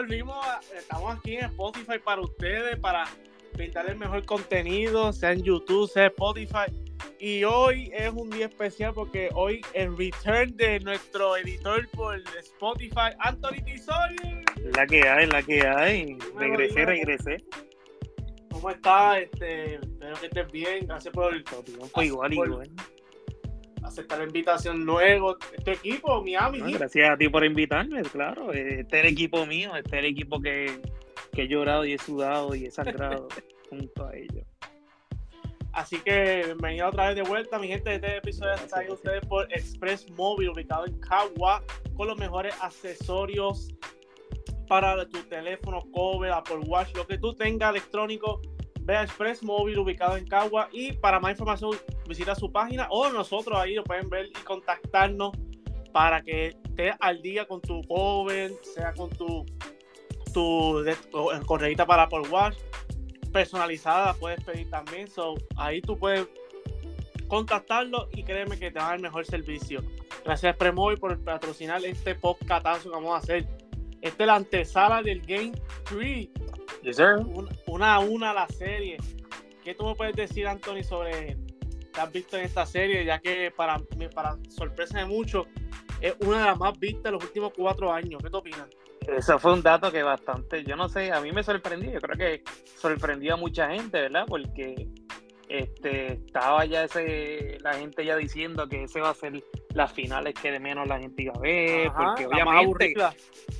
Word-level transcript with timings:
volvimos, 0.00 0.46
estamos 0.74 1.14
aquí 1.14 1.36
en 1.36 1.44
Spotify 1.44 1.98
para 2.02 2.22
ustedes, 2.22 2.78
para 2.78 3.06
pintar 3.54 3.88
el 3.90 3.98
mejor 3.98 4.24
contenido, 4.24 5.12
sea 5.12 5.32
en 5.32 5.42
YouTube, 5.42 5.90
sea 5.90 6.04
en 6.04 6.10
Spotify. 6.12 6.72
Y 7.18 7.44
hoy 7.44 7.90
es 7.92 8.10
un 8.10 8.30
día 8.30 8.46
especial 8.46 8.94
porque 8.94 9.28
hoy 9.34 9.60
el 9.74 9.94
return 9.94 10.56
de 10.56 10.80
nuestro 10.80 11.36
editor 11.36 11.86
por 11.90 12.18
Spotify, 12.38 13.10
Anthony 13.18 13.62
Tizol. 13.62 14.16
La 14.74 14.86
que 14.86 15.06
hay, 15.06 15.26
la 15.26 15.42
que 15.42 15.66
hay. 15.66 16.16
Regresé, 16.34 16.86
regresé. 16.86 17.44
¿Cómo 18.50 18.70
estás? 18.70 19.18
Este, 19.18 19.74
espero 19.74 20.16
que 20.18 20.26
estés 20.26 20.50
bien. 20.50 20.86
Gracias 20.86 21.12
por, 21.12 21.44
pues 21.92 22.06
igual, 22.06 22.32
igual. 22.32 22.70
Aceptar 23.90 24.18
la 24.18 24.24
invitación 24.24 24.84
luego. 24.84 25.36
Este 25.56 25.72
equipo, 25.72 26.22
Miami. 26.22 26.72
gracias 26.72 27.10
a 27.10 27.16
ti 27.16 27.28
por 27.28 27.44
invitarme, 27.44 28.02
claro. 28.02 28.52
Este 28.52 28.98
es 28.98 29.04
el 29.04 29.12
equipo 29.12 29.46
mío, 29.46 29.76
este 29.76 29.98
es 29.98 30.04
el 30.04 30.10
equipo 30.10 30.40
que, 30.40 30.80
que 31.32 31.42
he 31.42 31.48
llorado 31.48 31.84
y 31.84 31.92
he 31.92 31.98
sudado 31.98 32.54
y 32.54 32.66
he 32.66 32.70
sangrado 32.70 33.28
junto 33.68 34.06
a 34.06 34.16
ellos. 34.16 34.44
Así 35.72 35.98
que 35.98 36.42
bienvenido 36.44 36.88
otra 36.88 37.08
vez 37.08 37.16
de 37.16 37.22
vuelta, 37.22 37.58
mi 37.58 37.68
gente. 37.68 37.94
Este 37.94 38.16
episodio 38.16 38.54
está 38.54 38.80
ahí 38.80 38.90
ustedes 38.90 39.24
por 39.26 39.52
Express 39.52 40.10
Móvil, 40.10 40.50
ubicado 40.50 40.86
en 40.86 40.98
Cagua, 40.98 41.62
con 41.94 42.08
los 42.08 42.18
mejores 42.18 42.54
accesorios 42.60 43.68
para 44.66 45.08
tu 45.08 45.18
teléfono, 45.24 45.80
cover, 45.92 46.32
Apple 46.32 46.60
Watch, 46.66 46.94
lo 46.96 47.06
que 47.06 47.18
tú 47.18 47.34
tengas 47.34 47.70
electrónico. 47.70 48.40
Ve 48.82 48.96
a 48.96 49.02
Express 49.02 49.42
Móvil, 49.42 49.78
ubicado 49.78 50.16
en 50.16 50.26
Cagua. 50.26 50.68
Y 50.72 50.92
para 50.92 51.20
más 51.20 51.32
información, 51.32 51.76
visita 52.08 52.34
su 52.34 52.50
página 52.50 52.86
o 52.90 53.08
nosotros 53.10 53.58
ahí 53.58 53.74
lo 53.74 53.84
pueden 53.84 54.08
ver 54.08 54.26
y 54.26 54.44
contactarnos 54.44 55.32
para 55.92 56.22
que 56.22 56.48
estés 56.48 56.94
al 57.00 57.20
día 57.20 57.46
con 57.46 57.60
tu 57.60 57.82
cover, 57.82 58.52
sea 58.62 58.92
con 58.92 59.10
tu, 59.10 59.44
tu 60.32 60.84
correita 61.46 61.84
para 61.84 62.04
Apple 62.04 62.28
Watch 62.30 62.56
personalizada 63.30 64.14
puedes 64.14 64.42
pedir 64.44 64.68
también. 64.70 65.08
So, 65.08 65.34
ahí 65.56 65.80
tú 65.80 65.98
puedes 65.98 66.26
contactarlo 67.28 68.08
y 68.12 68.24
créeme 68.24 68.58
que 68.58 68.70
te 68.70 68.78
va 68.78 68.86
a 68.86 68.88
dar 68.88 68.96
el 68.96 69.02
mejor 69.02 69.24
servicio. 69.24 69.82
Gracias 70.24 70.56
Premovi 70.56 70.96
por 70.96 71.18
patrocinar 71.22 71.84
este 71.84 72.14
podcatazo 72.14 72.84
que 72.84 72.96
vamos 72.96 73.14
a 73.14 73.18
hacer. 73.18 73.46
Esta 74.02 74.24
es 74.24 74.26
la 74.26 74.34
antesala 74.34 75.02
del 75.02 75.20
Game 75.22 75.52
3. 75.84 76.28
Yes, 76.82 76.96
sir. 76.96 77.18
Una, 77.66 77.94
a 77.94 78.00
una 78.00 78.32
la 78.32 78.46
serie. 78.48 78.96
¿Qué 79.62 79.74
tú 79.74 79.84
me 79.84 79.94
puedes 79.94 80.16
decir, 80.16 80.46
Anthony, 80.46 80.82
sobre 80.82 81.36
que 81.92 82.00
has 82.00 82.10
visto 82.12 82.36
en 82.36 82.44
esta 82.44 82.64
serie? 82.64 83.04
Ya 83.04 83.18
que 83.18 83.50
para, 83.54 83.80
para 84.14 84.38
sorpresa 84.48 84.98
de 84.98 85.04
muchos, 85.04 85.46
es 86.00 86.14
una 86.20 86.40
de 86.40 86.46
las 86.46 86.58
más 86.58 86.78
vistas 86.78 87.06
en 87.06 87.12
los 87.12 87.24
últimos 87.24 87.52
cuatro 87.56 87.92
años. 87.92 88.22
¿Qué 88.22 88.30
tú 88.30 88.38
opinas? 88.38 88.68
Eso 89.06 89.38
fue 89.38 89.52
un 89.52 89.62
dato 89.62 89.90
que 89.90 90.02
bastante, 90.02 90.62
yo 90.62 90.76
no 90.76 90.88
sé, 90.88 91.10
a 91.10 91.20
mí 91.20 91.32
me 91.32 91.42
sorprendió, 91.42 91.90
yo 91.90 92.00
creo 92.00 92.16
que 92.16 92.44
sorprendió 92.76 93.34
a 93.34 93.36
mucha 93.36 93.70
gente, 93.70 94.02
¿verdad? 94.02 94.24
Porque 94.28 94.88
este 95.50 96.12
estaba 96.12 96.64
ya 96.64 96.84
ese 96.84 97.58
la 97.60 97.74
gente 97.74 98.04
ya 98.04 98.16
diciendo 98.16 98.68
que 98.68 98.84
ese 98.84 99.00
va 99.00 99.10
a 99.10 99.14
ser 99.14 99.42
las 99.74 99.92
finales 99.92 100.34
que 100.34 100.52
de 100.52 100.60
menos 100.60 100.86
la 100.86 101.00
gente 101.00 101.24
iba 101.24 101.32
a 101.34 101.40
ver, 101.40 101.90
porque 101.92 102.26
obviamente 102.26 102.94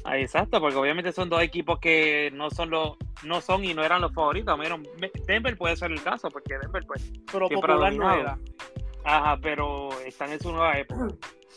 ah, 0.05 0.16
exacto, 0.16 0.61
porque 0.61 0.77
obviamente 0.77 1.12
son 1.12 1.28
dos 1.28 1.42
equipos 1.42 1.80
que 1.80 2.30
no 2.33 2.48
son 2.50 2.70
los 2.70 2.96
no 3.24 3.41
son 3.41 3.64
y 3.64 3.74
no 3.74 3.84
eran 3.84 4.00
los 4.00 4.14
favoritos, 4.14 4.56
menos 4.56 4.80
Denver 5.27 5.56
puede 5.56 5.77
ser 5.77 5.91
el 5.91 6.02
caso 6.02 6.28
porque 6.30 6.58
Denver 6.58 6.84
pues 6.86 7.12
pero 7.30 7.48
popular 7.48 7.92
no 7.92 8.14
era. 8.14 8.38
Ajá, 9.05 9.38
pero 9.42 9.91
están 10.02 10.30
en 10.30 10.41
su 10.41 10.52
nueva 10.52 10.78
época 10.78 11.08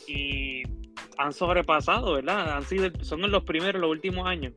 y 0.07 0.63
han 1.17 1.31
sobrepasado, 1.31 2.13
¿verdad? 2.13 2.57
Han 2.57 2.63
sido, 2.63 2.89
son 3.01 3.29
los 3.29 3.43
primeros 3.43 3.79
los 3.81 3.91
últimos 3.91 4.25
años. 4.25 4.53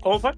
¿Cómo 0.00 0.18
fue? 0.18 0.32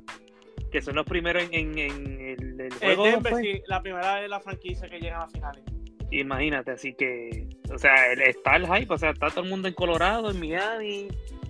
Que 0.71 0.83
son 0.83 0.97
los 0.97 1.07
primeros 1.07 1.43
en, 1.51 1.79
en, 1.79 2.21
el, 2.21 2.61
el 2.61 2.75
juego. 2.75 3.05
sí, 3.41 3.63
la 3.67 3.83
primera 3.83 4.17
de 4.17 4.29
la 4.29 4.41
franquicia 4.41 4.89
que 4.89 5.01
llega 5.01 5.23
a 5.23 5.29
finales. 5.29 5.63
Imagínate, 6.11 6.71
así 6.71 6.95
que, 6.95 7.49
o 7.73 7.79
sea, 7.79 8.13
está 8.13 8.57
el 8.57 8.67
hype, 8.67 8.93
o 8.93 8.99
sea, 8.99 9.11
está 9.11 9.29
todo 9.29 9.43
el 9.45 9.51
mundo 9.51 9.69
en 9.69 9.75
Colorado, 9.75 10.31
en 10.31 10.41
Miami 10.41 11.09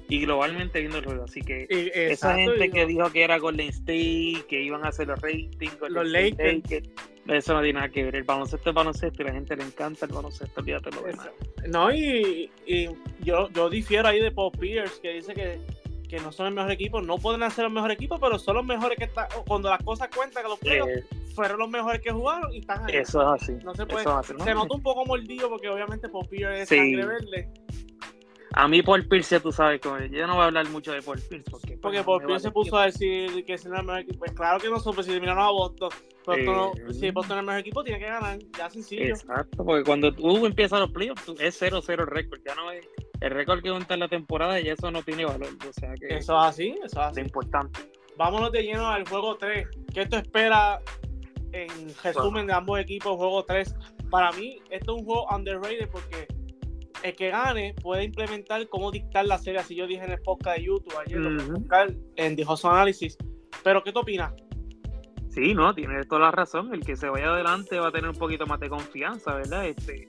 y 0.09 0.21
globalmente 0.21 0.81
viendo 0.81 0.99
el 0.99 1.05
juego. 1.05 1.25
Así 1.25 1.43
que 1.43 1.67
esa 1.93 2.35
gente 2.35 2.71
que 2.71 2.87
dijo 2.87 3.11
que 3.13 3.23
era 3.23 3.39
Golden 3.39 3.69
State, 3.69 4.45
que 4.49 4.63
iban 4.63 4.85
a 4.85 4.89
hacer 4.89 5.07
los 5.07 5.21
ratings, 5.21 5.79
los 5.89 6.09
Lakers, 6.09 6.63
eso 7.29 7.53
no 7.55 7.63
tiene 7.63 7.79
nada 7.79 7.91
que 7.91 8.05
ver. 8.05 8.17
El 8.17 8.25
baloncesto 8.25 8.71
es 8.71 8.75
baloncesto 8.75 9.23
y 9.23 9.27
la 9.27 9.33
gente 9.33 9.55
le 9.55 9.65
encanta 9.65 10.07
el 10.07 10.13
baloncesto, 10.13 10.61
olvídate 10.61 10.91
lo 10.91 11.03
demás. 11.03 11.31
No, 11.69 11.93
y, 11.93 12.51
y, 12.67 12.89
yo, 13.21 13.51
yo 13.51 13.69
difiero 13.69 14.09
ahí 14.09 14.21
de 14.21 14.33
Paul 14.33 14.53
Pierce, 14.59 15.01
que 15.01 15.13
dice 15.15 15.35
que, 15.35 15.61
que 16.09 16.19
no 16.21 16.33
son 16.33 16.47
el 16.49 16.55
mejor 16.55 16.73
equipo. 16.73 17.01
No 17.01 17.19
pueden 17.19 17.49
ser 17.51 17.67
el 17.67 17.73
mejor 17.73 17.91
equipo, 17.91 18.19
pero 18.19 18.39
son 18.39 18.57
los 18.57 18.65
mejores 18.65 18.99
que 18.99 19.05
están. 19.05 19.27
Cuando 19.47 19.71
las 19.71 19.83
cosas 19.83 20.09
cuentan, 20.15 20.43
que 20.43 20.49
los 20.49 20.59
playoffs 20.59 20.93
eh, 20.93 21.05
fueron 21.35 21.59
los 21.59 21.69
mejores 21.69 22.01
que 22.01 22.11
jugaron 22.11 22.53
y 22.53 22.59
están 22.59 22.85
ahí. 22.85 22.97
Eso 22.97 23.35
es 23.35 23.43
así. 23.43 23.53
No 23.65 23.75
se 23.75 23.87
puede. 23.87 24.05
Se 24.23 24.55
nota 24.55 24.75
un 24.75 24.83
poco 24.83 25.05
mordido 25.05 25.49
porque 25.49 25.69
obviamente 25.69 26.09
Paul 26.09 26.27
Pierce 26.29 26.63
es 26.63 26.69
sangre 26.69 27.05
verde 27.05 27.51
a 28.53 28.69
mí 28.69 28.83
Paul 28.83 29.07
Pierce, 29.07 29.41
tú 29.41 29.53
sabes, 29.53 29.81
yo 29.83 30.27
no 30.27 30.35
voy 30.35 30.43
a 30.43 30.47
hablar 30.47 30.69
mucho 30.71 30.93
de 30.93 31.03
Paul 31.03 31.21
Pierce. 31.21 31.51
Porque, 31.51 31.67
pues, 31.69 31.81
porque 31.81 32.03
Paul 32.03 32.25
Pierce 32.25 32.45
se 32.45 32.51
puso 32.51 32.77
a 32.77 32.87
decir 32.87 33.45
que 33.45 33.59
si 33.59 33.69
no 33.69 33.75
es 33.75 33.81
el 33.81 33.87
mejor 33.87 34.01
equipo. 34.01 34.19
Pues 34.19 34.33
claro 34.33 34.59
que 34.61 34.69
no 34.71 34.81
supe 34.81 35.03
si 35.03 35.11
eliminaron 35.11 35.45
a 35.45 35.51
Boston. 35.51 35.91
Pero 36.25 36.73
si 36.93 37.11
Boston 37.11 37.39
es 37.39 37.41
el 37.41 37.47
mejor 37.47 37.61
equipo, 37.61 37.85
tiene 37.85 37.99
que 38.01 38.07
ganar. 38.07 38.39
Ya 38.57 38.69
sencillo. 38.69 39.05
Exacto, 39.05 39.65
porque 39.65 39.85
cuando 39.85 40.13
tú 40.13 40.45
empiezas 40.47 40.81
los 40.81 40.91
playoffs, 40.91 41.29
es 41.39 41.61
0-0 41.61 42.01
el 42.01 42.07
récord. 42.07 42.41
Ya 42.47 42.55
no 42.55 42.71
es 42.71 42.87
el 43.21 43.31
récord 43.31 43.63
que 43.63 43.71
cuenta 43.71 43.95
en 43.95 44.01
la 44.01 44.09
temporada 44.09 44.61
y 44.61 44.69
eso 44.69 44.91
no 44.91 45.03
tiene 45.03 45.25
valor. 45.25 45.49
O 45.69 45.73
sea 45.73 45.95
que 45.95 46.17
eso 46.17 46.39
es 46.39 46.47
así, 46.47 46.75
eso 46.85 46.87
es 46.87 46.97
así. 46.97 47.21
Es 47.21 47.27
importante. 47.27 47.81
Vámonos 48.17 48.53
de 48.53 48.63
lleno 48.63 48.89
al 48.89 49.09
juego 49.09 49.37
3. 49.37 49.69
¿Qué 49.95 50.07
tú 50.07 50.17
esperas 50.17 50.81
en 51.53 51.69
resumen 52.03 52.47
de 52.47 52.53
ambos 52.53 52.81
equipos? 52.81 53.17
Juego 53.17 53.45
3. 53.45 53.75
Para 54.11 54.33
mí, 54.33 54.61
esto 54.71 54.95
es 54.95 55.01
un 55.01 55.05
juego 55.05 55.27
underrated 55.35 55.89
porque 55.91 56.27
el 57.03 57.15
que 57.15 57.31
gane 57.31 57.75
puede 57.83 58.05
implementar 58.05 58.69
cómo 58.69 58.91
dictar 58.91 59.27
la 59.27 59.39
serie, 59.39 59.61
así 59.61 59.75
yo 59.75 59.87
dije 59.87 60.05
en 60.05 60.13
el 60.13 60.21
podcast 60.23 60.59
de 60.59 60.65
YouTube 60.65 60.95
ayer, 60.99 61.21
buscar 61.51 61.95
en 62.17 62.37
Dijoso 62.37 62.71
Análisis. 62.71 63.17
Pero, 63.63 63.83
¿qué 63.83 63.93
tú 63.93 64.01
opinas? 64.01 64.33
Sí, 65.31 65.55
no, 65.55 65.75
tiene 65.75 66.05
toda 66.05 66.23
la 66.23 66.31
razón. 66.31 66.75
El 66.75 66.85
que 66.85 66.97
se 66.97 67.09
vaya 67.09 67.31
adelante 67.31 67.79
va 67.79 67.89
a 67.89 67.93
tener 67.93 68.11
un 68.11 68.17
poquito 68.17 68.47
más 68.47 68.61
de 68.61 68.69
confianza, 68.69 69.35
¿verdad? 69.35 69.67
Este, 69.67 70.09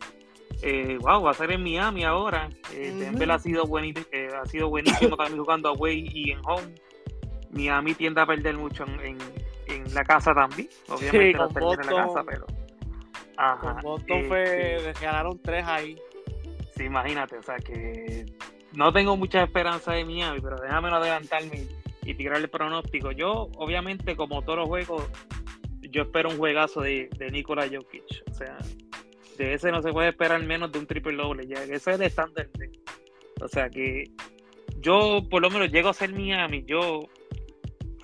eh, 0.61 0.97
wow, 1.01 1.21
va 1.21 1.31
a 1.31 1.33
ser 1.33 1.51
en 1.51 1.63
Miami 1.63 2.03
ahora. 2.03 2.49
Eh, 2.73 2.91
Denver 2.97 3.31
ha 3.31 3.39
sido, 3.39 3.63
eh, 4.11 4.29
ha 4.35 4.45
sido 4.45 4.69
buenísimo 4.69 5.15
también 5.17 5.39
jugando 5.39 5.69
away 5.69 6.09
y 6.11 6.31
en 6.31 6.39
home. 6.45 6.73
Miami 7.51 7.93
tiende 7.95 8.21
a 8.21 8.25
perder 8.25 8.57
mucho 8.57 8.85
en, 8.85 9.17
en, 9.67 9.93
la 9.93 10.03
casa 10.03 10.33
también. 10.33 10.69
Obviamente 10.87 11.31
sí, 11.31 11.33
con 11.33 11.53
Boston, 11.53 11.89
en 11.89 11.95
la 11.95 12.05
casa, 12.05 12.23
pero. 12.27 12.45
Ajá, 13.37 13.59
con 13.59 13.81
Boston 13.81 14.25
fue, 14.27 14.75
este 14.75 15.05
ganaron 15.05 15.39
tres 15.41 15.65
ahí 15.65 15.95
imagínate, 16.85 17.37
o 17.37 17.43
sea 17.43 17.57
que 17.57 18.25
no 18.73 18.93
tengo 18.93 19.17
mucha 19.17 19.43
esperanza 19.43 19.93
de 19.93 20.05
Miami, 20.05 20.39
pero 20.41 20.57
déjame 20.57 20.89
adelantarme 20.89 21.67
y 22.03 22.13
tirar 22.13 22.37
el 22.37 22.49
pronóstico. 22.49 23.11
Yo, 23.11 23.49
obviamente, 23.55 24.15
como 24.15 24.41
todos 24.41 24.59
los 24.59 24.67
juegos, 24.67 25.09
yo 25.81 26.03
espero 26.03 26.29
un 26.29 26.37
juegazo 26.37 26.81
de, 26.81 27.09
de 27.17 27.31
Nikola 27.31 27.67
Jokic. 27.67 28.23
O 28.29 28.33
sea, 28.33 28.57
de 29.37 29.53
ese 29.53 29.71
no 29.71 29.81
se 29.81 29.91
puede 29.91 30.09
esperar 30.09 30.41
menos 30.43 30.71
de 30.71 30.79
un 30.79 30.87
triple 30.87 31.15
doble. 31.15 31.47
Ya, 31.47 31.63
ese 31.63 31.75
es 31.75 31.87
el 31.87 32.01
estándar. 32.03 32.49
O 33.41 33.47
sea 33.47 33.69
que 33.69 34.05
yo, 34.79 35.21
por 35.29 35.41
lo 35.41 35.49
menos, 35.49 35.71
llego 35.71 35.89
a 35.89 35.93
ser 35.93 36.13
Miami. 36.13 36.63
Yo 36.65 37.01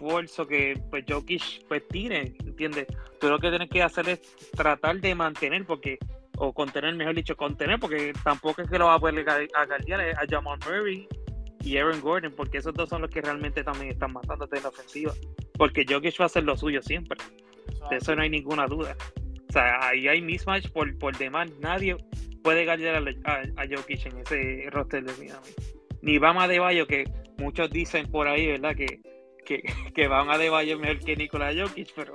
esfuerzo 0.05 0.45
que 0.45 0.79
pues 0.89 1.05
Jokic 1.07 1.67
pues 1.67 1.87
tire, 1.87 2.35
¿entiendes? 2.43 2.87
Tú 3.19 3.29
lo 3.29 3.39
que 3.39 3.49
tienes 3.49 3.69
que 3.69 3.81
hacer 3.81 4.09
es 4.09 4.35
tratar 4.51 4.99
de 4.99 5.15
mantener, 5.15 5.65
porque 5.65 5.97
o 6.37 6.53
contener, 6.53 6.95
mejor 6.95 7.15
dicho, 7.15 7.35
contener, 7.35 7.79
porque 7.79 8.13
tampoco 8.23 8.61
es 8.61 8.69
que 8.69 8.79
lo 8.79 8.85
va 8.85 8.95
a 8.95 8.99
poder 8.99 9.25
agarrar 9.53 10.01
a 10.01 10.25
Jamal 10.29 10.59
Murray 10.65 11.07
y 11.63 11.77
Aaron 11.77 11.99
Gordon, 11.99 12.33
porque 12.35 12.59
esos 12.59 12.73
dos 12.73 12.89
son 12.89 13.01
los 13.01 13.09
que 13.09 13.21
realmente 13.21 13.63
también 13.63 13.91
están 13.91 14.13
matando 14.13 14.47
en 14.51 14.63
la 14.63 14.69
ofensiva. 14.69 15.13
Porque 15.57 15.85
Jokic 15.87 16.19
va 16.19 16.25
a 16.25 16.27
hacer 16.27 16.43
lo 16.43 16.55
suyo 16.55 16.81
siempre. 16.81 17.17
De 17.89 17.97
eso 17.97 18.15
no 18.15 18.21
hay 18.21 18.29
ninguna 18.29 18.67
duda. 18.67 18.95
O 19.49 19.51
sea, 19.51 19.87
ahí 19.87 20.07
hay 20.07 20.21
mismatch 20.21 20.69
por, 20.69 20.97
por 20.97 21.17
demás. 21.17 21.49
Nadie 21.59 21.97
puede 22.43 22.65
ganar 22.65 23.03
a, 23.25 23.41
a, 23.55 23.67
Jokic 23.67 24.05
en 24.05 24.19
ese 24.19 24.69
roster 24.69 25.03
de 25.03 25.13
Miami. 25.13 25.47
Ni 26.01 26.19
Bama 26.19 26.47
de 26.47 26.59
Bayo, 26.59 26.85
que 26.85 27.05
muchos 27.37 27.71
dicen 27.71 28.11
por 28.11 28.27
ahí, 28.27 28.45
¿verdad? 28.47 28.75
Que, 28.75 29.01
que, 29.43 29.63
que 29.95 30.07
Bama 30.07 30.37
de 30.37 30.49
Bayo 30.49 30.75
es 30.75 30.79
mejor 30.79 30.99
que 30.99 31.15
Nikola 31.15 31.51
Jokic, 31.55 31.93
pero 31.95 32.13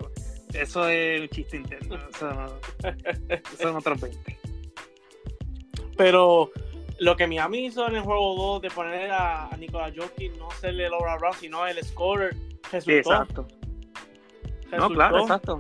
eso 0.54 0.88
es 0.88 1.20
un 1.20 1.28
chiste 1.28 1.56
interno. 1.56 1.96
Eso, 1.96 2.60
son 3.60 3.76
otros 3.76 4.00
20. 4.00 4.38
Pero 5.96 6.50
lo 6.98 7.16
que 7.16 7.26
Miami 7.26 7.66
hizo 7.66 7.86
en 7.88 7.96
el 7.96 8.02
juego 8.02 8.34
2 8.36 8.62
de 8.62 8.70
poner 8.70 9.10
a, 9.10 9.48
a 9.48 9.56
Nikola 9.56 9.92
Jokic, 9.94 10.36
no 10.36 10.50
serle 10.52 10.88
Laura 10.88 11.16
Brown, 11.16 11.34
sino 11.34 11.66
el 11.66 11.82
scorer, 11.84 12.36
resultó. 12.70 12.98
Exacto. 12.98 13.48
No, 14.72 14.88
claro, 14.88 15.20
exacto. 15.20 15.58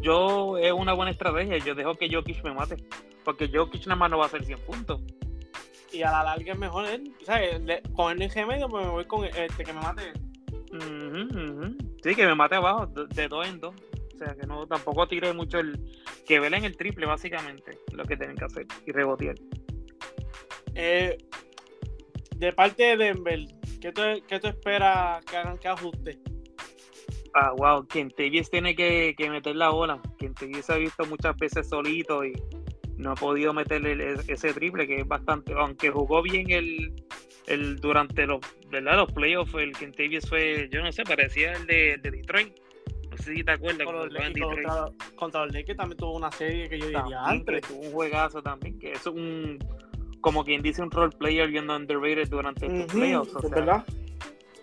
Yo 0.00 0.56
es 0.56 0.72
una 0.72 0.94
buena 0.94 1.10
estrategia. 1.10 1.58
Yo 1.58 1.74
dejo 1.74 1.94
que 1.94 2.08
Jokic 2.12 2.42
me 2.42 2.54
mate. 2.54 2.76
Porque 3.24 3.50
Jokic 3.52 3.86
nada 3.86 3.96
más 3.96 4.10
no 4.10 4.18
va 4.18 4.24
a 4.24 4.26
hacer 4.28 4.44
100 4.44 4.58
puntos. 4.60 5.02
Y 5.92 6.02
a 6.02 6.10
la 6.10 6.24
larga 6.24 6.52
es 6.52 6.58
mejor 6.58 6.86
él. 6.86 7.14
O 7.20 7.24
sea, 7.24 7.40
con 7.94 8.12
el 8.12 8.46
medio 8.46 8.68
pues 8.68 8.86
me 8.86 8.90
voy 8.90 9.04
con 9.04 9.24
este 9.24 9.64
que 9.64 9.72
me 9.72 9.80
mate 9.80 10.12
Sí, 12.02 12.14
que 12.14 12.26
me 12.26 12.34
mate 12.34 12.54
abajo, 12.54 12.86
de, 12.86 13.28
dos 13.28 13.46
en 13.46 13.60
dos. 13.60 13.74
O 14.20 14.24
sea, 14.24 14.34
que 14.34 14.46
no 14.46 14.66
tampoco 14.66 15.08
tire 15.08 15.32
mucho 15.32 15.58
el. 15.58 15.78
Que 16.26 16.40
velen 16.40 16.64
el 16.64 16.76
triple, 16.76 17.06
básicamente, 17.06 17.78
lo 17.92 18.04
que 18.04 18.16
tienen 18.16 18.36
que 18.36 18.44
hacer 18.44 18.66
y 18.86 18.92
rebotear. 18.92 19.36
Eh, 20.74 21.16
de 22.36 22.52
parte 22.52 22.82
de 22.82 22.96
Denver, 22.96 23.40
¿qué 23.80 23.92
tú, 23.92 24.02
qué 24.28 24.38
tú 24.38 24.48
esperas 24.48 25.24
que 25.24 25.36
hagan 25.36 25.56
que 25.58 25.68
ajuste? 25.68 26.18
Ah, 27.32 27.52
wow, 27.56 27.86
Kentavious 27.86 28.50
tiene 28.50 28.74
que, 28.74 29.14
que 29.16 29.30
meter 29.30 29.56
la 29.56 29.70
bola. 29.70 30.00
Kentavious 30.18 30.66
se 30.66 30.72
ha 30.74 30.76
visto 30.76 31.06
muchas 31.06 31.36
veces 31.36 31.68
solito 31.68 32.24
y 32.24 32.34
no 32.96 33.12
ha 33.12 33.14
podido 33.14 33.54
meterle 33.54 34.16
ese 34.28 34.52
triple 34.52 34.86
que 34.86 34.96
es 34.96 35.08
bastante, 35.08 35.54
aunque 35.54 35.90
jugó 35.90 36.22
bien 36.22 36.50
el, 36.50 36.92
el 37.46 37.76
durante 37.76 38.26
los, 38.26 38.40
¿verdad? 38.68 38.96
los 38.96 39.12
playoffs, 39.12 39.54
el 39.54 39.72
Kentavious 39.72 40.28
fue, 40.28 40.68
yo 40.70 40.82
no 40.82 40.92
sé, 40.92 41.04
parecía 41.04 41.52
el 41.54 41.66
de, 41.66 41.96
de 42.02 42.10
Detroit. 42.10 42.52
Sé 43.20 43.34
si 43.34 43.44
te 43.44 43.52
acuerdas. 43.52 43.86
Contra, 43.86 44.88
contra, 45.16 45.44
los 45.44 45.54
Lakers 45.54 45.76
también 45.76 45.98
tuvo 45.98 46.16
una 46.16 46.30
serie 46.32 46.68
que 46.68 46.78
yo 46.78 46.86
diría 46.86 47.24
antes. 47.24 47.62
Tuvo 47.62 47.80
un 47.80 47.92
juegazo 47.92 48.42
también, 48.42 48.78
que 48.78 48.92
es 48.92 49.06
un, 49.06 49.58
como 50.20 50.44
quien 50.44 50.62
dice, 50.62 50.82
un 50.82 50.90
role 50.90 51.14
player 51.16 51.48
viendo 51.48 51.76
underrated 51.76 52.28
durante 52.28 52.66
estos 52.66 52.92
playoffs. 52.92 53.34
O 53.34 53.40
sea, 53.40 53.50
¿verdad? 53.50 53.84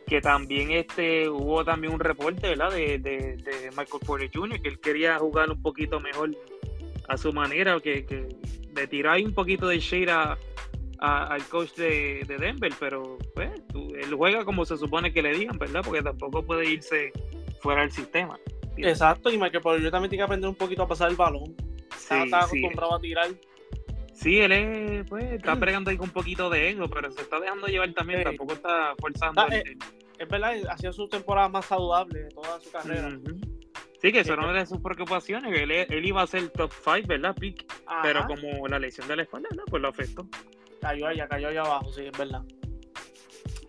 que 0.08 0.22
también 0.22 0.72
este 0.72 1.28
hubo 1.28 1.66
también 1.66 1.94
un 1.94 2.00
reporte 2.00 2.48
¿verdad? 2.48 2.72
De, 2.72 2.98
de, 2.98 3.70
Michael 3.72 4.02
Porter 4.06 4.32
Jr. 4.34 4.62
que 4.62 4.70
él 4.70 4.80
quería 4.80 5.20
jugar 5.20 5.52
un 5.52 5.62
poquito 5.62 6.00
mejor 6.00 6.32
a 7.10 7.18
su 7.18 7.34
manera, 7.34 7.78
que, 7.82 8.06
que 8.06 8.28
le 8.76 8.88
tirar 8.88 9.20
un 9.22 9.34
poquito 9.34 9.68
de 9.68 9.80
shade 9.80 10.12
al 11.00 11.44
coach 11.50 11.74
de, 11.76 12.26
Denver, 12.40 12.72
pero 12.80 13.18
pues 13.34 13.52
él 13.74 14.14
juega 14.16 14.46
como 14.46 14.66
se 14.66 14.78
supone 14.78 15.12
que 15.12 15.22
le 15.22 15.38
digan, 15.38 15.58
¿verdad? 15.58 15.82
Porque 15.84 16.02
tampoco 16.02 16.44
puede 16.44 16.70
irse 16.70 17.12
fuera 17.60 17.82
del 17.82 17.92
sistema. 17.92 18.40
Exacto, 18.78 19.30
y 19.30 19.38
Michael 19.38 19.62
Porter 19.62 19.82
Jr. 19.82 19.92
también 19.92 20.10
tiene 20.10 20.22
que 20.22 20.26
aprender 20.26 20.50
un 20.50 20.56
poquito 20.56 20.84
a 20.84 20.88
pasar 20.88 21.10
el 21.10 21.16
balón. 21.16 21.56
está, 21.92 22.40
acostumbrado 22.40 22.96
a 22.96 23.00
tirar. 23.00 23.28
Sí, 24.14 24.40
él 24.40 24.52
es, 24.52 25.10
pues, 25.10 25.26
está 25.26 25.56
pregando 25.56 25.92
ahí 25.92 25.98
con 25.98 26.08
un 26.08 26.14
poquito 26.14 26.50
de 26.50 26.70
ego, 26.70 26.90
pero 26.90 27.12
se 27.12 27.22
está 27.22 27.40
dejando 27.40 27.68
llevar 27.68 27.94
también, 27.94 28.24
tampoco 28.24 28.54
está 28.54 28.96
forzando. 29.00 29.48
Eh, 29.52 29.78
es 30.18 30.28
verdad, 30.28 30.54
ha 30.70 30.78
sido 30.78 30.92
su 30.92 31.08
temporada 31.08 31.50
más 31.50 31.66
saludable 31.66 32.24
de 32.24 32.30
toda 32.30 32.60
su 32.60 32.72
carrera. 32.72 33.12
Sí, 34.02 34.12
que 34.12 34.20
eso 34.20 34.36
no 34.36 34.50
era 34.50 34.60
de 34.60 34.66
sus 34.66 34.80
preocupaciones, 34.80 35.60
él, 35.60 35.72
él, 35.72 36.06
iba 36.06 36.22
a 36.22 36.28
ser 36.28 36.50
top 36.50 36.72
5, 36.84 37.08
¿verdad? 37.08 37.36
pero 38.04 38.26
como 38.28 38.68
la 38.68 38.80
lesión 38.80 39.08
de 39.08 39.16
la 39.16 39.24
espalda, 39.24 39.50
¿no? 39.56 39.64
pues 39.66 39.82
lo 39.82 39.90
afectó. 39.90 40.28
Cayó 40.82 41.08
allá, 41.08 41.28
cayó 41.28 41.48
allá 41.50 41.62
abajo, 41.62 41.92
sí, 41.92 42.06
es 42.06 42.18
verdad. 42.18 42.44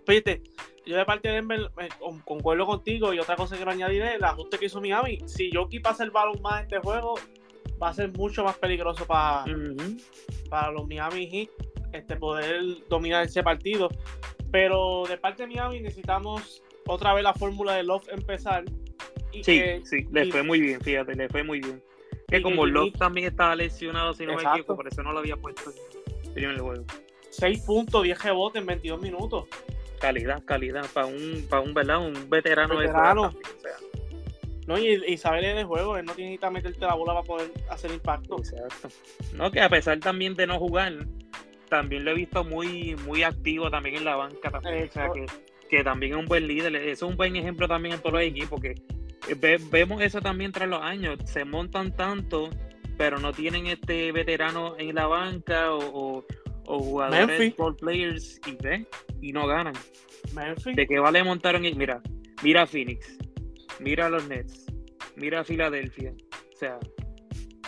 Fíjate, 0.06 0.43
yo 0.88 0.96
de 0.96 1.05
parte 1.05 1.29
de 1.29 1.35
Denver 1.35 1.70
concuerdo 2.25 2.64
contigo 2.64 3.12
y 3.12 3.19
otra 3.19 3.37
cosa 3.37 3.55
que 3.55 3.58
quiero 3.58 3.73
añadir 3.73 4.02
es 4.02 4.14
el 4.14 4.25
ajuste 4.25 4.58
que 4.58 4.67
hizo 4.67 4.81
Miami. 4.81 5.19
Si 5.26 5.50
Jokic 5.52 5.82
pasa 5.82 6.02
el 6.02 6.11
balón 6.11 6.40
más 6.40 6.61
en 6.61 6.62
este 6.64 6.79
juego, 6.79 7.17
va 7.81 7.90
a 7.90 7.94
ser 7.94 8.11
mucho 8.12 8.43
más 8.43 8.56
peligroso 8.56 9.06
para, 9.06 9.44
para 10.49 10.73
los 10.73 10.88
Miami 10.88 11.26
Heat 11.26 11.50
este, 11.93 12.17
poder 12.17 12.62
dominar 12.88 13.26
ese 13.26 13.43
partido. 13.43 13.90
Pero 14.50 15.05
de 15.06 15.19
parte 15.19 15.43
de 15.43 15.49
Miami 15.49 15.81
necesitamos 15.81 16.62
otra 16.87 17.12
vez 17.12 17.23
la 17.23 17.35
fórmula 17.35 17.75
de 17.75 17.82
Love 17.82 18.08
empezar. 18.08 18.64
Y 19.31 19.44
sí, 19.44 19.62
sí, 19.85 20.08
le 20.11 20.31
fue 20.31 20.43
muy 20.43 20.58
bien, 20.58 20.81
fíjate, 20.81 21.14
le 21.14 21.29
fue 21.29 21.43
muy 21.43 21.61
bien. 21.61 21.82
Que 22.29 22.40
como 22.40 22.64
Love 22.64 22.94
también 22.94 23.26
estaba 23.26 23.55
lesionado, 23.55 24.14
si 24.14 24.25
no 24.25 24.37
me 24.37 24.43
equivoco, 24.43 24.75
por 24.75 24.88
eso 24.88 25.02
no 25.02 25.12
lo 25.12 25.19
había 25.19 25.37
puesto 25.37 25.70
en 26.35 26.44
el 26.44 26.61
juego. 26.61 26.87
6 27.29 27.61
puntos, 27.67 28.05
10 28.05 28.23
rebotes 28.25 28.61
en 28.62 28.67
22 28.67 29.02
minutos. 29.02 29.44
Calidad, 30.00 30.44
calidad, 30.44 30.86
para 30.92 31.06
un, 31.06 31.46
para 31.48 31.62
un, 31.62 31.74
¿verdad? 31.74 31.98
un 31.98 32.30
veterano, 32.30 32.78
de 32.78 32.88
o 32.88 33.32
no, 34.68 34.78
y, 34.78 35.02
y 35.06 35.16
saber 35.16 35.44
el 35.46 35.64
juego, 35.64 35.96
él 35.96 36.04
no 36.04 36.12
tiene 36.12 36.36
que 36.36 36.50
meterte 36.50 36.80
la 36.80 36.92
bola 36.92 37.14
para 37.14 37.24
poder 37.24 37.50
hacer 37.70 37.90
impacto. 37.90 38.36
Exacto. 38.36 38.88
No, 39.32 39.50
que 39.50 39.62
a 39.62 39.68
pesar 39.70 39.98
también 39.98 40.34
de 40.34 40.46
no 40.46 40.58
jugar, 40.58 40.92
también 41.70 42.04
lo 42.04 42.10
he 42.10 42.14
visto 42.14 42.44
muy, 42.44 42.94
muy 43.06 43.22
activo 43.22 43.70
también 43.70 43.96
en 43.96 44.04
la 44.04 44.16
banca 44.16 44.50
también. 44.50 44.90
O 44.90 44.92
sea, 44.92 45.08
que, 45.10 45.24
que, 45.70 45.82
también 45.82 46.12
es 46.12 46.18
un 46.18 46.26
buen 46.26 46.46
líder. 46.46 46.76
Eso 46.76 47.06
es 47.06 47.10
un 47.10 47.16
buen 47.16 47.34
ejemplo 47.34 47.66
también 47.66 47.94
en 47.94 48.00
todos 48.00 48.12
los 48.12 48.22
equipos, 48.22 48.60
que 48.60 48.74
vemos 49.70 50.02
eso 50.02 50.20
también 50.20 50.52
tras 50.52 50.68
los 50.68 50.82
años. 50.82 51.18
Se 51.24 51.46
montan 51.46 51.96
tanto, 51.96 52.50
pero 52.98 53.18
no 53.18 53.32
tienen 53.32 53.68
este 53.68 54.12
veterano 54.12 54.74
en 54.78 54.94
la 54.94 55.06
banca 55.06 55.72
o, 55.72 56.26
o, 56.66 56.78
jugadores 56.78 57.54
players 57.80 58.38
y, 58.46 58.54
ve 58.62 58.86
y 59.20 59.32
no 59.32 59.46
ganan. 59.46 59.74
¿De 60.74 60.86
qué 60.86 60.98
vale 60.98 61.24
montar 61.24 61.56
en 61.56 61.76
Mira, 61.76 62.00
mira 62.42 62.62
a 62.62 62.66
Phoenix 62.66 63.18
mira 63.80 64.06
a 64.06 64.10
los 64.10 64.26
Nets, 64.28 64.66
mira 65.16 65.40
a 65.40 65.44
Filadelfia. 65.44 66.12
O 66.12 66.56
sea, 66.56 66.78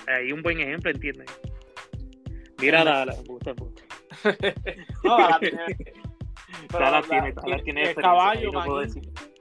hay 0.06 0.32
un 0.32 0.42
buen 0.42 0.60
ejemplo, 0.60 0.90
¿entiendes? 0.90 1.30
Mira 2.60 2.82
a 2.82 2.84
Dallas, 2.84 3.24
gusta, 3.24 3.52
gusta. 3.52 3.82
no, 5.04 5.16
Dallas 5.16 5.40
tiene, 5.40 5.58
Dallas 6.70 7.08
tiene, 7.08 7.32
Dallas 7.32 7.62
tiene 7.62 7.82
el 7.90 7.94
caballo, 7.94 8.52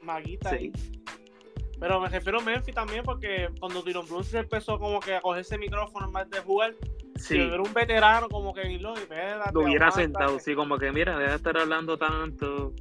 Maguita 0.02 0.58
sí. 0.58 0.72
Pero 1.80 2.02
me 2.02 2.10
refiero 2.10 2.40
a 2.40 2.44
Memphis 2.44 2.76
también 2.76 3.04
porque 3.04 3.50
cuando 3.60 3.82
Tyron 3.84 4.06
Brunson 4.06 4.42
empezó 4.42 4.78
como 4.78 5.00
que 5.00 5.16
a 5.16 5.22
cogerse 5.22 5.58
micrófono 5.58 6.08
en 6.08 6.14
vez 6.14 6.30
de 6.30 6.40
jugar, 6.40 6.76
sí. 7.20 7.36
si 7.36 7.40
era 7.40 7.62
un 7.62 7.74
veterano 7.74 8.30
como 8.30 8.54
que 8.54 8.64
lo, 8.80 8.94
lo 9.54 9.62
hubiera 9.62 9.92
sentado, 9.92 10.40
sí, 10.40 10.56
como 10.56 10.78
que 10.78 10.92
mira, 10.92 11.18
deja 11.18 11.32
de 11.32 11.38
estar 11.38 11.58
hablando 11.58 11.98
tanto 11.98 12.74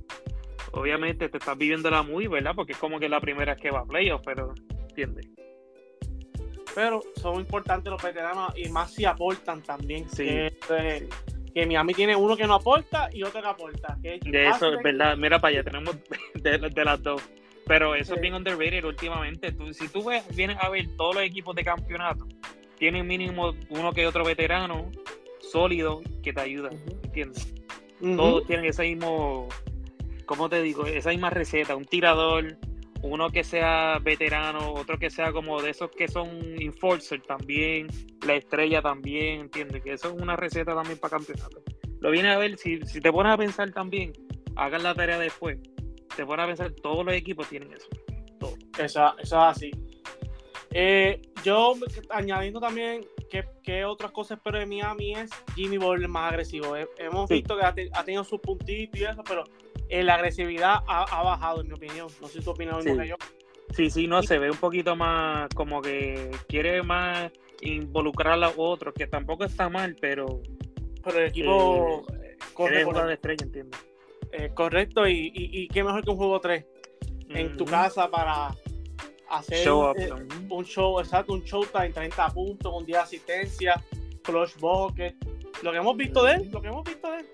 obviamente 0.73 1.29
te 1.29 1.39
estás 1.39 1.57
viviendo 1.57 1.91
la 1.91 2.03
muy, 2.03 2.27
¿verdad? 2.27 2.53
Porque 2.55 2.73
es 2.73 2.79
como 2.79 2.99
que 2.99 3.09
la 3.09 3.21
primera 3.21 3.53
es 3.53 3.61
que 3.61 3.71
va 3.71 3.81
a 3.81 3.85
playoff, 3.85 4.23
pero 4.25 4.55
¿entiendes? 4.89 5.29
Pero 6.75 7.03
son 7.17 7.41
importantes 7.41 7.91
los 7.91 8.03
veteranos 8.03 8.53
y 8.57 8.69
más 8.69 8.93
si 8.93 9.05
aportan 9.05 9.63
también. 9.63 10.09
Sí. 10.09 10.25
Que, 10.25 11.09
que 11.55 11.67
Miami 11.67 11.95
tiene 11.95 12.15
uno 12.15 12.37
que 12.37 12.47
no 12.47 12.55
aporta 12.55 13.09
y 13.13 13.23
otro 13.23 13.41
que 13.41 13.49
aporta. 13.49 13.97
de 14.01 14.49
eso 14.49 14.73
es 14.75 14.83
verdad. 14.83 15.17
Mira 15.17 15.41
para 15.41 15.55
allá, 15.55 15.65
tenemos 15.65 15.97
de, 16.35 16.85
las 16.85 17.03
dos. 17.03 17.23
Pero 17.67 17.95
eso 17.95 18.15
es 18.15 18.21
bien 18.21 18.35
underrated 18.35 18.85
últimamente. 18.85 19.53
Tú, 19.53 19.73
si 19.73 19.89
tú 19.89 20.05
ves, 20.05 20.25
vienes 20.37 20.57
a 20.61 20.69
ver 20.69 20.87
todos 20.97 21.17
los 21.17 21.25
equipos 21.25 21.55
de 21.57 21.65
campeonato, 21.65 22.27
tienen 22.79 23.07
mínimo 23.07 23.55
uno 23.71 23.93
que 23.93 24.07
otro 24.07 24.25
veterano 24.25 24.91
sólido 25.41 26.01
que 26.23 26.33
te 26.33 26.41
ayuda, 26.41 26.71
¿entiendes? 27.05 27.55
Todos 28.01 28.47
tienen 28.47 28.67
ese 28.67 28.83
mismo 28.83 29.49
¿cómo 30.29 30.49
te 30.51 30.63
digo? 30.63 30.87
Esa 30.87 31.09
misma 31.09 31.31
receta, 31.31 31.75
un 31.75 31.87
tirador, 31.87 32.59
uno 33.03 33.31
que 33.31 33.43
sea 33.43 33.99
veterano, 33.99 34.75
otro 34.75 34.99
que 34.99 35.11
sea 35.11 35.33
como 35.33 35.61
de 35.63 35.71
esos 35.71 35.91
que 35.91 36.07
son 36.07 36.29
enforcer 36.61 37.23
también, 37.23 37.89
la 38.27 38.35
estrella 38.35 38.83
también, 38.83 39.41
¿entiendes? 39.41 39.83
Que 39.83 39.95
eso 39.95 40.09
es 40.09 40.21
una 40.21 40.37
receta 40.37 40.75
también 40.75 40.99
para 40.99 41.17
campeonato. 41.17 41.63
Lo 42.01 42.11
viene 42.11 42.31
a 42.31 42.37
ver, 42.37 42.59
si, 42.59 42.79
si 42.83 43.01
te 43.01 43.11
pones 43.11 43.33
a 43.33 43.39
pensar 43.39 43.73
también, 43.73 44.13
hagan 44.55 44.83
la 44.83 44.95
tarea 44.95 45.19
después, 45.19 45.59
te 46.15 46.27
pones 46.27 46.45
a 46.45 46.47
pensar, 46.47 46.73
todos 46.73 47.05
los 47.07 47.15
equipos 47.15 47.49
tienen 47.49 47.73
eso. 47.73 47.89
Todo. 48.39 48.55
Eso, 48.79 49.19
eso 49.19 49.37
es 49.37 49.57
así. 49.57 49.71
Eh, 50.73 51.23
yo 51.45 51.75
añadiendo 52.11 52.61
también 52.61 53.05
que, 53.63 53.85
otras 53.85 54.13
cosas 54.13 54.39
espero 54.39 54.59
de 54.59 54.67
Miami 54.67 55.15
es 55.15 55.31
Jimmy 55.55 55.79
Butler 55.79 56.09
más 56.09 56.33
agresivo. 56.33 56.75
hemos 56.99 57.29
visto 57.29 57.57
que 57.57 57.65
ha, 57.65 58.05
tenido 58.05 58.25
sus 58.25 58.41
puntitos 58.41 59.01
y 59.01 59.05
eso, 59.05 59.23
pero 59.25 59.45
eh, 59.89 60.03
la 60.03 60.15
agresividad 60.15 60.81
ha, 60.87 61.23
bajado, 61.23 61.61
en 61.61 61.69
mi 61.69 61.75
opinión. 61.75 62.09
No 62.21 62.29
sé 62.29 62.39
si 62.39 62.45
tu 62.45 62.51
opinión 62.51 62.83
sí. 62.83 62.97
que 62.97 63.09
yo. 63.09 63.17
Sí, 63.75 63.91
sí, 63.91 64.07
no, 64.07 64.23
se 64.23 64.39
ve 64.39 64.51
un 64.51 64.57
poquito 64.57 64.97
más 64.97 65.49
como 65.55 65.83
que 65.83 66.31
quiere 66.49 66.83
más 66.83 67.31
involucrar 67.61 68.35
a 68.35 68.37
los 68.37 68.55
otros, 68.57 68.95
que 68.95 69.07
tampoco 69.07 69.45
está 69.45 69.69
mal, 69.69 69.97
pero. 70.01 70.41
Pero 71.05 71.19
el 71.19 71.27
equipo 71.27 72.05
eh, 72.23 72.37
corre 72.55 72.85
por 72.85 73.07
de 73.07 73.15
estrella, 73.15 73.45
entiendo. 73.45 73.77
Eh, 74.33 74.51
correcto, 74.53 75.07
y, 75.07 75.33
y, 75.35 75.69
qué 75.69 75.83
mejor 75.83 76.05
que 76.05 76.11
un 76.11 76.17
juego 76.17 76.39
3 76.41 76.67
en 77.31 77.57
tu 77.57 77.65
casa 77.65 78.11
para 78.11 78.55
hacer 79.31 79.71
un 79.71 80.65
show, 80.65 81.01
exacto, 81.01 81.33
un 81.33 81.43
show 81.45 81.65
en 81.83 81.93
30 81.93 82.29
puntos, 82.31 82.73
un 82.75 82.85
día 82.85 82.99
de 82.99 83.03
asistencia, 83.03 83.83
clutch 84.23 84.57
bucket. 84.59 85.17
Lo 85.63 85.73
que 85.73 85.79
hemos 85.79 85.97
visto 85.97 86.23
de 86.23 86.35
él, 86.35 86.51
lo 86.53 86.61
que 86.61 86.69
hemos 86.69 86.85
visto 86.85 87.11
de 87.11 87.19
él. 87.19 87.27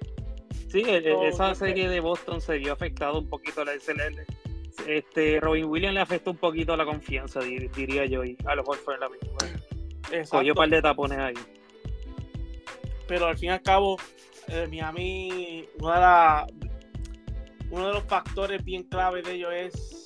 Sí, 0.69 0.83
e, 0.87 0.97
e, 0.97 1.29
esa 1.29 1.55
serie 1.55 1.89
de 1.89 2.01
Boston 2.01 2.41
se 2.41 2.59
vio 2.59 2.73
afectado 2.73 3.19
un 3.19 3.29
poquito 3.29 3.63
a 3.63 3.65
la 3.67 3.79
SLL. 3.79 4.25
Este, 4.89 5.39
Robin 5.41 5.67
Williams 5.67 5.95
le 5.95 6.01
afectó 6.01 6.33
un 6.33 6.37
poquito 6.37 6.77
la 6.77 6.85
confianza, 6.85 7.41
diría 7.41 8.07
yo, 8.07 8.25
y 8.25 8.37
a 8.45 8.55
lo 8.57 8.63
mejor 8.63 8.79
fue 8.79 8.95
en 8.95 9.01
la 9.01 9.09
misma. 9.09 10.29
Cogió 10.31 10.53
un 10.53 10.57
par 10.57 10.69
de 10.69 10.83
tapones 10.83 11.19
ahí. 11.19 11.35
Pero 13.07 13.27
al 13.27 13.39
fin 13.39 13.51
y 13.51 13.53
al 13.53 13.63
cabo, 13.63 13.99
eh, 14.49 14.67
Miami, 14.69 15.69
una 15.79 16.47
de 16.47 16.71
uno 17.71 17.89
de 17.89 17.95
los 17.95 18.05
factores 18.05 18.65
bien 18.65 18.85
claves 18.85 19.25
de 19.25 19.35
ellos 19.35 19.53
es 19.53 20.04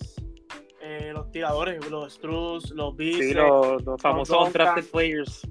eh, 0.81 1.13
los 1.15 1.31
tiradores, 1.31 1.91
los 1.91 2.13
Struz, 2.13 2.71
los 2.71 2.97
Beats. 2.97 3.19
Sí, 3.19 3.35
los, 3.35 3.83
famosos 4.01 4.53
drafted 4.53 4.91
players 4.91 5.43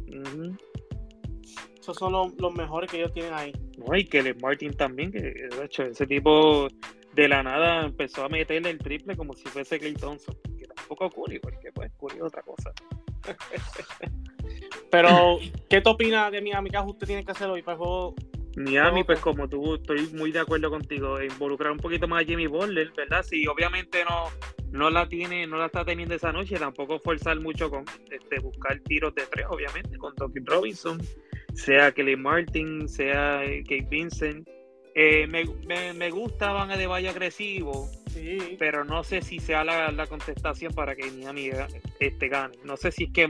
son 1.94 2.34
los, 2.38 2.54
mejores 2.54 2.90
que 2.90 2.98
ellos 2.98 3.14
tienen 3.14 3.34
ahí. 3.34 3.54
No, 3.78 3.96
y 3.96 4.06
que 4.06 4.34
Martin 4.36 4.74
también, 4.74 5.12
que 5.12 5.20
de 5.20 5.66
hecho 5.66 5.84
ese 5.84 6.06
tipo 6.06 6.68
de 7.14 7.28
la 7.28 7.44
nada 7.44 7.86
empezó 7.86 8.26
a 8.26 8.30
meterle 8.30 8.70
el 8.70 8.78
triple 8.78 9.16
como 9.16 9.34
si 9.34 9.46
fuese 9.46 9.80
Clay 9.80 9.94
Thompson. 9.94 10.36
Que 10.58 10.66
tampoco 10.66 11.10
Curry, 11.10 11.40
porque 11.40 11.72
pues 11.72 11.92
Curry 12.00 12.18
es 12.18 12.24
otra 12.24 12.42
cosa. 12.42 12.72
Pero, 14.92 15.40
¿qué 15.70 15.82
te 15.82 15.90
opinas 15.90 16.32
de 16.32 16.42
Miami? 16.42 16.70
¿Qué 16.70 16.78
usted 16.78 17.08
tiene 17.08 17.24
que 17.24 17.32
hacer 17.32 17.50
hoy 17.50 17.62
para 17.62 17.74
el 17.74 17.80
juego? 17.80 18.16
Miami, 18.58 19.04
pues 19.04 19.20
como 19.20 19.48
tú, 19.48 19.76
estoy 19.76 20.08
muy 20.14 20.32
de 20.32 20.40
acuerdo 20.40 20.72
contigo, 20.72 21.22
involucrar 21.22 21.72
un 21.72 21.78
poquito 21.78 22.08
más 22.08 22.24
a 22.24 22.26
Jimmy 22.26 22.48
Butler, 22.48 22.92
¿verdad? 22.98 23.22
Si 23.22 23.46
obviamente 23.46 24.04
no, 24.04 24.32
no 24.72 24.90
la 24.90 25.08
tiene, 25.08 25.46
no 25.46 25.58
la 25.58 25.68
está 25.68 25.86
teniendo 25.86 26.16
esa 26.16 26.32
noche, 26.32 26.58
tampoco 26.58 27.00
forzar 27.00 27.40
mucho 27.40 27.70
con 27.70 27.86
este, 28.10 28.40
buscar 28.40 28.80
tiros 28.80 29.14
de 29.14 29.28
tres, 29.32 29.46
obviamente, 29.48 29.96
con 30.00 30.16
Tokin 30.16 30.44
Robinson, 30.44 31.00
sea 31.54 31.92
Kelly 31.92 32.16
Martin, 32.16 32.90
sea 32.90 33.46
eh, 33.46 33.62
Kate 33.62 33.88
Vincent. 33.92 34.48
Eh, 34.96 35.28
me, 35.28 35.46
me, 35.68 35.94
me, 35.94 36.10
gusta 36.10 36.52
Van 36.52 36.76
de 36.76 36.88
Valle 36.88 37.10
agresivo, 37.10 37.88
sí. 38.10 38.56
pero 38.58 38.84
no 38.84 39.04
sé 39.04 39.22
si 39.22 39.38
sea 39.38 39.64
la, 39.64 39.92
la 39.92 40.08
contestación 40.08 40.74
para 40.74 40.96
que 40.96 41.12
Miami 41.12 41.52
este, 42.00 42.28
gane. 42.28 42.58
No 42.64 42.76
sé 42.76 42.92
si 42.92 43.04
es 43.04 43.14
que 43.14 43.30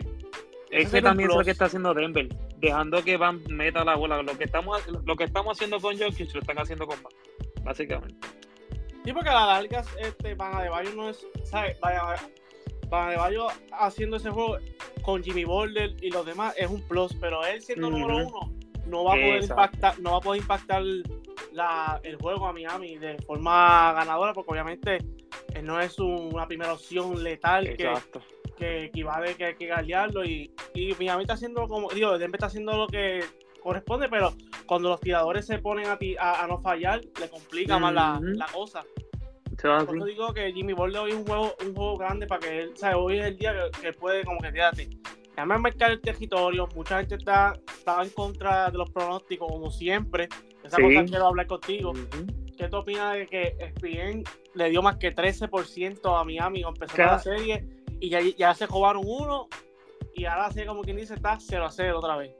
es 0.69 0.89
que 0.89 1.01
también 1.01 1.29
es 1.29 1.35
lo 1.35 1.43
que 1.43 1.51
está 1.51 1.65
haciendo 1.65 1.93
Denver, 1.93 2.27
dejando 2.57 3.03
que 3.03 3.17
Van 3.17 3.43
meta 3.49 3.83
la 3.83 3.95
bola. 3.95 4.21
Lo 4.21 4.37
que 4.37 4.45
estamos, 4.45 4.85
lo 4.87 5.15
que 5.15 5.25
estamos 5.25 5.57
haciendo 5.57 5.79
con 5.79 5.97
Jokic 5.97 6.33
lo 6.33 6.41
están 6.41 6.59
haciendo 6.59 6.87
con 6.87 7.01
Van, 7.01 7.13
básicamente. 7.63 8.27
Sí, 9.03 9.13
porque 9.13 9.29
a 9.29 9.33
la 9.33 9.45
larga 9.45 9.83
este, 9.99 10.35
Van 10.35 10.55
Adebayo 10.55 10.93
no 10.93 11.09
es, 11.09 11.25
¿sabes? 11.43 11.79
Van 11.79 13.07
Adebayo 13.07 13.47
haciendo 13.71 14.17
ese 14.17 14.29
juego 14.29 14.57
con 15.01 15.23
Jimmy 15.23 15.45
Boulder 15.45 15.95
y 16.01 16.09
los 16.09 16.25
demás 16.25 16.53
es 16.57 16.69
un 16.69 16.81
plus, 16.81 17.13
pero 17.15 17.45
él 17.45 17.61
siendo 17.61 17.89
número 17.89 18.17
uno 18.17 18.53
no 18.85 19.03
va 19.03 19.13
a 19.13 19.15
poder 19.15 19.43
impactar, 19.43 19.99
no 19.99 20.11
va 20.11 20.17
a 20.17 20.21
poder 20.21 20.41
impactar 20.41 20.83
la, 21.51 21.99
el 22.03 22.15
juego 22.17 22.47
a 22.47 22.53
Miami 22.53 22.97
de 22.97 23.17
forma 23.19 23.93
ganadora, 23.93 24.33
porque 24.33 24.51
obviamente 24.51 24.97
él 25.53 25.65
no 25.65 25.79
es 25.79 25.97
una 25.99 26.47
primera 26.47 26.73
opción 26.73 27.23
letal 27.23 27.67
Exacto. 27.67 28.19
que 28.19 28.35
que 28.57 28.85
equivale 28.85 29.35
que 29.35 29.45
hay 29.45 29.55
que 29.55 29.67
galearlo 29.67 30.25
y, 30.25 30.51
y 30.73 30.93
Miami 30.99 31.23
está 31.23 31.35
haciendo 31.35 31.67
como, 31.67 31.89
digo, 31.89 32.17
Denver 32.17 32.37
está 32.37 32.47
haciendo 32.47 32.75
lo 32.75 32.87
que 32.87 33.23
corresponde, 33.61 34.09
pero 34.09 34.33
cuando 34.65 34.89
los 34.89 34.99
tiradores 34.99 35.45
se 35.45 35.59
ponen 35.59 35.87
a, 35.87 36.43
a, 36.43 36.47
no 36.47 36.59
fallar, 36.59 37.01
le 37.19 37.29
complica 37.29 37.77
más 37.77 37.93
la, 37.93 38.19
la, 38.21 38.45
cosa. 38.47 38.83
Por 39.61 39.97
eso 39.97 40.05
digo 40.05 40.33
que 40.33 40.51
Jimmy 40.53 40.73
Butler 40.73 41.01
hoy 41.01 41.11
es 41.11 41.17
un 41.17 41.25
juego, 41.25 41.55
un 41.65 41.75
juego 41.75 41.97
grande 41.97 42.27
para 42.27 42.39
que 42.39 42.59
él, 42.61 42.77
¿sabes? 42.77 42.97
Hoy 42.99 43.19
es 43.19 43.25
el 43.25 43.37
día 43.37 43.53
que, 43.81 43.93
puede 43.93 44.23
como 44.23 44.39
que 44.39 44.51
quédate. 44.51 44.89
Déjame 45.29 45.57
marcar 45.57 45.91
el 45.91 46.01
territorio, 46.01 46.67
mucha 46.75 46.99
gente 46.99 47.15
está, 47.15 47.53
está 47.67 48.01
en 48.01 48.09
contra 48.09 48.71
de 48.71 48.77
los 48.77 48.89
pronósticos, 48.89 49.47
como 49.47 49.69
siempre. 49.69 50.29
Esa 50.63 50.77
cosa 50.77 51.05
quiero 51.05 51.27
hablar 51.27 51.47
contigo. 51.47 51.93
¿Qué 52.57 52.67
te 52.67 52.75
opinas 52.75 53.13
de 53.13 53.27
que 53.27 53.55
ESPN 53.59 54.23
le 54.55 54.69
dio 54.69 54.81
más 54.81 54.97
que 54.97 55.13
13% 55.13 56.19
a 56.19 56.23
Miami 56.23 56.63
a 56.63 56.69
empezar 56.69 56.99
la 57.05 57.19
serie? 57.19 57.76
Y 57.99 58.09
ya, 58.09 58.19
ya 58.21 58.53
se 58.53 58.67
jugaron 58.67 59.03
uno 59.05 59.47
y 60.17 60.25
ahora 60.25 60.51
sí, 60.51 60.65
como 60.65 60.81
quien 60.81 60.97
dice, 60.97 61.13
está 61.13 61.37
0 61.39 61.65
a 61.65 61.71
0 61.71 61.99
otra 61.99 62.17
vez. 62.17 62.31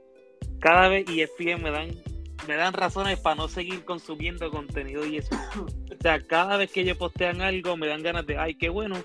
Cada 0.60 0.88
vez 0.88 1.08
y 1.08 1.22
ESPN 1.22 1.62
me 1.62 1.70
dan, 1.70 1.90
me 2.48 2.56
dan 2.56 2.72
razones 2.72 3.20
para 3.20 3.36
no 3.36 3.46
seguir 3.46 3.84
consumiendo 3.84 4.50
contenido 4.50 5.06
y 5.06 5.18
eso. 5.18 5.34
o 5.62 6.02
sea, 6.02 6.20
cada 6.20 6.56
vez 6.56 6.72
que 6.72 6.80
ellos 6.80 6.96
postean 6.96 7.40
algo 7.40 7.76
me 7.76 7.86
dan 7.86 8.02
ganas 8.02 8.26
de, 8.26 8.36
ay, 8.36 8.56
qué 8.56 8.68
bueno, 8.68 8.96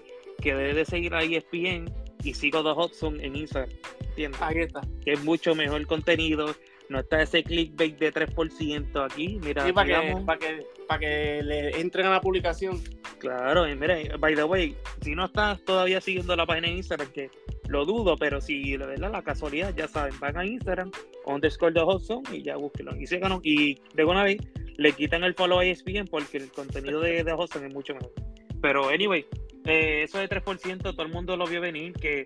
que 0.41 0.55
debe 0.55 0.74
de 0.74 0.86
seguir 0.86 1.13
a 1.13 1.22
ESPN 1.22 1.93
y 2.24 2.33
sigo 2.33 2.63
The 2.63 2.72
Hudson 2.72 3.19
en 3.22 3.36
Instagram. 3.36 3.69
¿Entiendes? 4.00 4.41
Ahí 4.41 4.60
está. 4.60 4.81
Que 5.05 5.13
es 5.13 5.24
mucho 5.24 5.53
mejor 5.53 5.86
contenido. 5.86 6.55
No 6.89 7.00
está 7.00 7.22
ese 7.22 7.43
clickbait 7.43 7.98
de 7.98 8.12
3% 8.12 9.05
aquí. 9.05 9.39
Mira, 9.43 9.65
sí, 9.65 9.72
para, 9.72 10.01
que, 10.01 10.15
para, 10.25 10.39
que, 10.39 10.65
para 10.88 11.00
que 11.00 11.41
le 11.43 11.79
entren 11.79 12.07
a 12.07 12.12
la 12.12 12.22
publicación. 12.22 12.81
Claro, 13.24 13.65
y 13.70 13.74
mira, 13.74 13.96
by 14.20 14.36
the 14.36 14.44
way, 14.44 14.75
si 15.00 15.15
no 15.15 15.27
estás 15.27 15.63
todavía 15.63 16.01
siguiendo 16.01 16.36
la 16.36 16.46
página 16.46 16.68
de 16.68 16.74
Instagram, 16.74 17.10
que 17.13 17.32
lo 17.70 17.86
dudo, 17.86 18.18
pero 18.18 18.42
si 18.42 18.75
la 18.75 18.86
verdad, 18.86 19.13
la 19.13 19.22
casualidad, 19.22 19.74
ya 19.74 19.88
saben, 19.88 20.20
van 20.20 20.36
a 20.36 20.46
Instagram, 20.46 20.92
underscore 21.25 21.72
de 21.72 21.84
Hudson 21.84 22.22
y 22.34 22.44
ya 22.44 22.58
búsquenlo. 22.58 22.94
Y 22.98 23.08
síganos, 23.08 23.39
y 23.42 23.80
de 23.94 24.03
una 24.03 24.25
vez 24.25 24.42
le 24.75 24.92
quitan 24.92 25.24
el 25.24 25.36
follow 25.36 25.60
a 25.60 25.65
ESPN 25.65 26.06
porque 26.12 26.36
el 26.36 26.51
contenido 26.51 27.00
de, 27.00 27.24
de 27.24 27.34
Hudson 27.34 27.63
es 27.63 27.74
mucho 27.74 27.94
mejor. 27.94 28.12
Pero, 28.62 28.89
anyway, 28.89 29.25
eh, 29.63 30.03
eso 30.03 30.18
de 30.18 30.27
3%, 30.27 30.82
todo 30.82 31.01
el 31.01 31.10
mundo 31.13 31.38
lo 31.38 31.48
vio 31.48 31.62
venir, 31.62 31.94
que 31.94 32.25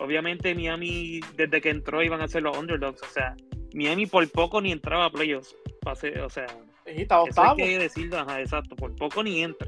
obviamente 0.00 0.54
Miami, 0.54 1.20
desde 1.34 1.62
que 1.62 1.70
entró, 1.70 2.02
iban 2.02 2.20
a 2.20 2.28
ser 2.28 2.42
los 2.42 2.58
underdogs. 2.58 3.00
O 3.00 3.08
sea, 3.10 3.34
Miami 3.72 4.04
por 4.04 4.30
poco 4.30 4.60
ni 4.60 4.70
entraba 4.70 5.06
a 5.06 5.10
playoffs. 5.10 5.56
O 5.86 5.94
sea, 5.94 6.46
está 6.84 7.22
octavo. 7.22 7.52
hay 7.52 7.56
que 7.56 7.78
decirlo, 7.78 8.18
ajá, 8.18 8.42
exacto, 8.42 8.76
por 8.76 8.94
poco 8.96 9.22
ni 9.22 9.42
entra 9.42 9.66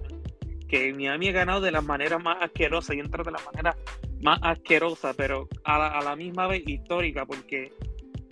que 0.69 0.93
Miami 0.93 1.29
ha 1.29 1.33
ganado 1.33 1.61
de 1.61 1.73
la 1.73 1.81
manera 1.81 2.19
más 2.19 2.37
asquerosa 2.41 2.95
y 2.95 3.01
entra 3.01 3.25
de 3.25 3.33
la 3.33 3.41
manera 3.51 3.77
más 4.21 4.39
asquerosa, 4.43 5.15
pero 5.15 5.49
a 5.65 6.03
la, 6.03 6.17
misma 6.17 6.47
vez 6.47 6.63
histórica, 6.67 7.25
porque, 7.25 7.73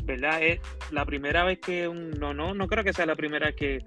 ¿verdad? 0.05 0.43
Es 0.43 0.61
la 0.91 1.05
primera 1.05 1.45
vez 1.45 1.59
que 1.61 1.89
un. 1.89 2.11
No, 2.11 2.35
no, 2.35 2.55
no 2.55 2.67
creo 2.67 2.85
que 2.85 2.93
sea 2.93 3.07
la 3.07 3.17
primera 3.17 3.47
vez 3.47 3.57
que 3.57 3.79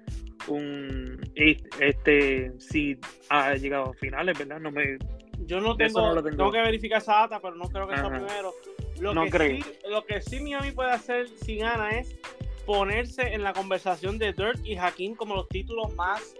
un. 0.48 1.20
Este. 1.34 2.52
Sí 2.58 2.98
ha 3.28 3.54
llegado 3.54 3.90
a 3.90 3.94
finales, 3.94 4.38
¿verdad? 4.38 4.60
No 4.60 4.70
me. 4.70 4.98
Yo 5.46 5.60
no 5.60 5.76
tengo, 5.76 6.22
tengo. 6.22 6.52
que 6.52 6.60
verificar 6.60 6.98
esa 6.98 7.14
data, 7.14 7.40
pero 7.40 7.54
no 7.56 7.68
creo 7.70 7.88
que 7.88 7.96
sea 7.96 8.08
primero. 8.08 8.52
Lo, 9.00 9.14
no 9.14 9.24
que 9.24 9.30
creo. 9.30 9.56
Sí, 9.56 9.72
lo 9.88 10.04
que 10.04 10.20
sí 10.20 10.40
Miami 10.40 10.72
puede 10.72 10.90
hacer 10.90 11.28
si 11.28 11.56
gana 11.56 11.90
es 11.90 12.18
ponerse 12.66 13.34
en 13.34 13.42
la 13.42 13.52
conversación 13.52 14.18
de 14.18 14.32
Dirk 14.32 14.60
y 14.64 14.76
Hakim 14.76 15.14
como 15.14 15.34
los 15.34 15.48
títulos 15.48 15.94
más 15.96 16.34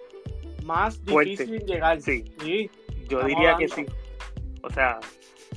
más 0.70 1.04
difícil 1.04 1.64
llegar. 1.66 2.00
Sí, 2.00 2.24
yo 3.08 3.22
diría 3.24 3.56
que 3.56 3.68
sí. 3.68 3.84
O 4.62 4.70
sea, 4.70 5.00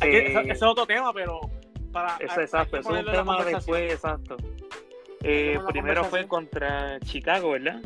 eh, 0.01 0.33
ese 0.35 0.51
es 0.51 0.63
otro 0.63 0.85
tema, 0.85 1.13
pero 1.13 1.39
para. 1.91 2.17
Eso, 2.17 2.41
exacto, 2.41 2.77
eso 2.77 2.95
es 2.95 3.05
un 3.05 3.11
tema 3.11 3.43
después, 3.43 3.93
exacto. 3.93 4.37
Eh, 5.21 5.59
primero 5.67 6.03
fue 6.05 6.27
contra 6.27 6.99
Chicago, 7.01 7.51
¿verdad? 7.51 7.81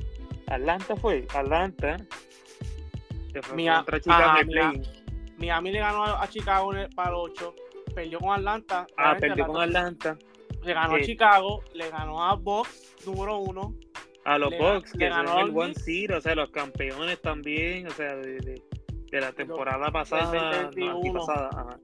Atlanta 0.48 0.96
fue, 0.96 1.28
Atlanta. 1.34 1.98
contra 3.34 4.00
Chicago 4.00 4.40
Miami 5.38 5.72
le 5.72 5.80
ganó 5.80 6.04
a 6.04 6.28
Chicago 6.28 6.72
para 6.96 7.10
el 7.10 7.16
8, 7.16 7.56
perdió 7.94 8.20
con 8.20 8.32
Atlanta. 8.32 8.88
Ah, 8.98 9.16
perdió 9.20 9.46
con 9.46 9.62
Atlanta. 9.62 10.18
Le 10.64 10.74
ganó 10.74 10.96
a 10.96 11.00
eh, 11.00 11.04
Chicago, 11.04 11.64
le 11.74 11.90
ganó 11.92 12.24
a 12.24 12.34
Box 12.34 12.96
número 13.06 13.38
1 13.38 13.87
a 14.28 14.38
los 14.38 14.52
Bucks, 14.58 14.92
que 14.92 15.10
son 15.10 15.40
el 15.40 15.58
One 15.58 15.74
Seed, 15.74 16.14
o 16.14 16.20
sea, 16.20 16.36
los 16.36 16.52
campeones 16.52 17.22
también, 17.22 17.88
o 17.88 17.92
sea, 17.92 18.14
de, 18.18 18.62
de, 19.10 19.22
la 19.22 19.32
temporada 19.32 19.90
pasada, 19.90 20.70
pasada 20.70 21.80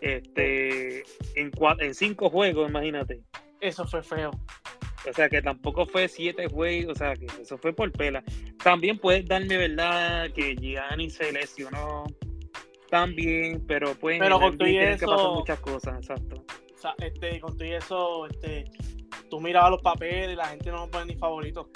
Este, 0.00 1.02
en, 1.34 1.50
en 1.80 1.94
cinco 1.94 2.30
juegos, 2.30 2.70
imagínate. 2.70 3.22
Eso 3.60 3.84
fue 3.84 4.00
feo. 4.04 4.30
O 5.10 5.12
sea, 5.12 5.28
que 5.28 5.42
tampoco 5.42 5.84
fue 5.84 6.06
siete 6.06 6.46
juegos, 6.46 6.92
o 6.92 6.94
sea, 6.94 7.16
que 7.16 7.26
eso 7.26 7.58
fue 7.58 7.72
por 7.72 7.90
pela. 7.90 8.22
También 8.62 8.96
puedes 8.98 9.26
darme, 9.26 9.56
¿verdad? 9.56 10.30
Que 10.30 10.54
Gianni 10.54 11.10
se 11.10 11.32
lesionó 11.32 12.04
también, 12.90 13.66
pero 13.66 13.94
pues 13.98 14.20
pero 14.20 14.38
con 14.38 14.56
todo 14.56 14.68
eso, 14.68 15.00
que 15.00 15.06
pasar 15.06 15.30
muchas 15.32 15.58
cosas, 15.58 15.96
exacto. 15.96 16.44
O 16.82 16.88
sea, 16.88 16.94
este, 16.98 17.38
con 17.38 17.56
todo 17.56 17.68
eso, 17.68 18.26
este, 18.26 18.64
tú 19.30 19.40
mirabas 19.40 19.70
los 19.70 19.82
papeles 19.82 20.32
y 20.32 20.34
la 20.34 20.46
gente 20.46 20.68
no 20.72 20.78
nos 20.78 20.88
pone 20.88 21.06
ni 21.06 21.14
favorito. 21.14 21.70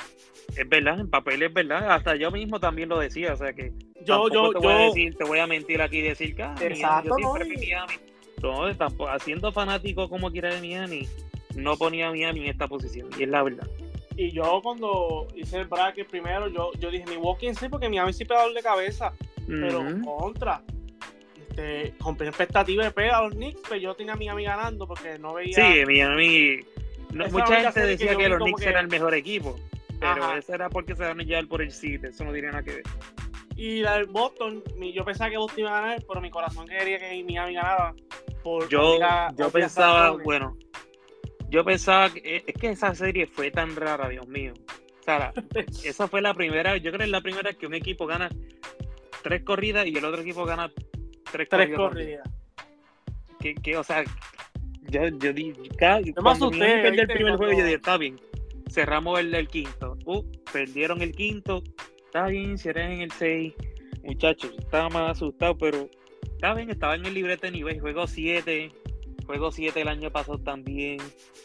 Es 0.57 0.69
verdad, 0.69 0.99
en 0.99 1.09
papel 1.09 1.45
es 1.45 1.55
verdad. 1.55 1.93
Hasta 1.93 2.17
yo 2.17 2.33
mismo 2.33 2.59
también 2.59 2.89
lo 2.89 2.99
decía, 2.99 3.33
o 3.33 3.37
sea 3.37 3.53
que 3.53 3.73
yo, 4.05 4.29
yo, 4.29 4.51
te 4.51 4.55
yo, 4.55 4.61
voy 4.63 4.73
a 4.73 4.79
decir, 4.87 5.17
te 5.17 5.23
voy 5.23 5.39
a 5.39 5.47
mentir 5.47 5.81
aquí 5.81 5.99
y 5.99 6.03
decir 6.03 6.35
que 6.35 6.43
ah, 6.43 6.57
Exacto, 6.61 7.11
yo 7.21 7.35
siempre 7.37 7.55
no, 7.55 7.61
Miami. 7.61 7.95
No, 8.43 8.77
tampoco, 8.77 9.09
haciendo 9.09 9.53
fanático 9.53 10.09
como 10.09 10.33
quiera 10.33 10.53
de 10.53 10.61
Miami, 10.61 11.07
no 11.55 11.77
ponía 11.77 12.09
a 12.09 12.11
Miami 12.11 12.41
en 12.41 12.47
esta 12.47 12.67
posición, 12.67 13.09
y 13.17 13.23
es 13.23 13.29
la 13.29 13.45
verdad. 13.45 13.69
Y 14.17 14.33
yo 14.33 14.61
cuando 14.61 15.29
hice 15.37 15.59
el 15.59 15.69
bracket 15.69 16.09
primero, 16.09 16.49
yo, 16.49 16.73
yo 16.81 16.91
dije 16.91 17.05
mi 17.09 17.17
walking 17.17 17.55
sí, 17.55 17.69
porque 17.69 17.89
Miami 17.89 18.13
sí 18.13 18.25
pega 18.25 18.49
de 18.49 18.61
cabeza, 18.61 19.13
pero 19.47 19.85
contra. 20.05 20.65
Este, 21.57 21.95
con 21.99 22.15
expectativa 22.21 22.85
de 22.85 22.91
pega 22.91 23.19
a 23.19 23.23
los 23.23 23.33
Knicks, 23.33 23.63
pero 23.67 23.81
yo 23.81 23.95
tenía 23.95 24.13
a 24.13 24.17
Miami 24.17 24.45
ganando 24.45 24.87
porque 24.87 25.19
no 25.19 25.33
veía. 25.33 25.55
Sí, 25.55 25.87
Miami 25.87 26.61
mucha 27.31 27.61
gente 27.63 27.81
decía 27.81 28.15
que, 28.15 28.29
los 28.29 28.41
Knicks 28.41 28.63
eran 28.63 28.85
el 28.85 28.91
mejor 28.91 29.15
equipo, 29.15 29.57
pero 29.99 30.37
eso 30.37 30.53
era 30.53 30.69
porque 30.69 30.95
se 30.95 31.05
van 31.05 31.19
a 31.19 31.23
llevar 31.23 31.47
por 31.49 31.63
el 31.63 31.73
sitio, 31.73 32.11
eso 32.11 32.25
no 32.25 32.33
tiene 32.33 32.49
nada 32.49 32.63
que 32.63 32.75
ver. 32.75 32.83
Y 33.57 33.81
la 33.81 33.95
del 33.95 34.07
Boston, 34.07 34.63
yo 34.93 35.03
pensaba 35.07 35.31
que 35.31 35.39
Boston 35.39 35.61
iba 35.61 35.79
a 35.79 35.81
ganar, 35.81 36.05
pero 36.07 36.21
mi 36.21 36.31
corazón 36.31 36.67
quería 36.67 36.99
que 36.99 37.25
Miami 37.25 37.55
ganara. 37.55 37.95
Por 38.43 38.69
yo 38.69 38.99
yo 39.35 39.51
pensaba, 39.51 40.11
bueno, 40.11 40.59
yo 41.49 41.65
pensaba 41.65 42.11
que 42.11 42.37
eh, 42.37 42.45
es 42.47 42.55
que 42.55 42.69
esa 42.69 42.95
serie 42.95 43.27
fue 43.27 43.51
tan 43.51 43.75
rara, 43.77 44.11
Dios 44.11 44.29
mío. 44.29 44.53
O 45.01 45.03
sea, 45.03 45.33
esa 45.85 46.07
fue 46.07 46.21
la 46.21 46.35
primera, 46.35 46.77
yo 46.77 46.91
creo 46.91 46.99
que 46.99 47.05
es 47.05 47.11
la 47.11 47.23
primera 47.23 47.55
que 47.55 47.67
un 47.67 47.75
equipo 47.75 48.07
gana 48.07 48.29
tres 49.23 49.43
corridas 49.43 49.87
y 49.87 49.97
el 49.97 50.05
otro 50.05 50.21
equipo 50.21 50.45
gana 50.45 50.71
tres, 51.37 51.49
tres 51.49 51.77
corridas. 51.77 52.29
Que, 53.41 53.55
que, 53.55 53.77
o 53.77 53.85
sea, 53.85 54.05
yo, 54.89 55.09
yo 55.09 55.33
di, 55.33 55.53
cada, 55.79 56.01
cuando 56.15 56.49
usted, 56.49 56.87
el 56.87 57.07
primer 57.07 57.37
juego, 57.37 57.53
yo 57.53 57.65
dije, 57.65 57.75
está 57.75 57.97
bien, 57.97 58.19
cerramos 58.71 59.21
el, 59.21 59.35
el 59.35 59.49
quinto. 59.49 59.99
Uh, 60.05 60.23
perdieron 60.53 61.03
el 61.03 61.13
quinto, 61.13 61.63
está 62.05 62.27
bien, 62.27 62.59
si 62.59 62.69
eres 62.69 62.91
en 62.91 63.01
el 63.03 63.11
6, 63.11 63.55
muchachos, 64.05 64.53
estaba 64.59 64.89
más 64.89 65.13
asustado, 65.13 65.57
pero 65.59 65.89
está 66.23 66.55
bien, 66.55 66.71
estaba 66.71 66.95
en 66.95 67.05
el 67.07 67.15
librete 67.15 67.49
de 67.49 67.53
nivel, 67.53 67.81
juego 67.81 68.07
7, 68.07 68.71
juego 69.27 69.53
7 69.53 69.81
el 69.81 69.89
año 69.89 70.11
pasado 70.11 70.39
también, 70.39 70.99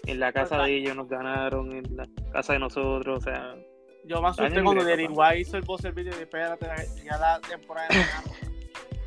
en 0.06 0.20
la 0.20 0.32
casa 0.32 0.62
de 0.64 0.78
ellos 0.78 0.96
nos 0.96 1.10
ganaron, 1.10 1.72
en 1.72 1.96
la 1.96 2.08
casa 2.32 2.54
de 2.54 2.60
nosotros, 2.60 3.20
o 3.20 3.22
sea... 3.22 3.56
Yo 4.04 4.20
me 4.20 4.30
asusté 4.30 4.64
cuando 4.64 4.84
Derek 4.84 5.12
hizo 5.38 5.58
el 5.58 5.64
boss 5.64 5.84
video 5.94 6.16
de 6.16 6.24
espérate, 6.24 6.66
ya 7.04 7.18
la 7.20 7.40
temporada 7.40 7.88
de 7.90 8.48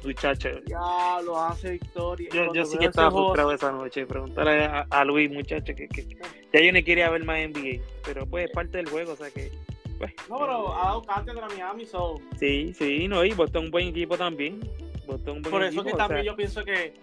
Muchachos. 0.05 0.63
Ya 0.67 1.21
lo 1.25 1.41
hace 1.41 1.73
victoria. 1.73 2.29
Yo, 2.33 2.53
yo 2.53 2.65
sí 2.65 2.77
que 2.79 2.87
estaba 2.87 3.11
frustrado 3.11 3.53
esa 3.53 3.73
noche. 3.73 4.07
Preguntarle 4.07 4.65
a, 4.65 5.05
Luis, 5.05 5.31
muchacho, 5.31 5.75
que, 5.75 5.89
que, 5.89 6.07
ya 6.53 6.61
yo 6.61 6.73
no 6.73 6.85
quería 6.85 7.11
ver 7.11 7.25
más 7.25 7.39
NBA. 7.39 7.83
Pero 8.05 8.27
pues 8.27 8.47
es 8.47 8.51
parte 8.53 8.79
del 8.79 8.89
juego, 8.89 9.13
o 9.13 9.17
sea 9.17 9.31
que. 9.31 9.51
Pues, 9.99 10.13
no, 10.29 10.39
pero 10.39 10.75
ha 10.75 10.87
dado 10.87 11.03
cátedra 11.03 11.47
a 11.47 11.49
Miami, 11.49 11.87
so. 11.87 12.21
Sí, 12.39 12.75
sí, 12.75 13.09
no, 13.09 13.25
y 13.25 13.33
Boston 13.33 13.67
un 13.67 13.71
buen 13.71 13.89
equipo 13.89 14.17
también. 14.17 14.61
Boston 15.07 15.37
un 15.37 15.43
buen 15.43 15.53
Por 15.53 15.65
eso 15.65 15.85
que 15.85 15.93
también 15.93 16.25
yo 16.25 16.37
pienso 16.37 16.65
que 16.65 16.95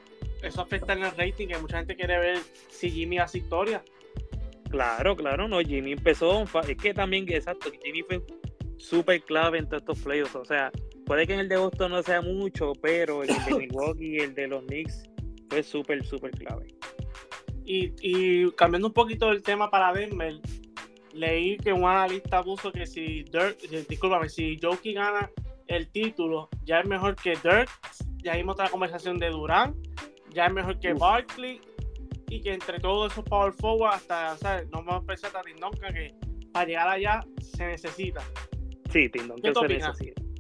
eso 0.44 0.62
afecta 0.62 0.94
en 0.94 1.04
el 1.04 1.12
rating, 1.12 1.48
que 1.48 1.58
mucha 1.58 1.78
gente 1.78 1.96
quiere 1.96 2.20
ver 2.20 2.38
si 2.70 2.90
Jimmy 2.90 3.20
hace 3.20 3.40
historia. 3.40 3.84
Claro, 4.70 5.16
claro, 5.16 5.48
no, 5.48 5.60
Jimmy 5.60 5.94
empezó, 5.94 6.44
es 6.44 6.78
que 6.78 6.94
también, 6.94 7.26
exacto, 7.30 7.70
Jimmy 7.84 8.04
fue 8.04 8.22
súper 8.78 9.22
clave 9.22 9.60
en 9.60 9.68
todos 9.68 9.82
estos 9.82 10.00
playoffs, 10.00 10.36
o 10.36 10.46
sea, 10.46 10.72
puede 11.12 11.28
que 11.28 11.34
en 11.34 11.42
el 11.42 11.50
de 11.50 11.58
Boston 11.58 11.92
no 11.92 12.02
sea 12.04 12.22
mucho, 12.22 12.72
pero 12.82 13.24
el 13.24 13.28
de 13.28 13.36
Milwaukee 13.58 14.16
y 14.16 14.20
el 14.20 14.34
de 14.34 14.48
los 14.48 14.64
Knicks 14.64 15.04
fue 15.50 15.62
súper, 15.62 16.06
súper 16.06 16.32
clave. 16.32 16.68
Y, 17.66 17.92
y, 18.02 18.50
cambiando 18.52 18.88
un 18.88 18.94
poquito 18.94 19.30
el 19.30 19.44
tema 19.44 19.70
para 19.70 19.92
Denver, 19.92 20.40
leí 21.12 21.58
que 21.58 21.74
un 21.74 21.84
analista 21.84 22.42
puso 22.42 22.72
que 22.72 22.86
si 22.86 23.24
Dirk, 23.24 23.60
discúlpame, 23.90 24.30
si 24.30 24.58
Jokic 24.58 24.96
gana 24.96 25.30
el 25.68 25.90
título, 25.90 26.48
ya 26.64 26.80
es 26.80 26.88
mejor 26.88 27.18
que 27.18 27.32
Dirk, 27.32 27.70
ya 28.24 28.38
vimos 28.38 28.54
otra 28.54 28.70
conversación 28.70 29.20
de 29.20 29.32
Durán, 29.32 29.76
ya 30.30 30.46
es 30.46 30.54
mejor 30.54 30.80
que 30.80 30.94
Barkley 30.94 31.60
y 32.30 32.40
que 32.40 32.54
entre 32.54 32.80
todos 32.80 33.12
esos 33.12 33.26
power 33.26 33.52
forward 33.52 33.96
hasta, 33.96 34.38
¿sabes? 34.38 34.70
No 34.70 34.82
vamos 34.82 35.04
a 35.04 35.08
pensar 35.08 35.36
a 35.36 35.42
Tindonka 35.42 35.92
que 35.92 36.16
para 36.54 36.66
llegar 36.68 36.88
allá 36.88 37.20
se 37.42 37.68
necesita. 37.68 38.22
Sí, 38.90 39.10
Tindonka 39.10 39.54
se 39.54 39.68
necesita. 39.68 40.31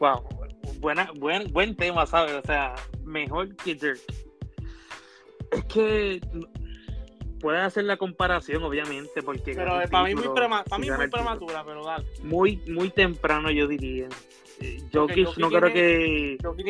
Wow, 0.00 0.24
buena, 0.80 1.10
buen, 1.16 1.52
buen 1.52 1.76
tema, 1.76 2.06
¿sabes? 2.06 2.34
O 2.34 2.42
sea, 2.42 2.74
mejor 3.04 3.54
que 3.56 3.74
Dirk. 3.74 4.00
Es 5.52 5.64
que 5.64 6.20
puede 7.40 7.58
hacer 7.58 7.84
la 7.84 7.96
comparación, 7.96 8.62
obviamente, 8.62 9.22
porque. 9.22 9.54
Pero 9.54 9.80
para 9.90 10.04
mí, 10.04 10.14
muy, 10.14 10.28
prema, 10.34 10.64
para 10.64 10.78
mí 10.78 10.90
muy 10.90 11.08
prematura, 11.08 11.64
pero 11.64 11.84
dale. 11.84 12.06
Muy, 12.22 12.56
muy 12.68 12.90
temprano, 12.90 13.50
yo 13.50 13.66
diría. 13.66 14.08
Eh, 14.60 14.82
Jokic, 14.92 15.36
no 15.36 15.48
creo 15.48 15.72
que 15.72 16.38
casi 16.40 16.62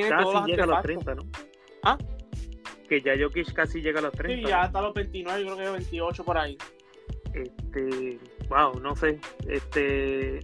llega 0.46 0.64
a 0.64 0.66
los 0.66 0.82
30, 0.82 1.14
¿no? 1.14 1.22
¿Ah? 1.82 1.96
que 2.86 3.00
ya 3.00 3.14
Jokic 3.18 3.52
casi 3.52 3.80
llega 3.80 4.00
a 4.00 4.02
los 4.02 4.12
30. 4.12 4.36
Sí, 4.36 4.48
ya 4.48 4.62
hasta 4.62 4.80
los 4.80 4.94
29, 4.94 5.44
yo 5.44 5.56
creo 5.56 5.66
que 5.66 5.72
28 5.72 6.24
por 6.24 6.38
ahí. 6.38 6.56
Este, 7.34 8.18
wow, 8.48 8.78
no 8.80 8.96
sé, 8.96 9.20
este... 9.48 10.40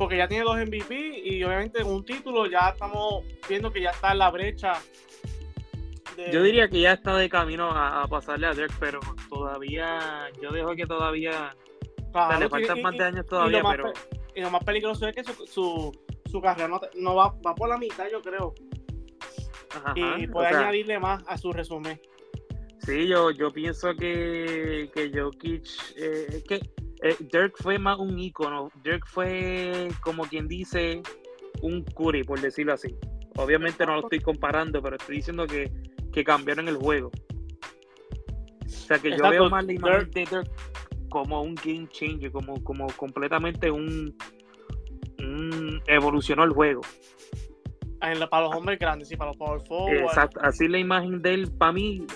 Porque 0.00 0.16
ya 0.16 0.26
tiene 0.26 0.44
dos 0.44 0.56
MVP 0.56 1.20
y 1.26 1.44
obviamente 1.44 1.84
un 1.84 2.02
título 2.02 2.46
ya 2.46 2.70
estamos 2.70 3.22
viendo 3.46 3.70
que 3.70 3.82
ya 3.82 3.90
está 3.90 4.12
en 4.12 4.18
la 4.20 4.30
brecha. 4.30 4.72
Yo 6.32 6.42
diría 6.42 6.70
que 6.70 6.80
ya 6.80 6.94
está 6.94 7.14
de 7.18 7.28
camino 7.28 7.68
a, 7.70 8.08
pasarle 8.08 8.46
a 8.46 8.54
Dirk, 8.54 8.72
pero 8.80 8.98
todavía, 9.28 10.30
yo 10.40 10.52
dejo 10.52 10.74
que 10.74 10.86
todavía... 10.86 11.54
le 12.38 12.48
faltan 12.48 12.80
más 12.80 12.96
de 12.96 13.04
años 13.04 13.26
todavía, 13.26 13.62
pero... 13.62 13.92
Y 14.34 14.40
lo 14.40 14.50
más 14.50 14.64
peligroso 14.64 15.06
es 15.06 15.14
que 15.14 15.22
su, 15.22 15.92
su, 16.24 16.40
carrera 16.40 16.68
no, 16.68 16.80
no 16.94 17.14
va, 17.14 17.34
va 17.46 17.54
por 17.54 17.68
la 17.68 17.76
mitad, 17.76 18.06
yo 18.10 18.22
creo 18.22 18.54
y 19.94 20.26
puede 20.28 20.48
añadirle 20.48 20.98
más 20.98 21.22
a 21.26 21.36
su 21.36 21.52
resumen. 21.52 22.00
Sí, 22.78 23.06
yo, 23.06 23.30
yo 23.32 23.52
pienso 23.52 23.94
que, 23.94 24.90
que 24.94 25.10
Jokic, 25.12 25.66
eh, 25.98 26.42
que 26.48 26.60
eh, 27.02 27.16
Dirk 27.32 27.56
fue 27.56 27.78
más 27.78 27.98
un 27.98 28.18
ícono. 28.18 28.70
Dirk 28.82 29.06
fue, 29.06 29.88
como 30.02 30.24
quien 30.24 30.48
dice, 30.48 31.02
un 31.62 31.84
Curry, 31.84 32.24
por 32.24 32.40
decirlo 32.40 32.74
así. 32.74 32.94
Obviamente 33.36 33.86
no 33.86 33.94
lo 33.94 34.00
estoy 34.00 34.20
comparando, 34.20 34.82
pero 34.82 34.96
estoy 34.96 35.16
diciendo 35.16 35.46
que, 35.46 35.72
que 36.12 36.24
cambiaron 36.24 36.68
el 36.68 36.76
juego. 36.76 37.10
O 38.64 38.68
sea 38.68 38.98
que 38.98 39.10
yo 39.16 39.28
veo 39.30 39.48
más 39.48 39.64
la 39.64 39.72
imagen 39.72 40.10
de 40.10 40.20
Dirk 40.24 40.50
como 41.08 41.42
un 41.42 41.54
game 41.54 41.88
changer, 41.88 42.30
como, 42.30 42.62
como 42.62 42.86
completamente 42.88 43.70
un, 43.70 44.16
un 45.18 45.82
evolucionó 45.86 46.44
el 46.44 46.50
juego 46.50 46.82
para 48.30 48.44
los 48.44 48.54
hombres 48.54 48.78
grandes 48.78 49.10
y 49.12 49.16
para 49.16 49.30
los 49.30 49.36
power 49.36 49.60
forward. 49.66 50.02
Exacto, 50.02 50.40
así 50.42 50.68
la 50.68 50.78
imagen 50.78 51.20
de 51.22 51.34
él, 51.34 51.52
para 51.52 51.72
mí, 51.72 52.06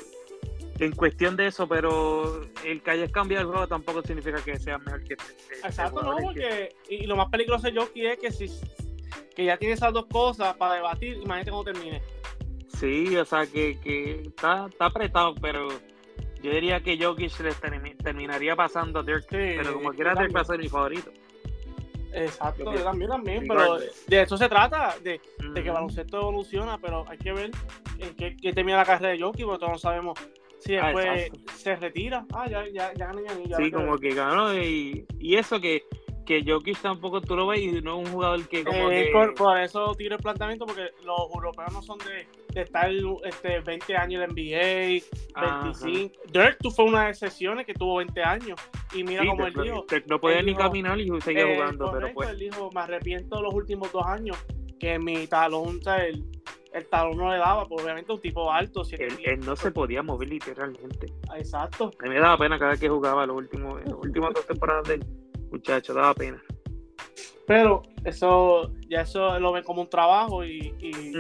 en 0.79 0.93
cuestión 0.93 1.37
de 1.37 1.47
eso, 1.47 1.69
pero 1.69 2.43
el 2.65 2.83
que 2.83 2.91
hayas 2.91 3.13
cambiado 3.13 3.43
el 3.43 3.51
juego 3.51 3.69
tampoco 3.69 4.03
significa 4.03 4.43
que 4.43 4.59
sea 4.59 4.79
mejor 4.79 5.05
que 5.05 5.15
Exacto, 5.63 6.03
no, 6.03 6.17
porque 6.17 6.75
y 6.89 7.07
lo 7.07 7.17
más 7.17 7.29
peligroso 7.29 7.69
de 7.69 7.79
Jockey 7.79 8.07
es 8.07 8.19
que 8.19 8.31
si 8.31 8.51
que 9.35 9.45
ya 9.45 9.57
tiene 9.57 9.75
esas 9.75 9.93
dos 9.93 10.07
cosas 10.07 10.55
para 10.57 10.75
debatir, 10.75 11.17
imagínate 11.17 11.51
cómo 11.51 11.65
termine. 11.65 12.03
Sí, 12.69 13.17
o 13.17 13.25
sea 13.25 13.47
que, 13.47 13.79
que 13.81 14.23
está, 14.23 14.67
está 14.67 14.87
apretado, 14.87 15.35
pero 15.37 15.69
yo 16.43 16.51
diría 16.51 16.81
que 16.81 16.99
Jokic 17.03 17.33
terminaría 18.03 18.57
pasando 18.57 19.01
a 19.01 19.03
Dirk, 19.03 19.27
pero 19.29 19.75
como 19.75 19.93
quiera 19.93 20.15
Dirk 20.15 20.35
va 20.35 20.41
a 20.41 20.45
ser 20.45 20.59
mi 20.59 20.69
favorito. 20.69 21.11
Exacto, 22.13 22.73
yo 22.73 22.85
también, 22.85 23.11
también, 23.11 23.45
pero 23.49 23.79
de 23.79 24.23
eso 24.23 24.37
se 24.37 24.49
trata, 24.49 24.95
de, 25.03 25.21
de 25.53 25.63
que 25.63 25.69
el 25.69 25.75
baloncesto 25.75 26.21
evoluciona, 26.21 26.79
pero 26.79 27.05
hay 27.09 27.19
que 27.19 27.33
ver 27.33 27.51
en 27.99 28.15
qué, 28.15 28.37
qué 28.37 28.53
termina 28.53 28.79
la 28.79 28.85
carrera 28.85 29.15
de 29.15 29.21
Jokic, 29.21 29.47
porque 29.47 29.59
todos 29.59 29.73
no 29.73 29.79
sabemos 29.79 30.19
si 30.65 30.77
ah, 30.77 30.87
después 30.87 31.31
se 31.57 31.77
retira. 31.77 32.27
Ah, 32.33 32.49
ya, 32.49 32.65
ya, 32.69 32.93
ya 32.95 33.07
gané 33.07 33.23
ya 33.47 33.57
Sí, 33.57 33.71
como 33.71 33.99
que 33.99 34.15
ganó, 34.15 34.55
y, 34.55 35.07
y 35.19 35.37
eso 35.37 35.61
que 35.61 35.85
que 36.25 36.43
Jokic 36.47 36.81
tampoco 36.81 37.21
tú 37.21 37.37
lo 37.37 37.47
ves 37.47 37.61
y 37.61 37.81
no 37.83 38.01
es 38.01 38.07
un 38.07 38.13
jugador 38.13 38.49
que 38.49 38.65
como 38.65 38.91
eh, 38.91 39.11
Por, 39.37 39.59
eso 39.59 39.95
tiro 39.95 40.17
el 40.17 40.23
planteamiento 40.23 40.67
porque 40.67 40.91
los 41.05 41.19
europeos 41.35 41.73
no 41.73 41.83
son 41.83 41.99
de, 41.99 42.27
de 42.53 42.63
estar 42.63 42.91
este, 43.25 43.61
20 43.61 43.97
años 43.97 44.25
en 44.25 44.31
NBA, 44.31 45.03
25. 45.41 46.15
Dirk 46.33 46.59
tú 46.61 46.71
fue 46.71 46.87
una 46.87 47.05
de 47.05 47.11
excepciones 47.11 47.67
que 47.67 47.75
tuvo 47.75 47.97
20 47.97 48.23
años 48.23 48.61
y 48.95 49.05
mira 49.05 49.25
cómo 49.27 49.47
él 49.47 49.55
dijo. 49.55 49.87
no 50.07 50.21
podía 50.21 50.43
ni 50.43 50.55
caminar 50.55 50.99
y 50.99 51.09
seguía 51.21 51.43
eh, 51.43 51.55
jugando, 51.55 51.93
pero 51.93 52.13
pues. 52.13 52.31
Él 52.31 52.39
dijo, 52.39 52.71
me 52.73 52.81
arrepiento 52.81 53.37
de 53.37 53.43
los 53.43 53.55
últimos 53.55 53.93
dos 53.93 54.07
años 54.07 54.37
que 54.79 54.99
mi 54.99 55.27
talón, 55.27 55.81
el, 55.99 56.25
el 56.73 56.87
talón 56.87 57.17
no 57.17 57.31
le 57.33 57.39
daba, 57.39 57.67
pues 57.67 57.85
obviamente 57.85 58.13
un 58.13 58.21
tipo 58.21 58.51
alto. 58.53 58.83
Él, 58.99 59.41
no 59.41 59.57
se 59.57 59.71
podía 59.71 60.03
mover 60.03 60.29
literalmente. 60.29 61.13
Exacto. 61.37 61.91
A 62.01 62.03
mí 62.05 62.11
me 62.11 62.21
daba 62.21 62.37
pena 62.37 62.59
cada 62.59 62.73
vez 62.73 62.81
que 62.81 62.89
jugaba 62.89 63.27
los 63.27 63.37
últimos, 63.37 63.81
las 63.85 63.95
últimas 63.95 64.35
dos 64.35 64.47
temporadas 64.47 64.89
de 64.89 64.95
él 64.95 65.07
muchacho, 65.55 65.95
daba 65.95 66.15
pena. 66.15 66.43
Pero 67.47 67.83
eso, 68.05 68.73
ya 68.89 69.03
eso 69.03 69.39
lo 69.39 69.53
ven 69.53 69.63
como 69.65 69.83
un 69.83 69.89
trabajo 69.89 70.45
y, 70.45 70.75
y 70.81 71.13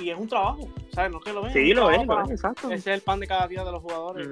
Y 0.00 0.10
es 0.10 0.18
un 0.18 0.28
trabajo, 0.28 0.68
¿sabes? 0.92 1.12
No 1.12 1.20
que 1.20 1.32
lo 1.32 1.42
ven. 1.42 1.52
Sí, 1.52 1.74
lo 1.74 1.88
ven, 1.88 2.08
exacto. 2.30 2.70
Ese 2.70 2.92
es 2.92 2.98
el 2.98 3.00
pan 3.02 3.20
de 3.20 3.26
cada 3.26 3.46
día 3.46 3.64
de 3.64 3.72
los 3.72 3.82
jugadores. 3.82 4.28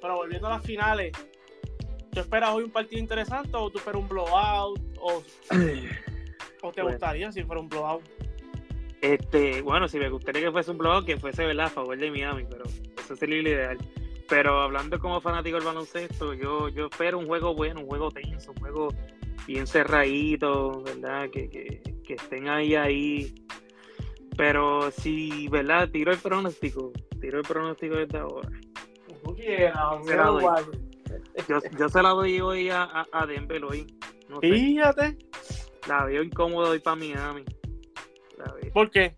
Pero 0.00 0.16
volviendo 0.16 0.46
a 0.46 0.50
las 0.50 0.62
finales, 0.62 1.12
¿tú 2.12 2.20
esperas 2.20 2.50
hoy 2.50 2.64
un 2.64 2.70
partido 2.70 3.00
interesante 3.00 3.50
o 3.54 3.70
tú 3.70 3.78
esperas 3.78 4.00
un 4.00 4.08
blowout? 4.08 4.80
¿O, 5.06 5.22
o 6.62 6.72
te 6.72 6.82
gustaría 6.82 7.30
si 7.30 7.44
fuera 7.44 7.60
un 7.60 7.68
blowout? 7.68 8.02
Este, 9.00 9.62
bueno, 9.62 9.86
si 9.86 9.98
me 9.98 10.08
gustaría 10.08 10.42
que 10.42 10.50
fuese 10.50 10.70
un 10.72 10.78
blowout, 10.78 11.06
que 11.06 11.16
fuese 11.16 11.44
¿verdad? 11.46 11.66
a 11.66 11.70
favor 11.70 11.96
de 11.96 12.10
Miami, 12.10 12.44
pero 12.50 12.64
eso 12.98 13.14
sería 13.14 13.40
lo 13.40 13.48
ideal. 13.48 13.78
Pero 14.28 14.60
hablando 14.60 14.98
como 14.98 15.20
fanático 15.20 15.56
del 15.56 15.66
baloncesto, 15.66 16.34
yo, 16.34 16.68
yo 16.70 16.86
espero 16.86 17.18
un 17.18 17.26
juego 17.26 17.54
bueno, 17.54 17.82
un 17.82 17.86
juego 17.86 18.10
tenso, 18.10 18.50
un 18.50 18.56
juego 18.56 18.88
bien 19.46 19.66
cerradito, 19.68 20.82
¿verdad? 20.82 21.30
Que, 21.30 21.48
que, 21.48 21.80
que 22.04 22.14
estén 22.14 22.48
ahí, 22.48 22.74
ahí. 22.74 23.46
Pero 24.36 24.90
si, 24.90 25.46
¿verdad? 25.48 25.88
Tiro 25.90 26.10
el 26.10 26.18
pronóstico, 26.18 26.92
tiro 27.20 27.38
el 27.38 27.44
pronóstico 27.44 27.94
desde 27.94 28.18
ahora. 28.18 28.50
yo, 31.48 31.60
yo, 31.78 31.88
se 31.88 32.02
la 32.02 32.10
doy 32.10 32.40
hoy 32.40 32.70
a, 32.70 33.06
a 33.12 33.26
Denver 33.26 33.64
hoy. 33.64 33.86
No 34.28 34.40
Fíjate. 34.40 35.16
La 35.88 36.04
veo 36.04 36.22
incómodo 36.22 36.70
hoy 36.70 36.80
para 36.80 36.96
Miami. 36.96 37.44
La 38.38 38.54
¿Por 38.72 38.90
qué? 38.90 39.14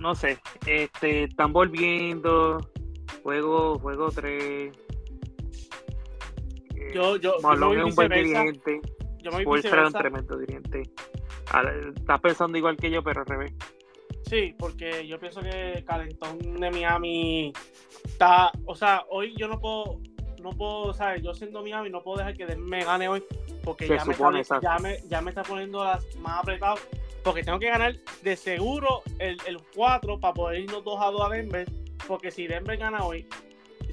No 0.00 0.14
sé. 0.14 0.38
Este, 0.66 1.24
están 1.24 1.52
volviendo 1.52 2.58
Juego, 3.22 3.78
juego 3.78 4.10
3. 4.10 4.72
yo, 6.92 7.16
yo, 7.16 7.36
Malone 7.40 7.80
es 7.80 7.84
un 7.84 7.94
buen 7.94 8.10
dirigente. 8.10 8.80
Yo 9.22 9.30
me 9.30 9.44
voy 9.44 9.60
un 9.60 9.92
tremendo 9.92 10.36
dirigente. 10.36 10.82
Estás 11.96 12.20
pensando 12.20 12.58
igual 12.58 12.76
que 12.76 12.90
yo, 12.90 13.02
pero 13.02 13.20
al 13.20 13.26
revés. 13.26 13.52
Sí, 14.24 14.54
porque 14.58 15.06
yo 15.06 15.20
pienso 15.20 15.40
que 15.40 15.84
Calentón 15.86 16.38
de 16.38 16.70
Miami 16.70 17.52
está. 18.04 18.50
O 18.64 18.74
sea, 18.74 19.04
hoy 19.10 19.34
yo 19.36 19.46
no 19.46 19.60
puedo 19.60 20.00
no 20.42 20.50
puedo, 20.50 20.92
¿sabes? 20.92 21.22
Yo 21.22 21.32
siendo 21.34 21.62
Miami 21.62 21.88
no 21.88 22.02
puedo 22.02 22.18
dejar 22.18 22.36
que 22.36 22.56
me 22.56 22.84
gane 22.84 23.08
hoy 23.08 23.22
porque 23.62 23.88
ya 23.88 24.04
me, 24.04 24.12
está, 24.40 24.60
ya, 24.60 24.78
me, 24.78 24.98
ya 25.08 25.20
me 25.20 25.30
está 25.30 25.42
poniendo 25.42 25.84
las 25.84 26.04
más 26.16 26.42
apretado. 26.42 26.76
Porque 27.22 27.44
tengo 27.44 27.58
que 27.58 27.68
ganar 27.68 27.94
de 28.22 28.36
seguro 28.36 29.02
el, 29.18 29.38
el 29.46 29.58
4 29.74 30.18
para 30.18 30.34
poder 30.34 30.60
irnos 30.60 30.84
2 30.84 31.00
a 31.00 31.10
2 31.10 31.20
a 31.20 31.28
Denver. 31.28 31.68
Porque 32.08 32.30
si 32.30 32.48
Denver 32.48 32.76
gana 32.76 33.04
hoy, 33.04 33.26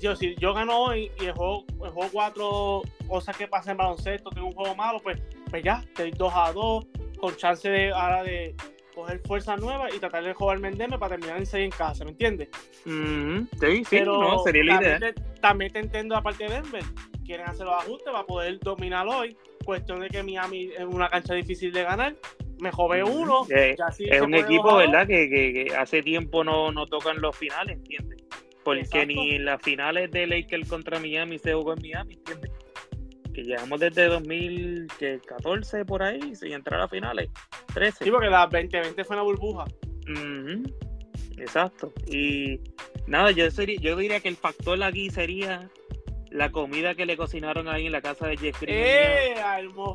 yo, 0.01 0.15
si 0.15 0.35
yo 0.37 0.53
gano 0.53 0.77
hoy 0.79 1.11
y 1.19 1.25
el 1.25 1.33
juego, 1.33 1.65
el 1.83 1.91
juego 1.91 2.09
4, 2.11 2.81
cosas 3.07 3.37
que 3.37 3.47
pasan 3.47 3.71
en 3.71 3.77
baloncesto, 3.77 4.29
tengo 4.31 4.47
un 4.47 4.53
juego 4.53 4.75
malo, 4.75 4.99
pues, 4.99 5.21
pues 5.49 5.63
ya, 5.63 5.83
estoy 5.85 6.11
2 6.11 6.33
a 6.35 6.51
2, 6.53 6.87
con 7.19 7.35
chance 7.35 7.69
de 7.69 7.91
ahora 7.91 8.23
de 8.23 8.55
coger 8.95 9.21
fuerzas 9.25 9.59
nuevas 9.59 9.93
y 9.93 9.99
tratar 9.99 10.23
de 10.23 10.33
jugarme 10.33 10.69
en 10.69 10.77
Denver 10.77 10.99
para 10.99 11.15
terminar 11.15 11.37
en 11.37 11.45
6 11.45 11.65
en 11.65 11.71
casa, 11.71 12.03
¿me 12.03 12.11
entiendes? 12.11 12.49
Ujú, 12.85 13.47
Sí, 13.59 13.77
sí, 13.77 13.85
Pero 13.89 14.21
no, 14.21 14.39
sería 14.39 14.63
la 14.63 14.81
idea. 14.81 14.99
también, 14.99 15.15
te, 15.15 15.21
también 15.39 15.73
te 15.73 15.79
entiendo 15.79 16.15
aparte 16.15 16.45
de 16.45 16.49
Denver. 16.55 16.83
Quieren 17.25 17.47
hacer 17.47 17.65
los 17.65 17.75
ajustes 17.75 18.11
para 18.11 18.25
poder 18.25 18.59
dominar 18.59 19.07
hoy. 19.07 19.37
Cuestión 19.69 19.99
de 19.99 20.09
que 20.09 20.23
Miami 20.23 20.71
es 20.75 20.83
una 20.85 21.09
cancha 21.09 21.35
difícil 21.35 21.71
de 21.71 21.83
ganar. 21.83 22.15
Me 22.59 22.71
jove 22.71 23.03
uno. 23.03 23.45
Eh, 23.49 23.75
sí 23.95 24.05
es 24.09 24.19
un 24.21 24.33
equipo. 24.33 24.77
¿verdad? 24.77 25.05
Que, 25.07 25.29
que- 25.29 25.53
que 25.67 25.75
hace 25.75 26.01
tiempo 26.01 26.43
no, 26.43 26.71
no 26.71 26.87
tocan 26.87 27.21
los 27.21 27.37
finales, 27.37 27.77
¿entiendes? 27.77 28.23
Porque 28.63 28.81
Exacto. 28.81 29.05
ni 29.07 29.35
en 29.35 29.45
las 29.45 29.61
finales 29.61 30.09
de 30.09 30.25
Lakers 30.25 30.67
contra 30.67 30.99
Miami 30.99 31.37
se 31.37 31.53
jugó 31.53 31.73
en 31.73 31.81
Miami, 31.83 32.15
¿entiendes? 32.15 32.51
Que 33.33 33.43
llevamos 33.43 33.79
desde 33.79 34.05
2014 34.05 35.85
por 35.85 36.01
ahí, 36.01 36.33
sin 36.35 36.53
entrar 36.53 36.81
a 36.81 36.87
finales. 36.87 37.29
13. 37.73 38.03
Sí, 38.05 38.09
porque 38.11 38.27
la 38.29 38.47
2020 38.47 39.03
fue 39.03 39.15
una 39.15 39.23
burbuja. 39.23 39.65
Exacto. 41.37 41.93
Y 42.11 42.59
nada, 43.07 43.31
yo, 43.31 43.49
sería, 43.51 43.79
yo 43.79 43.95
diría 43.95 44.19
que 44.19 44.29
el 44.29 44.35
factor 44.35 44.81
aquí 44.83 45.09
sería 45.09 45.69
la 46.31 46.51
comida 46.51 46.95
que 46.95 47.05
le 47.05 47.17
cocinaron 47.17 47.67
ahí 47.67 47.85
en 47.87 47.91
la 47.91 48.01
casa 48.01 48.27
de 48.27 48.37
Jeff 48.37 48.59
Green. 48.61 48.77
¡Eh! 48.79 49.33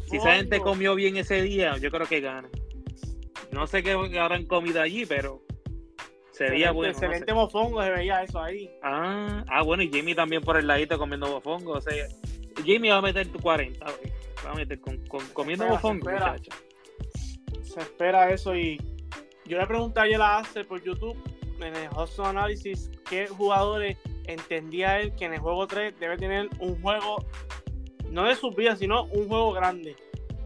Si 0.08 0.16
esa 0.16 0.34
gente 0.34 0.58
mofongo! 0.58 0.72
comió 0.72 0.94
bien 0.94 1.16
ese 1.16 1.42
día, 1.42 1.76
yo 1.78 1.90
creo 1.90 2.06
que 2.06 2.20
gana. 2.20 2.48
No 3.52 3.66
sé 3.66 3.82
qué 3.82 3.92
habrán 3.92 4.46
comido 4.46 4.80
allí, 4.82 5.06
pero 5.06 5.42
sería 6.32 6.70
Excelente, 6.70 6.72
bueno. 6.72 6.92
no 6.92 6.98
sé. 6.98 7.06
Excelente 7.06 7.34
mofongo, 7.34 7.82
se 7.82 7.90
veía 7.90 8.22
eso 8.22 8.40
ahí. 8.40 8.70
Ah, 8.82 9.44
ah, 9.48 9.62
bueno, 9.62 9.82
y 9.82 9.90
Jimmy 9.92 10.14
también 10.14 10.42
por 10.42 10.56
el 10.56 10.66
ladito 10.66 10.98
comiendo 10.98 11.30
bofongo. 11.30 11.72
O 11.72 11.80
sea, 11.80 11.92
Jimmy 12.64 12.88
va 12.88 12.96
a 12.96 13.02
meter 13.02 13.28
tu 13.28 13.38
40, 13.38 13.84
güey. 13.84 14.12
Va 14.44 14.50
a 14.50 14.54
meter 14.54 14.80
con, 14.80 14.96
con- 15.06 15.26
comiendo 15.28 15.64
espera, 15.64 15.80
se 15.80 15.86
bofongo, 15.86 16.10
espera. 16.10 16.36
Se 17.62 17.80
espera 17.80 18.30
eso 18.30 18.54
y 18.56 18.80
yo 19.46 19.58
le 19.58 19.66
pregunté 19.66 20.00
ayer 20.00 20.20
a 20.20 20.38
Ace 20.38 20.64
por 20.64 20.82
YouTube 20.82 21.16
en 21.60 21.74
el 21.74 21.88
Hustle 21.96 22.26
Analysis 22.26 22.90
qué 23.08 23.26
jugadores 23.26 23.96
entendía 24.26 25.00
él 25.00 25.14
que 25.14 25.24
en 25.24 25.34
el 25.34 25.40
juego 25.40 25.66
3 25.66 25.98
debe 25.98 26.16
tener 26.16 26.48
un 26.60 26.80
juego 26.80 27.24
no 28.10 28.24
de 28.24 28.36
sus 28.36 28.54
vidas, 28.54 28.78
sino 28.78 29.04
un 29.04 29.28
juego 29.28 29.52
grande. 29.52 29.96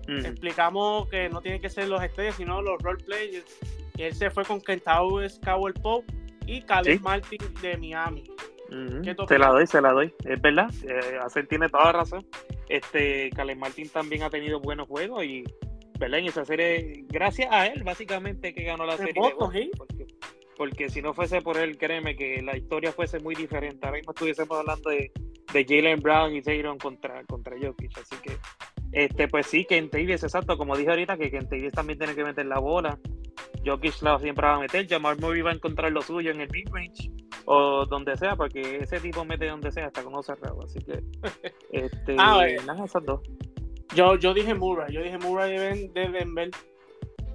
Explicamos 0.06 1.06
que 1.10 1.28
no 1.28 1.42
tienen 1.42 1.60
que 1.60 1.68
ser 1.68 1.86
los 1.88 2.02
estrellas, 2.02 2.36
sino 2.36 2.62
los 2.62 2.80
role 2.82 3.02
players. 3.04 3.44
Y 3.96 4.02
él 4.04 4.14
se 4.14 4.30
fue 4.30 4.44
con 4.44 4.60
Kentaurus 4.60 5.38
Cowell 5.44 5.74
Pope 5.74 6.06
y 6.46 6.62
Caleb 6.62 6.96
Sí. 6.96 7.02
Martin 7.02 7.38
de 7.60 7.76
Miami. 7.76 8.24
¿Qué 9.02 9.14
tú 9.14 9.26
Se 9.26 9.38
la 9.38 9.48
doy, 9.48 9.66
se 9.66 9.80
la 9.80 9.92
doy. 9.92 10.14
Es 10.24 10.40
verdad. 10.40 10.70
Eh, 10.82 11.42
tiene 11.48 11.68
toda 11.68 11.86
la 11.86 11.92
razón. 11.92 12.26
Este, 12.68 13.30
Caleb 13.30 13.58
Martin 13.58 13.88
también 13.90 14.22
ha 14.22 14.30
tenido 14.30 14.60
buenos 14.60 14.88
juegos 14.88 15.24
y, 15.24 15.44
¿verdad? 15.98 16.20
En 16.20 16.26
esa 16.26 16.44
serie, 16.44 17.04
gracias 17.08 17.48
a 17.50 17.66
él, 17.66 17.82
básicamente, 17.82 18.54
que 18.54 18.62
ganó 18.62 18.86
la 18.86 18.96
serie. 18.96 19.14
Porque, 20.59 20.90
si 20.90 21.01
no 21.01 21.14
fuese 21.14 21.40
por 21.40 21.57
él, 21.57 21.79
créeme 21.79 22.16
que 22.16 22.42
la 22.42 22.57
historia 22.57 22.92
fuese 22.92 23.18
muy 23.21 23.35
diferente. 23.35 23.87
Ahora 23.87 23.97
mismo 23.99 24.12
estuviésemos 24.12 24.59
hablando 24.59 24.90
de, 24.90 25.11
de 25.53 25.64
Jalen 25.64 26.01
Brown 26.01 26.35
y 26.35 26.42
Zayron 26.42 26.77
contra, 26.79 27.25
contra 27.25 27.57
Jokic. 27.59 27.97
Así 27.97 28.16
que, 28.23 28.37
este, 28.92 29.29
pues 29.29 29.47
sí, 29.47 29.64
Ken 29.64 29.88
Davis, 29.90 30.23
exacto, 30.25 30.59
como 30.59 30.77
dije 30.77 30.90
ahorita, 30.90 31.16
que 31.16 31.31
Ken 31.31 31.49
Davis 31.49 31.73
también 31.73 31.99
tiene 31.99 32.14
que 32.14 32.25
meter 32.25 32.44
la 32.44 32.59
bola. 32.59 32.99
Jokic 33.64 34.03
la 34.03 34.18
siempre 34.18 34.47
va 34.47 34.57
a 34.57 34.61
meter. 34.61 34.87
Jamal 34.87 35.16
Murray 35.18 35.40
va 35.42 35.51
a 35.53 35.55
encontrar 35.55 35.92
lo 35.92 36.03
suyo 36.03 36.33
en 36.33 36.40
el 36.40 36.51
mid-range 36.51 37.11
o 37.47 37.87
donde 37.87 38.14
sea, 38.16 38.37
porque 38.37 38.77
ese 38.79 39.01
tipo 39.01 39.25
mete 39.25 39.47
donde 39.47 39.73
sea, 39.73 39.87
hasta 39.87 40.03
con 40.03 40.12
uno 40.12 40.23
cerrado. 40.23 40.62
Así 40.64 40.81
que, 40.81 41.01
este, 41.73 42.16
Ah, 42.18 42.47
esas 42.47 43.05
dos. 43.07 43.21
Yo, 43.94 44.16
yo 44.16 44.35
dije 44.35 44.55
Murray, 44.55 44.92
yo 44.92 45.03
dije 45.03 45.16
Murray 45.16 45.53
de, 45.53 45.59
Ben- 45.59 45.92
de 45.94 46.09
Denver. 46.11 46.51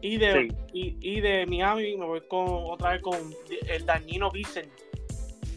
Y 0.06 0.18
de, 0.18 0.34
Sí. 0.34 0.48
y, 0.74 0.98
y 1.18 1.22
de 1.22 1.46
Miami 1.46 1.96
me 1.96 2.06
voy 2.06 2.20
con 2.28 2.46
otra 2.48 2.92
vez 2.92 3.02
con 3.02 3.18
el 3.68 3.86
dañino 3.86 4.30
Vicen. 4.30 4.70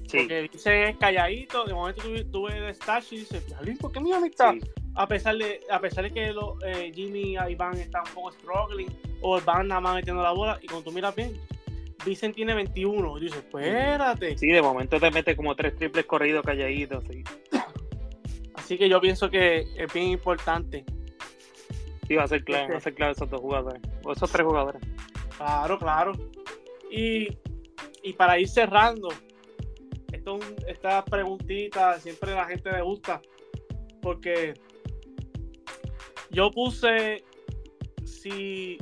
Sí, 0.08 0.18
Porque 0.18 0.42
Vicen 0.52 0.82
es 0.84 0.96
calladito, 0.98 1.64
de 1.64 1.74
momento 1.74 2.02
tuve, 2.02 2.24
tuve 2.26 2.60
de 2.60 2.72
stash 2.74 3.12
y 3.12 3.16
dice, 3.18 3.42
"Jalín, 3.56 3.76
¿por 3.76 3.90
qué 3.90 3.98
Miami 3.98 4.28
está? 4.28 4.52
sí. 4.52 4.60
A 4.94 5.06
pesar 5.08 5.36
de, 5.36 5.60
a 5.68 5.80
pesar 5.80 6.04
de 6.04 6.10
que 6.12 6.32
lo- 6.32 6.56
eh, 6.64 6.92
Jimmy 6.94 7.34
y 7.34 7.52
Iván 7.52 7.76
están 7.76 8.02
un 8.08 8.14
poco 8.14 8.30
struggling, 8.32 8.88
o 9.20 9.38
van 9.40 9.66
nada 9.68 9.80
más 9.80 9.96
metiendo 9.96 10.22
la 10.22 10.30
bola, 10.30 10.58
y 10.62 10.66
cuando 10.68 10.84
tú 10.88 10.92
miras 10.94 11.14
bien, 11.14 11.32
Vicen 12.06 12.32
tiene 12.32 12.54
21. 12.54 13.18
Y 13.18 13.22
dices, 13.22 13.38
espérate. 13.38 14.38
Sí, 14.38 14.46
de 14.46 14.62
momento 14.62 15.00
te 15.00 15.10
mete 15.10 15.34
como 15.36 15.56
tres 15.56 15.74
triples 15.76 16.06
corridos 16.06 16.46
calladitos. 16.46 17.02
Sí. 17.10 17.24
Así 18.54 18.78
que 18.78 18.88
yo 18.88 19.00
pienso 19.00 19.28
que 19.28 19.66
es 19.76 19.92
bien 19.92 20.06
importante. 20.06 20.84
Sí, 22.06 22.14
va 22.14 22.24
a 22.24 22.28
ser 22.28 22.44
clave, 22.44 22.62
Este. 22.62 22.72
va 22.72 22.78
a 22.78 22.82
ser 22.82 22.94
clave 22.94 23.12
esos 23.12 23.30
dos 23.30 23.40
jugadores. 23.40 23.82
O 24.04 24.12
esos 24.12 24.30
tres 24.30 24.46
jugadores. 24.46 24.80
Claro, 25.36 25.78
claro. 25.78 26.12
Y, 26.90 27.28
y 28.02 28.12
para 28.12 28.38
ir 28.38 28.48
cerrando, 28.48 29.08
esto, 30.12 30.38
es 30.38 30.44
un- 30.48 30.56
esta 30.68 31.04
preguntita 31.04 31.98
siempre 31.98 32.32
a 32.32 32.36
la 32.36 32.44
gente 32.46 32.70
le 32.72 32.82
gusta, 32.82 33.20
porque 34.00 34.54
yo 36.30 36.50
puse 36.50 37.24
si 38.04 38.78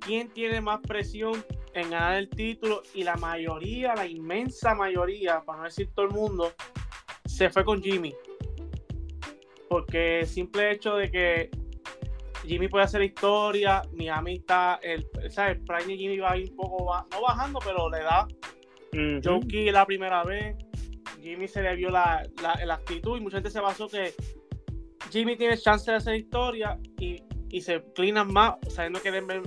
quién 0.00 0.28
tiene 0.30 0.60
más 0.60 0.80
presión 0.80 1.44
en 1.74 1.90
ganar 1.90 2.16
el 2.16 2.28
título 2.30 2.82
y 2.94 3.02
la 3.02 3.16
mayoría, 3.16 3.94
la 3.94 4.06
inmensa 4.06 4.74
mayoría, 4.74 5.42
para 5.44 5.58
no 5.58 5.64
decir 5.64 5.90
todo 5.94 6.06
el 6.06 6.12
mundo, 6.12 6.52
se 7.26 7.50
fue 7.50 7.64
con 7.64 7.82
Jimmy. 7.82 8.14
Porque 9.68 10.20
el 10.20 10.26
simple 10.26 10.70
hecho 10.72 10.94
de 10.94 11.10
que 11.10 11.50
Jimmy 12.46 12.68
puede 12.68 12.84
hacer 12.84 13.02
historia, 13.02 13.82
Miami 13.92 14.34
está, 14.36 14.78
el, 14.82 15.06
¿sabes? 15.30 15.58
prime 15.66 15.86
de 15.92 15.96
Jimmy 15.96 16.18
va 16.18 16.32
a 16.32 16.36
ir 16.38 16.50
un 16.50 16.56
poco, 16.56 16.84
ba- 16.86 17.06
no 17.10 17.20
bajando, 17.22 17.58
pero 17.64 17.90
le 17.90 17.98
da. 18.00 18.26
Ujú. 18.92 19.20
Jokic 19.40 19.72
la 19.72 19.84
primera 19.84 20.22
vez, 20.24 20.56
Jimmy 21.22 21.48
se 21.48 21.60
le 21.62 21.74
vio 21.76 21.90
la, 21.90 22.22
la, 22.42 22.54
la 22.64 22.74
actitud 22.74 23.16
y 23.16 23.20
mucha 23.20 23.38
gente 23.38 23.50
se 23.50 23.60
basó 23.60 23.88
que 23.88 24.14
Jimmy 25.10 25.36
tiene 25.36 25.56
chance 25.58 25.90
de 25.90 25.96
hacer 25.96 26.14
historia 26.16 26.78
y, 26.98 27.22
y 27.50 27.60
se 27.60 27.74
inclinan 27.76 28.32
más, 28.32 28.54
sabiendo 28.68 29.00
que 29.02 29.10
Denver, 29.10 29.42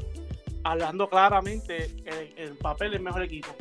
hablando 0.63 1.09
claramente, 1.09 1.85
el, 2.05 2.33
el 2.37 2.57
papel 2.57 2.93
es 2.93 3.01
mejor 3.01 3.23
equipo. 3.23 3.55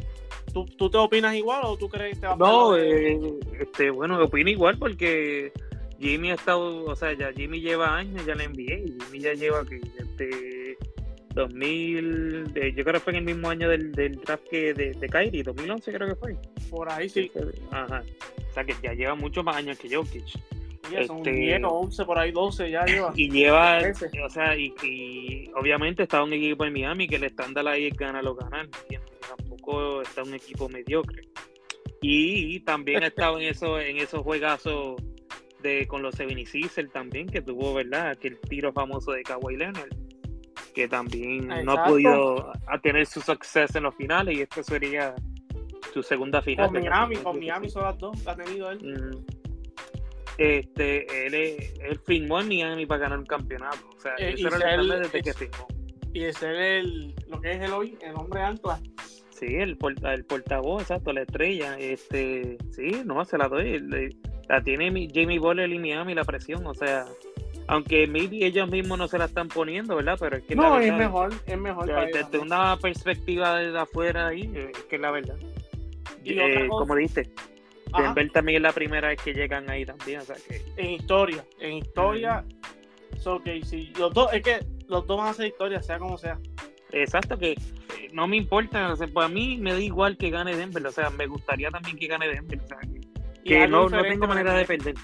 ¿Tú, 0.52 0.64
¿Tú 0.64 0.90
te 0.90 0.96
opinas 0.98 1.34
igual 1.34 1.60
o 1.64 1.76
tú 1.76 1.88
crees 1.88 2.14
que 2.14 2.20
te 2.22 2.26
va 2.26 2.32
a 2.32 2.36
No, 2.36 2.70
pasar? 2.70 2.80
eh, 2.80 3.20
este, 3.60 3.90
bueno, 3.90 4.20
opino 4.22 4.48
igual 4.50 4.78
porque 4.78 5.52
Jimmy 5.98 6.30
ha 6.30 6.34
estado, 6.34 6.84
o 6.84 6.94
sea, 6.96 7.12
ya 7.12 7.32
Jimmy 7.32 7.60
lleva 7.60 7.96
años 7.96 8.24
ya 8.24 8.32
en 8.32 8.38
la 8.38 8.44
NBA. 8.44 9.04
Jimmy 9.06 9.20
ya 9.20 9.34
lleva 9.34 9.64
que 9.64 9.80
desde 10.16 10.76
2000, 11.34 12.52
de- 12.52 12.72
yo 12.72 12.84
creo 12.84 12.94
que 12.94 13.00
fue 13.00 13.12
en 13.12 13.18
el 13.20 13.24
mismo 13.24 13.48
año 13.50 13.68
del, 13.68 13.92
del 13.92 14.16
draft 14.20 14.44
que 14.50 14.74
de, 14.74 14.92
de 14.92 15.08
Kyrie, 15.08 15.42
2011 15.42 15.92
creo 15.92 16.08
que 16.08 16.14
fue. 16.14 16.36
Por 16.70 16.90
ahí 16.90 17.08
sí, 17.08 17.30
Ajá. 17.70 18.02
O 18.50 18.54
sea, 18.54 18.64
que 18.64 18.74
ya 18.82 18.92
lleva 18.92 19.14
muchos 19.14 19.44
más 19.44 19.56
años 19.56 19.78
que 19.78 19.94
Jokic. 19.94 20.24
ya 20.90 21.04
son 21.06 21.18
este- 21.18 21.32
10 21.32 21.64
o 21.64 21.68
11, 21.68 22.04
por 22.04 22.18
ahí 22.18 22.32
12 22.32 22.70
ya 22.70 22.84
lleva. 22.86 23.12
Y 23.14 23.30
lleva, 23.30 23.78
o 24.24 24.30
sea, 24.30 24.56
y, 24.56 24.72
y 24.82 25.50
obviamente 25.54 26.04
está 26.04 26.22
un 26.22 26.32
equipo 26.32 26.64
en 26.64 26.72
Miami 26.72 27.08
que 27.08 27.16
el 27.16 27.24
estándar 27.24 27.66
ahí 27.68 27.86
es 27.88 27.96
gana 27.96 28.22
lo 28.22 28.34
ganar. 28.34 28.68
Tampoco 29.36 30.02
está 30.02 30.22
un 30.22 30.34
equipo 30.34 30.68
mediocre. 30.68 31.22
Y 32.00 32.60
también 32.60 33.02
ha 33.02 33.08
estado 33.08 33.38
en 33.40 33.48
esos, 33.48 33.80
en 33.82 33.96
esos 33.98 34.22
juegazos 34.22 34.96
de 35.62 35.86
con 35.86 36.02
los 36.02 36.14
76ers 36.18 36.90
también, 36.92 37.26
que 37.28 37.40
tuvo, 37.42 37.74
¿verdad? 37.74 38.10
Aquel 38.10 38.38
tiro 38.40 38.72
famoso 38.72 39.12
de 39.12 39.22
Kawhi 39.22 39.56
Leonard, 39.56 39.88
que 40.74 40.86
también 40.88 41.48
no 41.64 41.72
ha 41.72 41.84
podido 41.86 42.52
a 42.66 42.78
tener 42.80 43.06
su 43.06 43.20
suceso 43.20 43.78
en 43.78 43.84
los 43.84 43.94
finales 43.96 44.36
y 44.36 44.42
esta 44.42 44.62
sería 44.62 45.14
su 45.92 46.02
segunda 46.02 46.40
final. 46.42 46.70
Con. 46.70 46.80
Miami, 46.82 47.16
con 47.16 47.38
Miami 47.38 47.68
son 47.68 47.82
las 47.84 47.98
dos, 47.98 48.22
que 48.22 48.30
ha 48.30 48.36
tenido 48.36 48.70
él. 48.70 48.78
Mm. 48.82 49.24
Este, 50.38 51.26
él, 51.26 51.34
es- 51.34 51.74
él 51.80 51.98
firmó 52.06 52.40
en 52.40 52.48
Miami 52.48 52.86
para 52.86 53.00
ganar 53.02 53.18
un 53.18 53.26
campeonato. 53.26 53.88
O 53.96 54.00
sea, 54.00 54.14
Eh, 54.18 54.34
eso 54.36 54.48
era 54.54 54.74
el 54.74 54.88
desde 54.88 55.22
que 55.22 55.30
es- 55.30 55.36
firmó. 55.36 55.66
Y 56.12 56.20
de 56.20 56.32
ser 56.32 56.54
el, 56.54 57.14
lo 57.28 57.40
que 57.40 57.52
es 57.52 57.60
el 57.60 57.72
hoy, 57.72 57.98
el 58.00 58.14
hombre 58.14 58.40
ancla. 58.42 58.80
Sí, 59.30 59.46
el, 59.56 59.76
el 60.04 60.24
portavoz, 60.24 60.82
exacto, 60.82 61.12
la 61.12 61.22
estrella. 61.22 61.76
Este, 61.78 62.56
sí, 62.70 63.02
no, 63.04 63.24
se 63.24 63.36
la 63.38 63.48
doy. 63.48 63.78
Le- 63.80 64.16
la 64.48 64.62
tiene 64.62 64.90
mi- 64.90 65.08
Jamie 65.12 65.38
Butler 65.38 65.70
y 65.70 65.78
Miami 65.78 66.14
la 66.14 66.24
presión. 66.24 66.66
O 66.66 66.74
sea, 66.74 67.04
aunque 67.66 68.06
maybe 68.06 68.44
ellos 68.46 68.70
mismos 68.70 68.98
no 68.98 69.08
se 69.08 69.18
la 69.18 69.26
están 69.26 69.48
poniendo, 69.48 69.96
¿verdad? 69.96 70.16
Pero 70.18 70.36
es 70.36 70.44
que 70.44 70.54
la 70.54 70.62
No, 70.62 70.78
es 70.78 70.86
verdad, 70.86 70.98
mejor, 70.98 71.32
es 71.46 71.58
mejor 71.58 71.86
para 71.86 72.06
Desde, 72.06 72.38
una 72.38 72.76
perspectiva 72.78 73.58
de 73.58 73.78
afuera 73.78 74.28
ahí, 74.28 74.50
eh, 74.54 74.72
es 74.74 74.82
que 74.84 74.96
es 74.96 75.02
la 75.02 75.10
verdad. 75.10 75.36
Y 76.24 76.38
Eh, 76.38 76.66
como 76.68 76.94
dijiste, 76.94 77.30
Denver 77.96 78.30
también 78.32 78.56
es 78.56 78.62
la 78.62 78.72
primera 78.72 79.08
vez 79.08 79.20
que 79.22 79.32
llegan 79.32 79.68
ahí 79.70 79.84
también, 79.84 80.20
o 80.20 80.24
sea 80.24 80.36
que... 80.36 80.62
En 80.76 80.90
historia, 80.90 81.44
en 81.60 81.74
historia, 81.74 82.44
so 83.18 83.42
que 83.42 83.62
si 83.64 83.92
los 83.98 84.12
dos, 84.12 84.32
es 84.32 84.42
que 84.42 84.58
los 84.88 85.06
dos 85.06 85.18
van 85.18 85.28
a 85.28 85.30
hacer 85.30 85.46
historia, 85.46 85.82
sea 85.82 85.98
como 85.98 86.18
sea. 86.18 86.38
Exacto, 86.92 87.38
que 87.38 87.52
eh, 87.52 87.56
no 88.12 88.26
me 88.26 88.36
importa, 88.36 88.92
o 88.92 88.96
sea, 88.96 89.06
pues 89.08 89.26
a 89.26 89.28
mí 89.28 89.58
me 89.58 89.72
da 89.72 89.80
igual 89.80 90.16
que 90.16 90.30
gane 90.30 90.56
Denver, 90.56 90.86
o 90.86 90.92
sea, 90.92 91.10
me 91.10 91.26
gustaría 91.26 91.70
también 91.70 91.96
que 91.98 92.06
gane 92.06 92.28
Denver, 92.28 92.60
o 92.62 92.66
sea, 92.66 92.78
que, 92.78 93.00
que 93.48 93.68
no, 93.68 93.88
no, 93.88 94.02
tengo 94.02 94.26
manera 94.26 94.54
de 94.54 94.64
perder. 94.64 94.94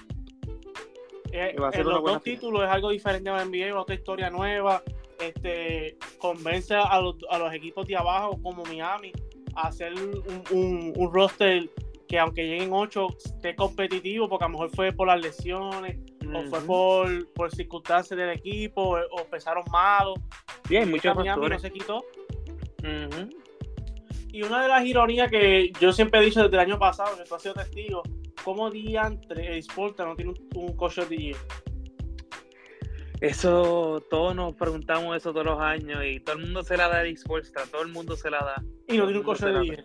Eh, 1.31 1.55
en 1.73 1.85
los 1.85 2.03
dos 2.03 2.23
títulos 2.23 2.63
es 2.63 2.69
algo 2.69 2.89
diferente 2.91 3.29
a 3.29 3.37
la 3.37 3.45
NBA, 3.45 3.77
otra 3.77 3.95
historia 3.95 4.29
nueva, 4.29 4.81
este 5.19 5.97
convence 6.17 6.75
a 6.75 6.99
los, 7.01 7.17
a 7.29 7.37
los 7.37 7.53
equipos 7.53 7.87
de 7.87 7.97
abajo 7.97 8.39
como 8.41 8.63
Miami 8.63 9.11
a 9.55 9.67
hacer 9.67 9.93
un, 9.93 10.43
un, 10.51 10.93
un 10.95 11.13
roster 11.13 11.69
que 12.07 12.19
aunque 12.19 12.45
lleguen 12.45 12.71
ocho 12.71 13.07
esté 13.23 13.55
competitivo, 13.55 14.29
porque 14.29 14.45
a 14.45 14.47
lo 14.47 14.53
mejor 14.53 14.69
fue 14.69 14.91
por 14.91 15.07
las 15.07 15.19
lesiones, 15.19 15.97
o 16.33 16.43
fue 16.43 16.61
por, 16.61 17.33
por 17.33 17.51
circunstancias 17.51 18.17
del 18.17 18.29
equipo, 18.29 18.97
o, 19.11 19.19
empezaron 19.19 19.63
malos. 19.71 20.19
Hay 20.69 20.85
muchos 20.85 21.15
no 21.15 21.59
se 21.59 21.71
quitó. 21.71 22.03
Y 24.31 24.43
una 24.43 24.61
de 24.61 24.67
las 24.67 24.85
ironías 24.85 25.31
que 25.31 25.71
yo 25.79 25.93
siempre 25.93 26.19
he 26.19 26.25
dicho 26.25 26.43
desde 26.43 26.55
el 26.55 26.61
año 26.61 26.77
pasado, 26.77 27.17
que 27.17 27.23
tú 27.23 27.35
has 27.35 27.41
sido 27.41 27.55
testigo, 27.55 28.03
¿cómo 28.45 28.69
diantre 28.69 29.57
el 29.57 29.63
Sporta 29.63 30.05
no 30.05 30.15
tiene 30.15 30.31
un, 30.31 30.49
un 30.55 30.77
coach 30.77 30.99
de 30.99 31.35
Eso, 33.19 34.01
todos 34.09 34.35
nos 34.35 34.55
preguntamos 34.55 35.17
eso 35.17 35.33
todos 35.33 35.45
los 35.45 35.59
años 35.59 36.01
y 36.05 36.19
todo 36.19 36.37
el 36.37 36.43
mundo 36.43 36.63
se 36.63 36.77
la 36.77 36.87
da 36.87 36.99
a 36.99 37.07
Sporta, 37.07 37.63
todo 37.69 37.81
el 37.81 37.89
mundo 37.89 38.15
se 38.15 38.29
la 38.29 38.37
da. 38.37 38.63
Y 38.87 38.97
no 38.97 39.05
tiene 39.05 39.19
un 39.19 39.25
coach 39.25 39.41
de 39.41 39.83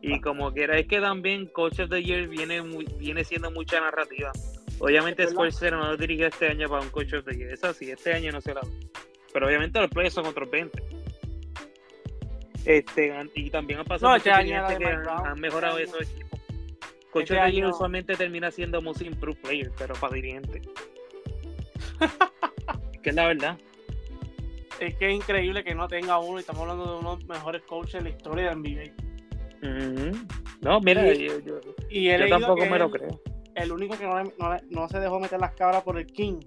y 0.00 0.20
como 0.20 0.52
quiera, 0.52 0.78
es 0.78 0.86
que 0.86 1.00
también 1.00 1.46
Coach 1.46 1.80
of 1.80 1.90
the 1.90 2.02
Year 2.02 2.26
viene, 2.28 2.62
viene 2.98 3.24
siendo 3.24 3.50
mucha 3.50 3.80
narrativa. 3.80 4.32
Obviamente 4.78 5.24
Sports 5.24 5.60
no 5.62 5.88
lo 5.88 5.96
dirigió 5.96 6.28
este 6.28 6.48
año 6.48 6.68
para 6.68 6.82
un 6.82 6.90
Coach 6.90 7.14
of 7.14 7.24
the 7.24 7.36
Year. 7.36 7.52
Eso 7.52 7.72
sí, 7.72 7.90
este 7.90 8.14
año 8.14 8.32
no 8.32 8.40
se 8.40 8.54
la 8.54 8.60
Pero 9.32 9.46
obviamente 9.46 9.80
los 9.80 9.90
players 9.90 10.14
son 10.14 10.26
otros 10.26 10.50
20. 10.50 10.82
Este, 12.64 13.12
y 13.34 13.50
también 13.50 13.80
han 13.80 13.86
pasado 13.86 14.14
este 14.16 14.30
años 14.30 14.72
que 14.74 14.84
han, 14.84 15.40
mejorado 15.40 15.78
esos 15.78 16.02
equipos. 16.02 16.27
Coach 17.12 17.30
este 17.30 17.52
Year 17.52 17.68
usualmente 17.68 18.14
termina 18.14 18.50
siendo 18.50 18.82
most 18.82 19.02
improved 19.02 19.40
player, 19.40 19.72
pero 19.76 19.94
para 19.94 20.14
dirigente. 20.14 20.62
que 23.02 23.10
es 23.10 23.16
la 23.16 23.26
verdad. 23.26 23.58
Es 24.80 24.94
que 24.96 25.08
es 25.08 25.14
increíble 25.14 25.64
que 25.64 25.74
no 25.74 25.88
tenga 25.88 26.18
uno 26.18 26.38
y 26.38 26.40
estamos 26.40 26.62
hablando 26.62 26.84
de 26.84 26.98
uno 27.00 27.16
de 27.16 27.22
los 27.22 27.28
mejores 27.28 27.62
coaches 27.62 27.96
en 27.96 28.04
la 28.04 28.10
historia 28.10 28.50
de 28.50 28.56
NBA. 28.56 29.08
No, 30.60 30.80
mira, 30.80 31.12
yo, 31.14 32.28
tampoco 32.28 32.66
me 32.66 32.78
lo 32.78 32.90
creo. 32.90 33.20
El 33.54 33.72
único 33.72 33.96
que 33.98 34.06
no, 34.70 34.88
se 34.88 35.00
dejó 35.00 35.18
meter 35.18 35.40
las 35.40 35.54
cabras 35.54 35.82
por 35.82 35.98
el 35.98 36.06
King. 36.06 36.40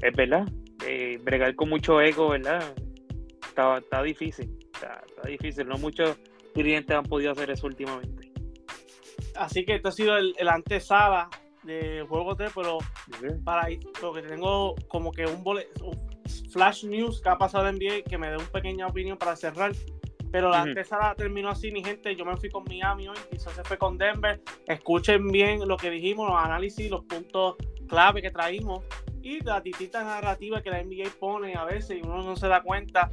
Es 0.00 0.16
verdad. 0.16 0.48
Eh, 0.86 1.18
bregar 1.22 1.54
con 1.54 1.68
mucho 1.68 2.00
ego, 2.00 2.30
¿verdad? 2.30 2.74
Está, 3.46 3.78
está 3.78 4.02
difícil. 4.02 4.58
Está, 4.72 5.02
difícil. 5.26 5.68
No 5.68 5.76
muchos 5.76 6.16
clientes 6.54 6.96
han 6.96 7.04
podido 7.04 7.32
hacer 7.32 7.50
eso 7.50 7.66
últimamente. 7.66 8.29
Así 9.40 9.64
que 9.64 9.76
esto 9.76 9.88
ha 9.88 9.92
sido 9.92 10.18
el, 10.18 10.48
antesala 10.50 11.30
de 11.62 12.04
Juego 12.06 12.36
3, 12.36 12.52
pero 12.54 12.76
para 13.42 13.68
lo 14.02 14.12
que 14.12 14.20
tengo 14.20 14.74
como 14.86 15.12
que 15.12 15.24
un, 15.24 15.42
flash 16.52 16.84
news 16.84 17.22
que 17.22 17.30
ha 17.30 17.38
pasado 17.38 17.66
en 17.68 17.76
NBA 17.76 18.02
que 18.02 18.18
me 18.18 18.28
dé 18.28 18.36
una 18.36 18.46
pequeña 18.48 18.86
opinión 18.86 19.16
para 19.16 19.34
cerrar. 19.36 19.72
Pero 20.30 20.50
la 20.50 20.60
antesala 20.60 21.14
terminó 21.14 21.48
así, 21.48 21.72
mi 21.72 21.82
gente. 21.82 22.14
Yo 22.14 22.26
me 22.26 22.36
fui 22.36 22.50
con 22.50 22.64
Miami 22.64 23.08
hoy, 23.08 23.16
quizás 23.30 23.54
se 23.54 23.64
fue 23.64 23.78
con 23.78 23.96
Denver. 23.96 24.42
Escuchen 24.66 25.28
bien 25.28 25.66
lo 25.66 25.78
que 25.78 25.88
dijimos, 25.88 26.28
los 26.28 26.38
análisis, 26.38 26.90
los 26.90 27.06
puntos 27.06 27.56
clave 27.88 28.20
que 28.20 28.30
traímos 28.30 28.84
y 29.22 29.42
las 29.42 29.62
distintas 29.62 30.04
narrativas 30.04 30.62
que 30.62 30.68
la 30.68 30.82
NBA 30.84 31.12
pone 31.18 31.54
a 31.54 31.64
veces 31.64 31.96
y 31.96 32.02
uno 32.02 32.22
no 32.22 32.36
se 32.36 32.46
da 32.46 32.62
cuenta. 32.62 33.10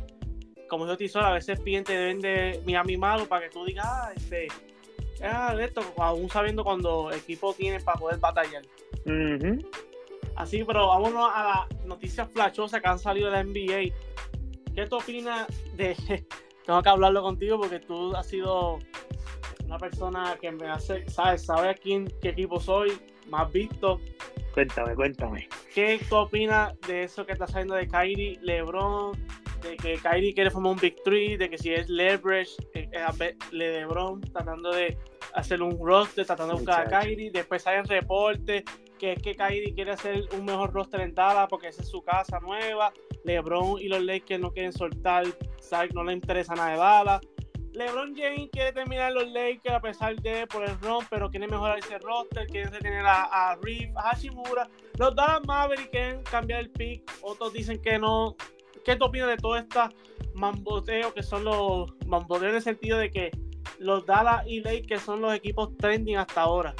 Como 0.68 0.86
yo 0.88 0.98
te 0.98 1.06
hizo, 1.06 1.22
a 1.22 1.32
veces 1.32 1.58
clientes 1.62 1.96
deben 1.96 2.20
de 2.20 2.62
Miami 2.66 2.98
malo 2.98 3.30
para 3.30 3.46
que 3.46 3.50
tú 3.50 3.63
digas, 3.63 3.86
ah, 3.88 4.12
este, 4.13 4.50
ah, 5.23 5.56
esto, 5.60 5.82
aún 5.97 6.30
sabiendo 6.30 6.63
cuando 6.63 7.12
el 7.12 7.17
equipo 7.17 7.53
tiene 7.53 7.80
para 7.80 7.99
poder 7.99 8.19
batallar. 8.19 8.63
Así, 10.36 10.63
pero 10.63 10.88
vámonos 10.88 11.30
a 11.34 11.67
las 11.69 11.86
noticias 11.86 12.30
flashosas 12.32 12.82
que 12.82 12.88
han 12.88 12.99
salido 12.99 13.32
de 13.32 13.38
la 13.38 13.43
NBA. 13.43 13.93
¿Qué 14.75 14.86
tú 14.88 14.97
opinas 14.97 15.47
de 15.75 15.95
tengo 16.65 16.84
que 16.84 16.89
hablarlo 16.89 17.23
contigo 17.23 17.60
porque 17.60 17.80
tú 17.80 18.15
has 18.15 18.27
sido 18.27 18.80
una 19.65 19.77
persona 19.77 20.38
que 20.39 20.51
me 20.51 20.67
hace, 20.67 21.10
sabes, 21.10 21.45
sabes 21.45 21.71
a 21.71 21.73
quién, 21.73 22.08
qué 22.21 22.30
equipo 22.30 22.60
soy, 22.60 22.99
más 23.30 23.51
visto. 23.51 23.99
Cuéntame, 24.53 24.95
cuéntame. 24.95 25.49
¿Qué 25.73 25.99
tú 26.10 26.15
opinas 26.15 26.80
de 26.82 27.03
eso 27.03 27.25
que 27.25 27.34
está 27.34 27.47
saliendo 27.47 27.75
de 27.75 27.88
Kyrie, 27.88 28.39
LeBron, 28.41 29.17
de 29.62 29.78
que 29.78 29.98
Kyrie 29.98 30.34
quiere 30.34 30.52
formar 30.52 30.74
un 30.74 30.80
Big 30.80 31.02
Three, 31.04 31.38
de 31.38 31.50
que 31.50 31.58
si 31.58 31.74
es 31.74 31.89
leverage, 31.89 32.52
eh, 32.74 32.89
eh, 32.91 33.36
LeBron 33.52 34.22
tratando 34.22 34.72
de 34.72 34.98
hacer 35.34 35.62
un 35.62 35.78
roster, 35.80 36.26
tratando 36.26 36.54
de 36.54 36.60
buscar 36.60 36.88
a 36.88 37.02
Kyrie, 37.02 37.32
después 37.32 37.63
salen 37.63 37.86
reportes 37.86 38.63
que 38.98 39.13
es 39.13 39.22
que 39.22 39.36
Kyrie 39.36 39.74
quiere 39.74 39.91
hacer 39.91 40.24
un 40.34 40.46
mejor 40.46 40.74
roster 40.74 41.02
en 41.02 41.13
Dallas 41.13 41.48
porque 41.50 41.67
esa 41.67 41.82
es 41.82 41.89
su 41.89 42.02
casa 42.02 42.39
nueva. 42.39 42.91
LeBron 43.24 43.80
y 43.80 43.88
los 43.88 44.02
Lakers 44.02 44.39
no 44.39 44.52
quieren 44.52 44.74
soltar, 44.74 45.26
Sark 45.60 45.93
no 45.93 46.04
le 46.04 46.13
interesa 46.13 46.56
nada 46.56 46.72
de 46.72 46.78
Dallas. 46.78 47.22
LeBron 47.74 48.15
James 48.15 48.50
quiere 48.52 48.72
terminar 48.74 49.12
los 49.12 49.28
Lakers 49.28 49.76
a 49.76 49.80
pesar 49.80 50.15
de 50.15 50.48
por 50.48 50.63
el 50.63 50.80
ron, 50.80 51.06
pero 51.12 51.30
quiere 51.30 51.48
mejorar 51.48 51.78
ese 51.78 52.00
roster, 52.00 52.48
quiere 52.48 52.72
retener 52.72 53.06
a, 53.06 53.52
a 53.52 53.56
Reef, 53.58 53.96
a 53.96 54.10
Hashimura. 54.10 54.67
Los 54.98 55.15
Dallas 55.15 55.41
Mavericks 55.46 55.89
quieren 55.89 56.24
cambiar 56.24 56.62
el 56.62 56.72
pick, 56.72 57.04
otros 57.22 57.54
dicen 57.54 57.80
que 57.82 58.00
no. 58.00 58.36
¿Qué 58.88 58.95
tú 58.95 59.04
opinas 59.04 59.28
de 59.28 59.36
todo 59.36 59.58
este 59.58 59.78
mamboteo 60.34 61.13
que 61.13 61.21
son 61.21 61.43
los 61.43 61.93
mamboteos 62.06 62.52
en 62.52 62.56
el 62.56 62.62
sentido 62.62 62.97
de 62.97 63.12
que 63.12 63.32
los 63.80 64.06
Dallas 64.06 64.47
y 64.47 64.62
Lakers 64.62 65.02
son 65.02 65.19
los 65.19 65.34
equipos 65.34 65.76
trending 65.76 66.15
hasta 66.15 66.39
ahora? 66.39 66.73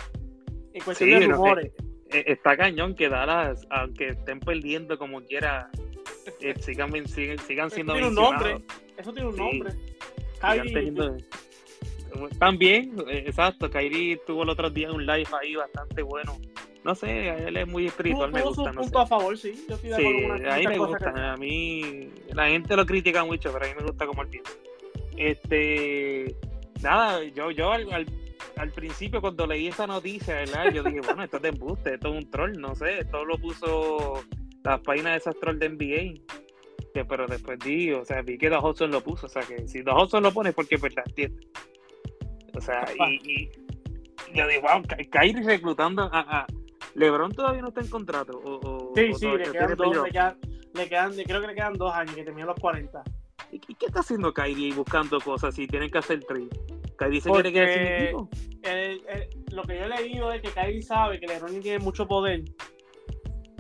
En 0.72 0.82
cuestión 0.84 1.20
de 1.20 1.28
rumores. 1.28 1.74
Eh, 2.10 2.24
está 2.28 2.56
cañón 2.56 2.96
que 2.96 3.10
Dallas, 3.10 3.68
aunque 3.70 4.12
estén 4.12 4.40
perdiendo 4.40 4.98
como 4.98 5.22
quiera, 5.22 5.70
eh, 6.40 6.54
sigan, 6.62 6.94
sigan, 7.10 7.70
siendo 7.72 7.94
Eso 7.94 8.00
tiene 8.00 8.08
un 8.08 8.16
nombre. 8.16 8.64
Eso 8.98 9.12
tiene 9.12 9.28
un 9.28 9.36
nombre. 9.36 9.74
También, 12.40 12.96
eh, 13.10 13.26
exacto. 13.28 13.70
Kairi 13.70 14.18
tuvo 14.26 14.44
el 14.44 14.50
otro 14.50 14.70
día 14.70 14.94
un 14.94 15.06
live 15.06 15.28
ahí 15.42 15.56
bastante 15.56 16.04
bueno. 16.04 16.38
No 16.88 16.96
sé, 16.96 17.28
él 17.28 17.58
es 17.58 17.68
muy 17.68 17.86
espiritual, 17.88 18.32
me 18.32 18.42
gusta. 18.42 18.72
no 18.72 18.82
punto 18.82 19.00
a 19.00 19.06
favor, 19.06 19.38
sí. 19.38 19.66
Yo 19.68 19.78
sí, 19.78 19.92
a 19.92 20.56
mí 20.58 20.68
me 20.68 20.78
gusta. 20.78 21.34
A 21.34 21.36
mí, 21.36 22.10
la 22.34 22.48
gente 22.48 22.78
lo 22.78 22.86
critica 22.86 23.26
mucho, 23.26 23.52
pero 23.52 23.66
a 23.66 23.68
mí 23.68 23.74
me 23.78 23.86
gusta 23.86 24.08
como 24.08 24.22
él 24.22 24.30
piensa. 24.30 24.54
Este, 25.18 26.34
nada, 26.82 27.22
yo, 27.26 27.52
yo 27.52 27.74
al 27.74 28.08
al 28.58 28.72
principio 28.72 29.22
cuando 29.22 29.46
leí 29.46 29.68
esa 29.68 29.86
noticia, 29.86 30.36
¿verdad? 30.36 30.72
Yo 30.72 30.82
dije, 30.84 31.02
bueno, 31.02 31.24
esto 31.24 31.38
es 31.38 31.44
de 31.44 31.50
embuste, 31.50 31.94
esto 31.96 32.08
es 32.08 32.24
un 32.24 32.32
troll, 32.32 32.54
no 32.58 32.74
sé, 32.74 33.00
esto 33.00 33.26
lo 33.26 33.38
puso 33.38 34.24
las 34.64 34.80
páginas 34.80 35.12
de 35.12 35.18
esas 35.18 35.40
trolls 35.40 35.60
de 35.60 35.70
NBA. 35.70 36.24
Que, 36.94 37.06
pero 37.06 37.28
después 37.28 37.60
di, 37.60 37.92
o 37.92 38.06
sea, 38.06 38.22
vi 38.22 38.38
que 38.38 38.50
The 38.50 38.58
Hudson 38.58 38.92
lo 38.92 39.02
puso, 39.02 39.28
o 39.28 39.30
sea, 39.30 39.44
que 39.44 39.68
si 39.68 39.84
The 39.84 39.92
Hudson 39.92 40.24
lo 40.24 40.32
pone 40.32 40.50
es 40.50 40.56
porque 40.56 40.78
pues 40.78 40.96
la 40.96 41.04
entiende. 41.06 41.48
O 42.56 42.62
sea, 42.62 42.88
y, 42.98 43.32
y, 43.32 43.52
yo 44.34 44.48
dije, 44.48 44.62
wow, 44.62 44.82
Kyrie 45.12 45.44
reclutando 45.44 46.04
a, 46.04 46.40
a, 46.40 46.48
LeBron 46.98 47.32
todavía 47.32 47.62
no 47.62 47.68
está 47.68 47.82
en 47.82 47.90
contrato. 47.90 48.42
O, 48.44 48.92
sí, 48.96 49.14
sí, 49.14 49.28
le, 49.28 49.52
quedan 49.52 49.76
dos, 49.76 50.04
le, 50.04 50.12
quedan, 50.12 50.38
le 50.74 50.90
quedan, 50.90 51.14
creo 51.14 51.42
que 51.42 51.48
le 51.48 51.54
quedan 51.54 51.74
dos 51.74 51.94
años, 51.94 52.16
que 52.16 52.24
terminó 52.24 52.48
los 52.48 52.60
40. 52.60 53.04
¿Y 53.52 53.60
qué 53.60 53.86
está 53.86 54.00
haciendo 54.00 54.34
Kyrie 54.34 54.74
buscando 54.74 55.22
cosas 55.22 55.54
si 55.54 55.68
tienen 55.68 55.92
que 55.92 56.00
hacer 56.00 56.24
trade? 56.24 56.50
Kyrie 56.98 57.22
se 57.22 57.30
quiere 57.30 57.54
quedar 57.54 58.16
lo 59.52 59.64
que 59.64 59.78
yo 59.78 59.86
he 59.86 59.90
leído 59.90 60.32
es 60.32 60.42
que 60.42 60.50
Kyrie 60.50 60.82
sabe 60.82 61.20
que 61.20 61.28
LeBron 61.28 61.62
tiene 61.62 61.80
mucho 61.80 62.08
poder. 62.08 62.44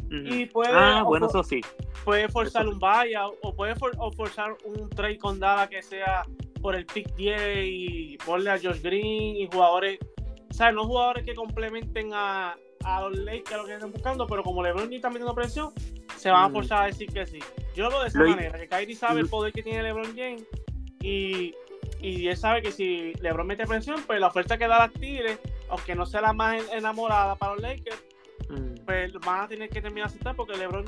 Y 0.10 0.45
puede, 0.47 0.71
ah, 0.73 1.04
bueno, 1.04 1.28
eso 1.28 1.43
sí. 1.43 1.62
Puede 2.04 2.30
forzar 2.30 2.67
un 2.67 2.80
buyout 2.80 3.36
o 3.43 3.56
puede 3.56 3.76
forzar 3.76 4.58
un 4.65 4.89
trade 4.89 5.19
con 5.19 5.39
Dada 5.39 5.67
que 5.69 5.84
sea 5.84 6.23
por 6.60 6.76
el 6.76 6.88
pick 6.88 7.13
10 7.15 7.39
y 7.65 8.17
ponerle 8.26 8.50
a 8.50 8.58
Josh 8.58 8.82
Green 8.82 9.36
y 9.36 9.47
jugadores, 9.52 10.00
o 10.50 10.54
sea, 10.54 10.71
no 10.71 10.86
jugadores 10.86 11.23
que 11.23 11.36
complementen 11.36 12.12
a, 12.13 12.56
a 12.95 13.02
los 13.02 13.17
Lakers, 13.17 13.54
a 13.54 13.58
lo 13.58 13.65
que 13.65 13.73
están 13.73 13.91
buscando, 13.91 14.28
pero 14.28 14.43
como 14.43 14.63
LeBron 14.63 14.91
está 14.93 15.10
metiendo 15.10 15.34
presión, 15.36 15.73
se 16.15 16.30
van 16.30 16.50
a 16.50 16.54
forzar 16.54 16.84
a 16.84 16.86
decir 16.88 17.12
que 17.12 17.26
sí. 17.26 17.39
Yo 17.76 17.84
lo 17.84 17.89
veo 17.89 18.02
de 18.02 18.08
esa 18.08 18.19
manera, 18.19 18.58
que 18.58 18.67
Kyrie 18.67 18.95
sabe 18.95 19.21
el 19.21 19.30
poder 19.30 19.54
que 19.54 19.62
tiene 19.62 19.84
LeBron 19.84 20.15
James 20.15 20.43
y 21.02 21.54
y 22.00 22.28
él 22.28 22.38
sabe 22.38 22.62
que 22.62 22.71
si 22.71 23.13
LeBron 23.15 23.47
mete 23.47 23.65
presión, 23.65 24.02
pues 24.06 24.19
la 24.19 24.28
oferta 24.28 24.58
que 24.58 24.67
da 24.67 24.80
las 24.80 24.93
Tigres, 24.93 25.39
aunque 25.69 25.95
no 25.95 26.06
sea 26.06 26.21
la 26.21 26.34
más 26.34 26.63
enamorada 26.71 27.36
para 27.36 27.54
los 27.54 27.62
Lakers, 27.62 28.04
mm. 28.50 28.86
pues 28.86 29.13
van 29.13 29.45
a 29.45 29.47
tener 29.47 29.69
que 29.69 29.82
terminar 29.82 30.08
aceptar 30.08 30.36
porque 30.36 30.56
LeBron 30.58 30.86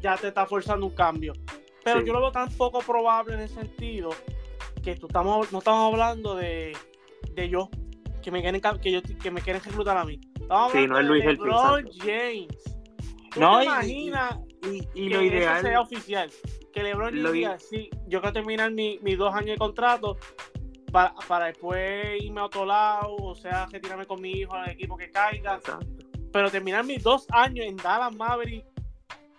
ya 0.00 0.16
te 0.16 0.28
está 0.28 0.46
forzando 0.46 0.86
un 0.86 0.94
cambio. 0.94 1.32
Pero 1.82 2.02
yo 2.02 2.12
lo 2.12 2.20
veo 2.20 2.32
tan 2.32 2.50
poco 2.52 2.80
probable 2.80 3.34
en 3.34 3.40
el 3.40 3.48
sentido 3.48 4.10
que 4.82 4.96
tú 4.96 5.06
estamos, 5.06 5.50
no 5.50 5.58
estamos 5.58 5.92
hablando 5.92 6.34
de, 6.34 6.76
de 7.32 7.48
yo 7.48 7.70
que 8.22 8.30
me 8.30 8.42
quieren, 8.42 8.60
que 8.82 8.92
yo, 8.92 9.00
que 9.02 9.30
me 9.30 9.40
quieren 9.40 9.62
reclutar 9.62 9.96
a 9.96 10.04
mí. 10.04 10.20
Sí, 10.72 10.86
no 10.86 10.98
es 10.98 11.06
Luis 11.06 11.24
LeBron 11.24 11.80
exacto. 11.80 11.98
James. 12.04 12.64
¿Tú 13.32 13.40
No, 13.40 13.58
te 13.58 13.64
y- 13.64 13.66
imaginas 13.66 14.38
Y, 14.94 15.08
lo 15.08 15.16
eso 15.20 15.24
ideal. 15.24 15.62
sea 15.62 15.80
oficial? 15.80 16.30
Que 16.72 16.82
LeBron 16.82 17.22
Lo 17.22 17.32
diga, 17.32 17.58
sí, 17.58 17.90
yo 18.06 18.20
quiero 18.20 18.32
terminar 18.32 18.70
mi- 18.72 18.98
mis 19.02 19.16
dos 19.18 19.32
años 19.34 19.50
de 19.50 19.56
contrato 19.58 20.16
para, 20.92 21.14
para 21.26 21.46
después 21.46 22.22
irme 22.22 22.40
a 22.40 22.44
otro 22.46 22.64
lado, 22.64 23.14
o 23.16 23.34
sea, 23.34 23.66
retirarme 23.66 24.06
con 24.06 24.20
mi 24.20 24.30
hijo 24.32 24.54
al 24.54 24.70
equipo 24.70 24.96
que 24.96 25.10
caiga. 25.10 25.56
Exacto. 25.56 25.86
Pero 26.32 26.50
terminar 26.50 26.84
mis 26.84 27.02
dos 27.02 27.26
años 27.30 27.66
en 27.66 27.76
Dallas 27.76 28.14
Maverick 28.16 28.64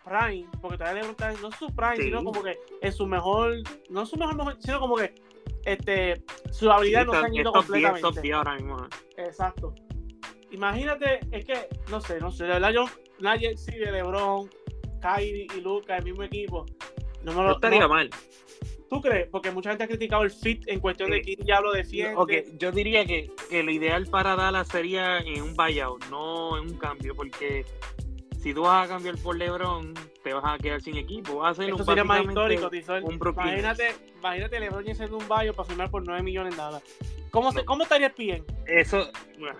Prime, 0.03 0.47
porque 0.61 0.77
todavía 0.77 1.01
LeBron 1.03 1.11
está 1.11 1.31
no 1.41 1.49
es 1.49 1.55
su 1.55 1.67
Prime, 1.75 1.97
Sí. 1.97 2.03
sino 2.03 2.23
como 2.23 2.41
que 2.43 2.57
en 2.81 2.91
su 2.93 3.05
mejor, 3.05 3.53
no 3.89 4.05
su 4.05 4.15
mejor, 4.17 4.35
mejor, 4.35 4.57
sino 4.59 4.79
como 4.79 4.95
que 4.95 5.13
este, 5.65 6.23
su 6.51 6.71
habilidad 6.71 7.05
no 7.05 7.11
se 7.13 7.17
han 7.19 7.31
Sí, 7.33 7.39
ido 7.41 7.51
top 7.51 7.65
10, 7.65 7.83
top 7.83 7.91
completamente. 8.01 8.21
10 8.21 8.35
ahora 8.35 8.55
mismo. 8.55 8.77
Exacto. 9.17 9.75
Imagínate, 10.51 11.19
es 11.31 11.45
que, 11.45 11.67
no 11.89 12.01
sé, 12.01 12.19
no 12.19 12.31
sé, 12.31 12.43
de 12.45 12.49
verdad 12.53 12.71
yo, 12.71 12.85
nadie 13.19 13.55
de 13.55 13.91
LeBron, 13.91 14.49
Kyrie 15.01 15.47
y 15.55 15.61
Luca, 15.61 15.97
el 15.97 16.03
mismo 16.05 16.23
equipo. 16.23 16.65
No 17.23 17.31
me 17.31 17.37
No 17.37 17.43
lo, 17.43 17.51
estaría 17.53 17.79
no- 17.81 17.89
mal. 17.89 18.09
¿Tú 18.89 19.01
crees? 19.01 19.27
Porque 19.29 19.51
mucha 19.51 19.69
gente 19.69 19.83
ha 19.83 19.87
criticado 19.87 20.23
el 20.23 20.31
fit 20.31 20.63
en 20.67 20.79
cuestión 20.79 21.11
de 21.11 21.17
Sí. 21.17 21.35
quién 21.35 21.47
ya 21.47 21.61
lo 21.61 21.71
defiende. 21.71 22.15
Ok, 22.17 22.31
yo 22.57 22.71
diría 22.71 23.05
que, 23.05 23.29
que 23.47 23.61
lo 23.61 23.69
ideal 23.71 24.07
para 24.07 24.35
Dallas 24.35 24.67
sería 24.67 25.19
en 25.19 25.43
un 25.43 25.53
buyout, 25.53 26.05
no 26.09 26.57
en 26.57 26.71
un 26.71 26.77
cambio, 26.79 27.13
porque 27.15 27.65
si 28.41 28.51
tú 28.51 28.63
vas 28.63 28.85
a 28.85 28.93
cambiar 28.93 29.15
por 29.19 29.37
LeBron, 29.37 29.93
te 30.23 30.33
vas 30.33 30.43
a 30.43 30.57
quedar 30.57 30.81
sin 30.81 30.97
equipo. 30.97 31.35
Vas 31.35 31.49
a 31.49 31.51
hacer 31.51 31.65
Esto 31.69 31.83
un, 31.83 31.85
sería 31.85 32.03
más 32.03 32.23
histórico, 32.25 32.67
Tizol. 32.71 33.03
un. 33.03 33.13
Imagínate, 33.13 33.95
imagínate 34.17 34.59
LeBron 34.59 34.83
James 34.83 34.99
en 35.01 35.13
un 35.13 35.27
bayo 35.27 35.53
para 35.53 35.67
firmar 35.69 35.91
por 35.91 36.03
9 36.03 36.23
millones 36.23 36.57
nada. 36.57 36.81
¿Cómo, 37.29 37.51
se, 37.51 37.63
¿Cómo 37.63 37.83
estaría 37.83 38.09
bien? 38.17 38.43
Eso, 38.65 39.07
bueno, 39.37 39.59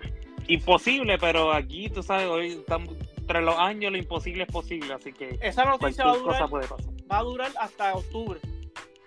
imposible, 0.54 1.18
pero 1.18 1.52
aquí, 1.52 1.88
tú 1.88 2.02
sabes, 2.02 2.26
hoy 2.26 2.48
estamos, 2.52 2.94
tras 3.26 3.42
los 3.42 3.56
años 3.58 3.92
lo 3.92 3.98
imposible 3.98 4.42
es 4.44 4.50
posible, 4.52 4.92
así 4.94 5.12
que 5.12 5.38
Esa 5.42 5.64
noticia 5.64 6.04
va 6.04 6.12
a 6.12 6.14
cosa 6.18 6.24
durar, 6.46 6.50
puede 6.50 6.68
pasar. 6.68 6.92
va 7.10 7.18
a 7.18 7.22
durar 7.22 7.50
hasta 7.60 7.94
octubre. 7.94 8.40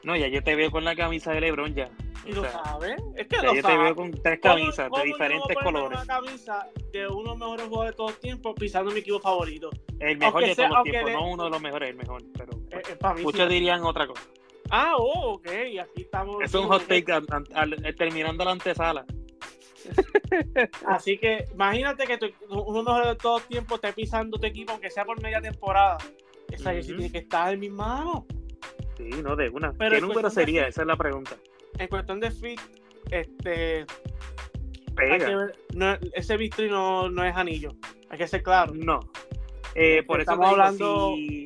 No, 0.04 0.16
ya 0.16 0.28
yo 0.28 0.44
te 0.44 0.56
veo 0.56 0.70
con 0.72 0.84
la 0.84 0.96
camisa 0.96 1.32
de 1.32 1.42
LeBron 1.42 1.74
ya. 1.76 1.90
Y 2.26 2.32
O 2.32 2.36
lo 2.36 2.50
sabes. 2.50 2.96
Es 3.18 3.28
que 3.28 3.36
ya 3.38 3.44
lo 3.44 3.56
yo 3.56 3.62
te 3.62 3.78
veo 3.78 3.96
con 3.96 4.12
tres 4.12 4.40
¿Cómo- 4.42 4.54
camisas 4.56 4.90
cómo 4.90 5.02
de 5.04 5.10
yo 5.10 5.14
diferentes 5.16 5.56
ponerme 5.56 5.64
colores. 5.80 6.04
Una 6.04 6.20
camisa 6.22 6.68
de 6.92 7.08
uno 7.08 7.18
de 7.22 7.26
los 7.30 7.38
mejores 7.38 7.66
jugadores 7.68 7.92
de 7.92 7.98
todos 7.98 8.20
tiempos 8.20 8.54
pisando 8.58 8.92
mi 8.92 9.00
equipo 9.00 9.20
favorito. 9.20 9.70
El 10.00 10.18
mejor 10.18 10.44
aunque 10.44 10.50
de 10.50 10.56
todos 10.56 10.70
los 10.70 10.84
tiempos, 10.84 11.06
de- 11.06 11.14
no 11.14 11.28
uno 11.30 11.44
de 11.46 11.50
los 11.50 11.62
mejores, 11.62 11.90
el 11.90 11.96
mejor, 11.96 12.22
pero 12.38 12.54
Eh, 12.72 12.82
eh, 12.92 12.96
para 13.00 13.16
mí 13.16 13.24
muchos 13.24 13.48
sí. 13.48 13.54
dirían 13.54 13.84
otra 13.84 14.08
cosa. 14.08 14.22
Ah, 14.70 14.94
oh, 14.98 15.34
ok. 15.36 15.48
Aquí 15.82 16.02
estamos. 16.02 16.38
Es 16.42 16.54
un 16.54 16.68
hot 16.68 16.86
take 16.88 17.12
al- 17.12 17.96
terminando 17.98 18.44
la 18.46 18.52
antesala. 18.52 19.06
Así 20.88 21.18
que 21.18 21.46
imagínate 21.54 22.06
que 22.06 22.18
tu- 22.18 22.32
uno 22.50 22.84
de 23.08 23.16
todos 23.16 23.42
los 23.42 23.48
tiempos 23.50 23.76
esté 23.76 23.94
pisando 23.94 24.38
tu 24.40 24.46
equipo, 24.48 24.72
aunque 24.74 24.90
sea 24.90 25.06
por 25.06 25.22
media 25.22 25.42
temporada. 25.42 25.98
Esa 26.52 26.72
jersey 26.74 26.94
Ujú. 26.94 27.00
tiene 27.02 27.12
que 27.12 27.18
estar 27.20 27.54
en 27.54 27.60
mis 27.60 27.72
manos. 27.72 28.24
Sí, 28.98 29.10
no, 29.24 29.36
de 29.36 29.50
una. 29.50 29.74
Pero 29.74 29.96
¿Qué 29.96 30.02
número 30.02 30.30
sería? 30.30 30.66
fit- 30.66 30.70
Esa 30.70 30.82
es 30.82 30.88
la 30.88 30.96
pregunta. 30.98 31.36
En 31.80 31.88
cuestión 31.88 32.20
de 32.20 32.32
fit, 32.32 32.60
este. 33.10 33.86
Pega. 34.96 35.28
ver- 35.36 35.56
no, 35.74 35.98
ese 36.14 36.38
victory 36.38 36.70
no, 36.70 37.10
no 37.10 37.26
es 37.26 37.36
anillo. 37.36 37.74
Hay 38.10 38.18
que 38.20 38.28
ser 38.28 38.44
claro. 38.44 38.74
No. 38.76 39.00
Eh, 39.74 40.04
por 40.04 40.22
eso 40.22 40.32
Estamos 40.32 40.52
hablando- 40.52 41.16
si 41.16 41.43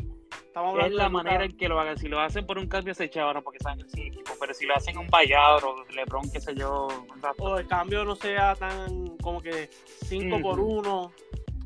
Estamos 0.57 0.73
es 0.79 0.83
hablando 0.83 0.97
la 0.97 1.03
de 1.03 1.09
manera 1.09 1.45
en 1.45 1.57
que 1.57 1.67
lo 1.69 1.79
hagan. 1.79 1.97
Si 1.97 2.07
lo 2.07 2.19
hacen 2.19 2.45
por 2.45 2.57
un 2.57 2.67
cambio, 2.67 2.93
se 2.93 3.05
echaban 3.05 3.43
porque 3.43 3.59
saben 3.59 3.87
sin 3.89 4.07
equipo. 4.07 4.31
Pero 4.39 4.53
si 4.53 4.65
lo 4.65 4.75
hacen 4.75 4.97
un 4.97 5.07
buyout 5.07 5.63
o 5.63 5.85
LeBron, 5.93 6.29
qué 6.31 6.41
sé 6.41 6.55
yo. 6.55 6.87
exacto. 7.15 7.43
O 7.43 7.57
el 7.57 7.67
cambio 7.67 8.03
no 8.05 8.15
sea 8.15 8.55
tan 8.55 9.17
como 9.17 9.41
que 9.41 9.69
5 10.05 10.35
Ujú. 10.35 10.41
por 10.43 10.59
1. 10.59 11.11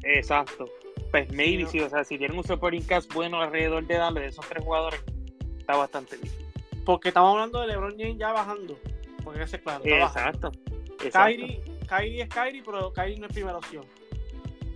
Exacto. 0.03 0.65
Pues 1.11 1.31
maybe 1.33 1.65
sí, 1.67 1.79
o 1.79 1.89
sea, 1.89 2.03
si 2.03 2.17
tienen 2.17 2.37
un 2.37 2.43
supporting 2.43 2.83
cast 2.83 3.13
bueno 3.13 3.41
alrededor 3.41 3.85
de 3.85 3.95
darle 3.97 4.21
de 4.21 4.27
esos 4.27 4.45
tres 4.47 4.63
jugadores, 4.63 5.03
está 5.59 5.75
bastante 5.75 6.17
bien. 6.17 6.33
Porque 6.85 7.09
estamos 7.09 7.31
hablando 7.33 7.59
de 7.61 7.67
LeBron 7.67 7.95
James 7.97 8.17
ya 8.17 8.31
bajando. 8.31 8.77
Porque 9.23 9.39
que 9.41 9.47
ser 9.47 9.61
claro. 9.61 9.83
Exacto. 9.85 10.51
Exacto. 11.03 11.19
Kyrie, 11.29 11.61
Kyrie 11.87 12.21
es 12.23 12.29
Kyrie, 12.29 12.63
pero 12.63 12.91
Kyrie 12.93 13.19
no 13.19 13.27
es 13.27 13.33
primera 13.33 13.57
opción. 13.57 13.85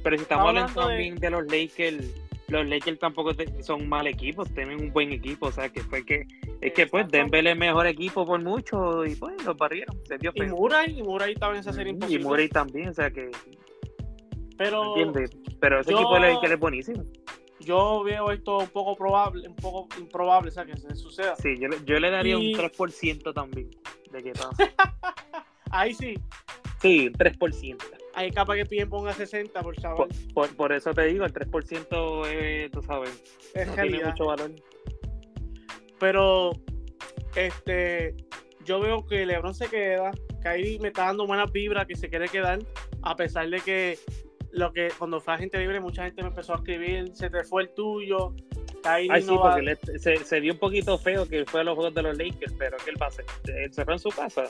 Pero 0.03 0.17
si 0.17 0.23
estamos 0.23 0.23
Estamos 0.23 0.47
hablando 0.49 0.81
hablando 0.81 0.87
de- 0.87 0.93
también 0.95 1.15
de... 1.15 1.29
los 1.29 1.45
Lakers, 1.47 2.24
los 2.47 2.67
Lakers 2.67 2.99
tampoco 2.99 3.31
son 3.61 3.87
mal 3.89 4.07
equipo, 4.07 4.45
tienen 4.45 4.79
un 4.79 4.91
buen 4.93 5.11
equipo, 5.11 5.47
o 5.47 5.51
sea, 5.51 5.69
que 5.69 5.81
fue 5.81 6.05
que 6.05 6.25
es 6.61 6.73
que 6.73 6.87
pues. 6.87 7.07
Denver 7.09 7.45
es 7.47 7.57
mejor 7.57 7.87
equipo 7.87 8.25
por 8.25 8.41
mucho 8.41 9.05
y 9.05 9.15
pues 9.15 9.43
los 9.45 9.57
barrieron, 9.57 9.97
se 10.05 10.15
Y 10.15 10.27
feo. 10.31 10.55
Murray, 10.55 10.99
y 10.99 11.03
Murray 11.03 11.35
esa 11.55 11.73
serie 11.73 11.93
Mm, 11.93 11.95
imposible. 11.95 12.21
Y 12.23 12.27
Murray 12.27 12.49
también, 12.49 12.89
o 12.89 12.93
sea 12.93 13.09
que, 13.09 13.31
pero 14.57 14.95
¿entiendes? 14.97 15.31
Pero 15.59 15.79
ese 15.79 15.91
yo- 15.91 15.97
equipo 15.97 16.13
de 16.15 16.19
los 16.21 16.33
Lakers 16.35 16.53
es 16.53 16.59
buenísimo. 16.59 17.03
yo 17.61 18.03
veo 18.03 18.31
esto 18.31 18.59
un 18.59 18.67
poco 18.69 18.95
probable, 18.95 19.47
un 19.47 19.55
poco 19.55 19.87
improbable, 19.99 20.49
o 20.49 20.51
sea, 20.51 20.65
que 20.65 20.77
se 20.77 20.95
suceda. 20.95 21.35
Sí, 21.37 21.55
yo, 21.59 21.67
le- 21.67 21.83
yo 21.85 21.99
le 21.99 22.11
daría 22.11 22.37
Y- 22.37 22.53
un 22.53 22.59
3% 22.59 23.33
también 23.33 23.69
de 24.11 24.23
que 24.23 24.31
pase. 24.33 24.71
Ahí 25.71 25.93
sí, 25.93 26.13
Sí, 26.81 27.07
un 27.07 27.13
3%. 27.13 27.77
Hay 28.15 28.31
capaz 28.31 28.55
que 28.55 28.65
piden 28.65 28.89
ponga 28.89 29.13
60 29.13 29.61
por 29.61 29.75
chaval. 29.75 30.07
Por, 30.33 30.55
por 30.55 30.71
eso 30.73 30.93
te 30.93 31.03
digo, 31.03 31.25
el 31.25 31.33
3% 31.33 32.27
es, 32.27 32.71
tú 32.71 32.81
sabes, 32.81 33.23
es 33.53 33.67
no 33.67 33.73
tiene 33.73 34.03
mucho 34.05 34.25
valor. 34.25 34.51
Pero 35.99 36.51
este 37.35 38.15
yo 38.65 38.79
veo 38.79 39.05
que 39.05 39.25
LeBron 39.25 39.53
se 39.53 39.67
queda, 39.67 40.11
Kyrie 40.41 40.79
me 40.79 40.87
está 40.87 41.05
dando 41.05 41.27
buenas 41.27 41.51
vibras 41.51 41.85
que 41.85 41.95
se 41.95 42.09
quiere 42.09 42.27
quedar, 42.27 42.59
a 43.03 43.15
pesar 43.15 43.49
de 43.49 43.59
que 43.61 43.99
lo 44.51 44.71
que 44.73 44.89
cuando 44.97 45.19
fue 45.19 45.33
agente 45.35 45.59
libre 45.59 45.79
mucha 45.79 46.03
gente 46.05 46.21
me 46.23 46.29
empezó 46.29 46.53
a 46.53 46.57
escribir, 46.57 47.11
se 47.13 47.29
te 47.29 47.43
fue 47.43 47.63
el 47.63 47.69
tuyo, 47.75 48.33
Kyrie 48.81 49.11
Ay, 49.11 49.21
sí, 49.21 49.27
no 49.27 49.39
va- 49.39 49.51
porque 49.55 49.61
le- 49.65 49.99
se, 49.99 50.17
se 50.17 50.39
vio 50.39 50.53
un 50.53 50.59
poquito 50.59 50.97
feo 50.97 51.27
que 51.27 51.45
fue 51.45 51.61
a 51.61 51.63
los 51.63 51.75
juegos 51.75 51.93
de 51.93 52.01
los 52.01 52.17
Lakers, 52.17 52.53
pero 52.57 52.77
¿qué 52.83 52.89
él 52.91 53.01
va 53.01 53.05
a 53.05 53.09
hacer? 53.09 53.25
Él 53.55 53.71
se 53.73 53.83
fue 53.85 53.93
en 53.93 53.99
su 53.99 54.09
casa. 54.09 54.43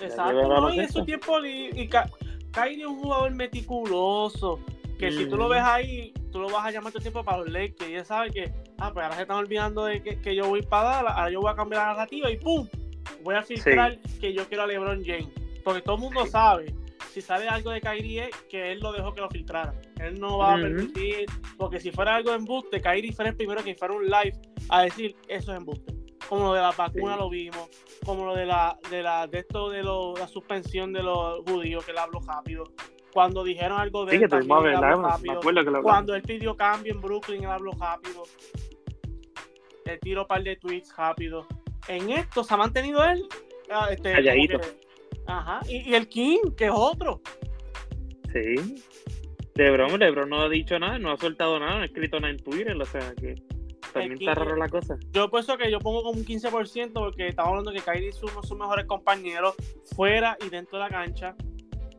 Exacto, 0.00 0.48
no, 0.48 0.74
y 0.74 0.80
en 0.80 0.92
su 0.92 1.04
tiempo 1.04 1.38
y 1.44 1.88
Ka- 1.88 2.10
Kyrie 2.56 2.80
es 2.82 2.86
un 2.88 2.96
jugador 2.96 3.34
meticuloso, 3.34 4.58
que 4.98 5.12
si 5.12 5.26
tú 5.26 5.36
lo 5.36 5.48
ves 5.48 5.62
ahí, 5.62 6.12
tú 6.32 6.40
lo 6.40 6.48
vas 6.48 6.64
a 6.64 6.70
llamar 6.70 6.90
todo 6.90 6.98
el 7.00 7.02
tiempo 7.04 7.22
para 7.22 7.38
los 7.38 7.50
Lakers, 7.50 7.90
y 7.90 7.94
él 7.94 8.04
sabe 8.06 8.30
que, 8.30 8.50
ah, 8.78 8.90
pues 8.92 9.04
ahora 9.04 9.16
se 9.16 9.22
están 9.22 9.36
olvidando 9.36 9.84
de 9.84 10.02
que, 10.02 10.18
que 10.20 10.34
yo 10.34 10.48
voy 10.48 10.62
para 10.62 10.88
Dallas, 10.88 11.12
ahora 11.16 11.30
yo 11.30 11.40
voy 11.42 11.50
a 11.50 11.54
cambiar 11.54 11.82
la 11.82 11.92
narrativa 11.92 12.30
y 12.30 12.38
¡pum! 12.38 12.66
Voy 13.22 13.34
a 13.34 13.42
filtrar 13.42 13.98
que 14.20 14.32
yo 14.32 14.48
quiero 14.48 14.62
a 14.62 14.66
LeBron 14.66 15.04
James, 15.04 15.28
porque 15.62 15.82
todo 15.82 15.96
el 15.96 16.00
mundo 16.02 16.24
Sí. 16.24 16.30
sabe, 16.30 16.74
si 17.12 17.20
sale 17.20 17.46
algo 17.46 17.70
de 17.70 17.80
Kyrie 17.80 18.24
es 18.24 18.36
que 18.48 18.72
él 18.72 18.80
lo 18.80 18.92
dejó 18.92 19.12
que 19.12 19.20
lo 19.20 19.28
filtrara, 19.28 19.74
él 20.00 20.18
no 20.18 20.38
va 20.38 20.54
a 20.54 20.56
permitir, 20.62 21.26
porque 21.58 21.78
si 21.78 21.90
fuera 21.90 22.16
algo 22.16 22.30
de 22.30 22.36
embuste, 22.38 22.80
Kyrie 22.80 23.12
fuera 23.12 23.30
el 23.30 23.36
primero 23.36 23.62
que 23.62 23.74
fuera 23.74 23.92
un 23.94 24.04
live 24.06 24.32
a 24.70 24.82
decir, 24.82 25.14
eso 25.28 25.52
es 25.52 25.58
embuste, 25.58 25.92
como 26.28 26.44
lo 26.44 26.52
de 26.54 26.60
la 26.60 26.72
vacuna 26.72 27.14
Sí. 27.14 27.18
lo 27.20 27.30
vimos, 27.30 27.68
como 28.04 28.24
lo 28.26 28.34
de 28.34 28.46
la 28.46 28.78
de 28.90 29.02
la 29.02 29.26
de 29.26 29.38
esto 29.40 29.70
de 29.70 29.82
lo- 29.82 30.14
la 30.16 30.26
suspensión 30.28 30.92
de 30.92 31.02
los 31.02 31.40
judíos 31.48 31.84
que 31.84 31.92
él 31.92 31.98
habló 31.98 32.20
rápido 32.26 32.64
cuando 33.12 33.42
dijeron 33.44 33.78
algo 33.80 34.04
de 34.04 34.16
Sí, 34.18 34.22
él, 34.24 34.28
también 34.28 34.56
él 34.58 34.62
ver, 34.64 34.74
habló 34.76 35.02
rápido. 35.08 35.40
que 35.40 35.82
cuando 35.82 36.14
él 36.14 36.22
pidió 36.22 36.56
cambio 36.56 36.92
en 36.92 37.00
Brooklyn 37.00 37.44
él 37.44 37.50
habló 37.50 37.72
rápido 37.72 38.24
él 39.84 39.98
tiró 40.00 40.22
un 40.22 40.26
par 40.28 40.42
de 40.42 40.56
tweets 40.56 40.94
rápido 40.96 41.46
en 41.88 42.10
esto 42.10 42.42
se 42.44 42.52
ha 42.54 42.56
mantenido 42.56 43.04
él 43.04 43.26
ah, 43.70 43.88
este, 43.90 44.12
Calladito. 44.12 44.60
ajá 45.26 45.60
y, 45.68 45.90
y 45.90 45.94
el 45.94 46.08
King 46.08 46.52
que 46.56 46.66
es 46.66 46.72
otro 46.74 47.20
Sí. 48.32 48.82
Lebron, 49.54 49.98
Lebron 49.98 50.28
no 50.28 50.42
ha 50.42 50.48
dicho 50.50 50.78
nada, 50.78 50.98
no 50.98 51.10
ha 51.12 51.16
soltado 51.16 51.58
nada, 51.58 51.76
no 51.76 51.82
ha 51.82 51.84
escrito 51.86 52.20
nada 52.20 52.30
en 52.34 52.36
Twitter, 52.38 52.76
o 52.76 52.84
sea 52.84 53.14
que 53.14 53.34
también 54.00 54.18
está 54.20 54.34
raro 54.34 54.56
la 54.56 54.68
cosa. 54.68 54.98
yo 55.12 55.30
pienso 55.30 55.56
que 55.58 55.70
yo 55.70 55.78
pongo 55.80 56.02
como 56.02 56.18
un 56.18 56.24
15% 56.24 56.92
porque 56.92 57.28
estamos 57.28 57.50
hablando 57.50 57.72
que 57.72 57.80
Kyrie 57.80 58.08
es 58.08 58.22
uno 58.22 58.40
de 58.40 58.46
sus 58.46 58.58
mejores 58.58 58.86
compañeros 58.86 59.54
fuera 59.94 60.36
y 60.44 60.48
dentro 60.48 60.78
de 60.78 60.84
la 60.84 60.90
cancha. 60.90 61.34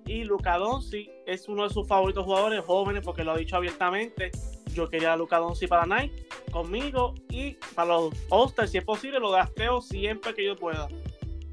Y 0.06 0.24
Luca 0.24 0.58
Doncic 0.58 1.10
es 1.26 1.50
uno 1.50 1.64
de 1.64 1.70
sus 1.70 1.86
favoritos 1.88 2.24
jugadores 2.24 2.62
jóvenes 2.64 3.04
porque 3.04 3.24
lo 3.26 3.32
ha 3.34 3.38
dicho 3.38 3.58
abiertamente. 3.58 4.32
Yo 4.74 4.89
quería 4.89 5.14
a 5.14 5.18
Luca 5.18 5.38
Doncic 5.38 5.68
para 5.68 5.86
Nike 5.86 6.28
conmigo 6.52 7.14
y 7.30 7.58
para 7.76 7.89
los 7.89 8.14
All-Stars, 8.30 8.72
si 8.72 8.78
es 8.78 8.86
posible, 8.86 9.20
lo 9.20 9.32
gasteo 9.32 9.82
siempre 9.82 10.34
que 10.34 10.45
yo 10.45 10.56
pueda. 10.56 10.88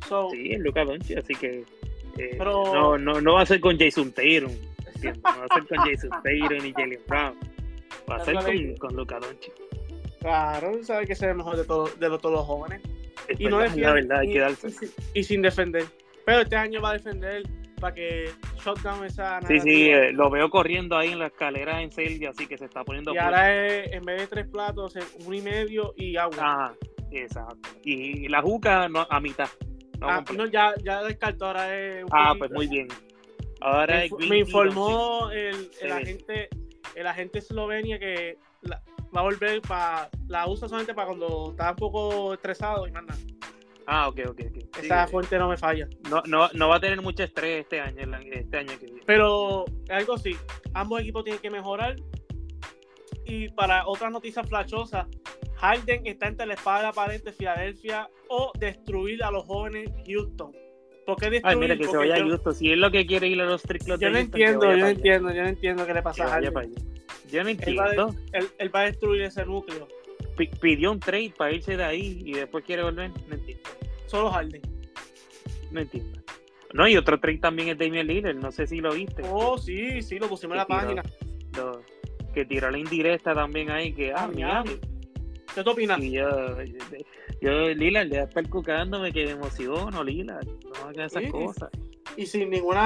So, 0.08 0.28
Sí, 0.30 0.52
es 0.52 0.60
Luca 0.60 0.84
Doncic, 0.84 1.18
así 1.18 1.34
que 1.34 1.64
eh, 2.18 2.34
Pero- 2.38 2.72
no, 2.72 2.96
no, 2.98 3.20
no 3.20 3.32
va 3.34 3.40
a 3.42 3.46
ser 3.46 3.60
con 3.60 3.76
Jason 3.78 4.12
Tatum. 4.12 4.52
No 5.02 5.22
va 5.24 5.46
a 5.50 5.54
ser 5.54 5.66
con 5.66 5.78
Jason 5.78 6.10
Tatum 6.10 6.62
ni 6.62 6.72
Jalen 6.72 7.00
Brown. 7.08 7.34
Va 8.08 8.16
a 8.16 8.24
ser 8.24 8.34
con, 8.36 8.76
con 8.76 8.96
Luca 8.96 9.18
Doncic. 9.18 9.52
Claro, 10.24 10.82
sabe 10.82 11.06
que 11.06 11.12
es 11.12 11.22
el 11.22 11.34
mejor 11.34 11.56
de, 11.56 11.64
todos 11.64 11.98
de 12.00 12.08
los, 12.08 12.20
todos 12.20 12.34
los 12.36 12.44
jóvenes. 12.46 12.80
Es 13.28 13.40
Y 13.40 13.44
no 13.46 13.58
defiende. 13.58 13.82
la 13.86 13.92
verdad, 13.92 14.18
hay 14.20 14.30
y, 14.30 14.32
que 14.32 14.38
darse. 14.40 14.68
y 14.68 14.70
sin- 14.72 14.90
y 15.14 15.24
sin 15.24 15.42
defender. 15.42 15.84
Pero 16.24 16.40
este 16.40 16.56
año 16.56 16.80
va 16.80 16.90
a 16.90 16.92
defender 16.94 17.42
para 17.80 17.94
que 17.94 18.30
shutdown 18.64 19.04
esa 19.04 19.40
Sí, 19.46 19.60
sí, 19.60 19.90
eh, 19.90 20.12
lo 20.12 20.30
veo 20.30 20.48
corriendo 20.48 20.96
ahí 20.96 21.10
en 21.12 21.18
la 21.18 21.26
escalera 21.26 21.82
en 21.82 21.92
Selja, 21.92 22.30
así 22.30 22.46
que 22.46 22.56
se 22.56 22.64
está 22.64 22.82
poniendo 22.84 23.12
Y 23.14 23.18
ahora 23.18 23.54
es, 23.66 23.92
en 23.92 24.02
vez 24.04 24.20
de 24.22 24.26
tres 24.28 24.46
platos, 24.48 24.96
es 24.96 25.14
uno 25.26 25.34
y 25.36 25.42
medio 25.42 25.92
y 25.96 26.16
agua. 26.16 26.36
Ah, 26.40 26.72
exacto. 27.10 27.68
Y 27.84 28.28
la 28.28 28.40
juca 28.40 28.88
no, 28.88 29.06
a 29.10 29.20
mitad. 29.20 29.48
no 30.00 30.08
Ah, 30.08 30.24
no, 30.34 30.46
ya, 30.46 30.72
ya 30.82 31.02
descartó, 31.02 31.46
ahora 31.46 31.76
es 31.76 32.04
un 32.04 32.10
Ah, 32.12 32.34
pues 32.38 32.50
muy 32.50 32.66
bien. 32.66 32.88
Ahora 33.60 33.96
me, 33.96 34.04
es 34.06 34.12
me 34.28 34.38
informó 34.38 35.30
el, 35.30 35.70
el 35.80 35.92
agente 35.92 36.48
el 36.94 37.06
agente 37.06 37.38
Eslovenia 37.40 37.98
que 37.98 38.36
la- 38.62 38.82
va 39.14 39.20
a 39.20 39.24
volver 39.24 39.60
para 39.62 40.08
la 40.28 40.48
usa 40.48 40.68
solamente 40.68 40.94
para 40.94 41.08
cuando 41.08 41.50
está 41.50 41.70
un 41.70 41.76
poco 41.76 42.34
estresado 42.34 42.86
y 42.86 42.92
más 42.92 43.04
nada. 43.04 43.20
Ah, 43.86 44.08
ok, 44.08 44.20
ok, 44.30 44.40
ok. 44.48 44.78
Esa 44.82 45.06
fuente 45.06 45.38
no 45.38 45.48
me 45.48 45.56
falla. 45.56 45.88
no, 46.10 46.22
no, 46.26 46.48
no 46.54 46.68
va 46.68 46.76
a 46.76 46.80
tener 46.80 47.00
mucho 47.02 47.22
estrés 47.22 47.62
este 47.62 47.80
año, 47.80 48.16
este 48.32 48.56
año 48.56 48.78
que 48.78 48.86
viene. 48.86 49.02
Pero 49.06 49.66
algo 49.90 50.16
sí, 50.16 50.36
ambos 50.72 51.00
equipos 51.00 51.24
tienen 51.24 51.42
que 51.42 51.50
mejorar. 51.50 51.96
Y 53.26 53.48
para 53.50 53.86
otra 53.86 54.10
noticia 54.10 54.42
flashosa, 54.42 55.06
Harden 55.56 56.06
está 56.06 56.28
entre 56.28 56.46
la 56.46 56.54
espada 56.54 56.78
de 56.78 56.84
la 56.84 56.92
pared 56.92 57.22
de 57.22 57.32
Filadelfia 57.32 58.08
o 58.28 58.52
destruir 58.58 59.22
a 59.22 59.30
los 59.30 59.44
jóvenes 59.44 59.90
Houston. 60.06 60.52
¿Por 61.06 61.16
qué 61.16 61.30
destruir? 61.30 61.54
Ay, 61.54 61.60
mira, 61.60 61.76
que 61.76 61.86
se 61.86 61.96
vaya 61.96 62.16
a 62.16 62.18
Houston. 62.18 62.54
Si 62.54 62.72
es 62.72 62.78
lo 62.78 62.90
que 62.90 63.06
quiere 63.06 63.28
ir 63.28 63.40
a 63.40 63.44
los 63.44 63.62
triclos 63.62 64.00
yo 64.00 64.08
de 64.08 64.12
no 64.12 64.18
entiendo, 64.18 64.70
yo 64.70 64.76
no 64.76 64.86
entiendo, 64.86 65.30
yo 65.32 65.42
no 65.42 65.48
entiendo 65.48 65.86
qué 65.86 65.92
le 65.92 66.00
que 66.00 66.02
pasa 66.02 66.24
a 66.24 66.40
vaya 66.40 66.50
Harden. 66.52 66.93
Yo 67.34 67.42
no 67.42 67.48
Él 67.50 67.56
va, 67.56 67.86
entiendo. 67.90 68.14
a, 68.32 68.38
él, 68.38 68.46
él 68.58 68.74
va 68.74 68.80
a 68.80 68.84
destruir 68.84 69.22
ese 69.22 69.44
núcleo. 69.44 69.88
Pi- 70.36 70.50
Pidió 70.60 70.92
un 70.92 71.00
trade 71.00 71.32
para 71.36 71.52
irse 71.52 71.76
de 71.76 71.84
ahí 71.84 72.22
y 72.24 72.32
después 72.34 72.64
quiere 72.64 72.82
volver. 72.82 73.10
No 73.28 73.34
entiendo. 73.34 73.68
Solo 74.06 74.30
Harden. 74.30 74.62
No 75.70 75.80
entiendo. 75.80 76.20
No, 76.72 76.88
y 76.88 76.96
otro 76.96 77.18
trade 77.20 77.38
también 77.38 77.68
es 77.68 77.78
Damian 77.78 78.06
Lillard. 78.06 78.36
No 78.36 78.50
sé 78.52 78.66
si 78.66 78.80
lo 78.80 78.92
viste. 78.94 79.22
Oh, 79.30 79.58
sí, 79.58 80.02
sí, 80.02 80.18
lo 80.18 80.28
pusimos 80.28 80.54
en 80.54 80.58
la 80.58 80.66
tiró- 80.66 80.78
página. 80.80 81.02
lo- 81.56 81.82
que 82.32 82.44
tiró 82.44 82.70
la 82.70 82.78
indirecta 82.78 83.32
también 83.34 83.70
ahí. 83.70 83.92
Que, 83.92 84.12
ah, 84.12 84.26
Miami. 84.32 84.70
Miami. 84.70 84.80
¿Qué 85.54 85.62
tú 85.62 85.70
opinas? 85.70 86.00
Y 86.02 86.10
yo, 86.12 86.28
yo, 87.40 87.68
Lillard, 87.74 88.08
le 88.08 88.18
está 88.22 88.42
cucándome 88.42 89.12
que 89.12 89.24
me 89.24 89.30
emociono, 89.32 90.02
Lillard. 90.02 90.44
No 90.46 90.88
hagas 90.88 91.12
esas 91.12 91.22
Sí, 91.24 91.30
cosas. 91.30 91.70
Y 92.16 92.26
sin 92.26 92.50
ningún 92.50 92.76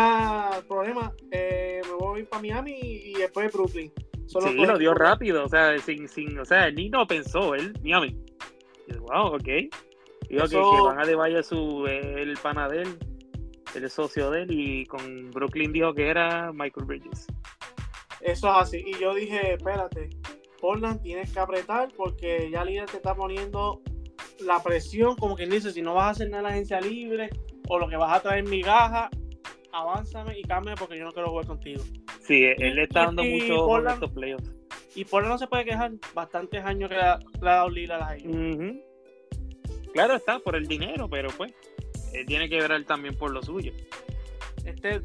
problema, 0.68 1.12
eh, 1.30 1.80
me 1.86 1.92
voy 1.94 2.22
para 2.24 2.42
Miami 2.42 2.72
y 2.78 3.14
después 3.14 3.50
Brooklyn. 3.52 3.90
Sí, 4.28 4.54
lo 4.66 4.78
dio 4.78 4.94
rápido, 4.94 5.44
o 5.44 5.48
sea, 5.48 5.76
sin, 5.78 6.08
sin, 6.08 6.38
o 6.38 6.44
sea, 6.44 6.68
él 6.68 6.74
ni 6.74 6.88
no 6.90 7.06
pensó, 7.06 7.54
él, 7.54 7.72
Miami. 7.82 8.16
Y 8.86 8.94
yo, 8.94 9.00
wow, 9.02 9.34
ok. 9.34 9.42
Digo 9.42 9.70
que, 10.28 10.44
Eso- 10.44 10.70
que 10.70 10.80
van 10.82 11.00
a 11.00 11.06
de 11.06 11.14
vaya 11.14 11.42
su, 11.42 11.86
eh, 11.86 12.22
el 12.22 12.36
pana 12.36 12.68
de 12.68 12.82
él, 12.82 12.98
el 13.74 13.90
socio 13.90 14.30
de 14.30 14.42
él, 14.42 14.50
y 14.52 14.86
con 14.86 15.30
Brooklyn 15.30 15.72
dijo 15.72 15.94
que 15.94 16.08
era 16.08 16.52
Michael 16.52 16.86
Bridges. 16.86 17.26
Eso 18.20 18.48
es 18.48 18.54
así. 18.56 18.82
Y 18.86 18.98
yo 18.98 19.14
dije, 19.14 19.54
espérate, 19.54 20.10
Portland 20.60 21.00
tienes 21.00 21.32
que 21.32 21.40
apretar 21.40 21.88
porque 21.96 22.50
ya 22.50 22.64
líder 22.64 22.86
te 22.86 22.96
está 22.96 23.14
poniendo 23.14 23.80
la 24.40 24.62
presión, 24.62 25.16
como 25.16 25.36
quien 25.36 25.50
dice, 25.50 25.72
si 25.72 25.82
no 25.82 25.94
vas 25.94 26.04
a 26.06 26.10
hacer 26.10 26.28
nada 26.28 26.38
en 26.40 26.44
la 26.44 26.50
agencia 26.50 26.80
libre 26.80 27.30
o 27.68 27.78
lo 27.78 27.88
que 27.88 27.96
vas 27.96 28.16
a 28.16 28.20
traer 28.22 28.44
migaja, 28.44 29.08
avánzame 29.72 30.38
y 30.38 30.42
cámbiame 30.42 30.76
porque 30.78 30.98
yo 30.98 31.04
no 31.04 31.12
quiero 31.12 31.30
jugar 31.30 31.46
contigo. 31.46 31.82
Sí, 32.28 32.44
él 32.44 32.76
le 32.76 32.82
está 32.84 33.06
dando 33.06 33.24
y 33.24 33.40
mucho 33.40 33.66
Portland- 33.66 33.94
estos 33.94 34.10
playoffs. 34.12 34.54
Y 34.94 35.04
Portland 35.04 35.32
no 35.32 35.38
se 35.38 35.46
puede 35.46 35.64
quejar, 35.64 35.92
bastantes 36.14 36.64
años 36.64 36.88
que 36.90 36.96
le 36.96 37.02
ha, 37.02 37.18
dado 37.40 37.70
Lillard 37.70 38.02
a 38.02 38.16
ellos. 38.16 38.32
Ujú. 38.32 38.80
Claro 39.92 40.14
está, 40.14 40.38
por 40.38 40.54
el 40.54 40.66
dinero, 40.68 41.08
pero 41.08 41.30
pues, 41.36 41.52
él 42.12 42.26
tiene 42.26 42.48
que 42.48 42.60
ver 42.60 42.84
también 42.84 43.16
por 43.16 43.30
lo 43.32 43.42
suyo. 43.42 43.72
Este, 44.64 45.00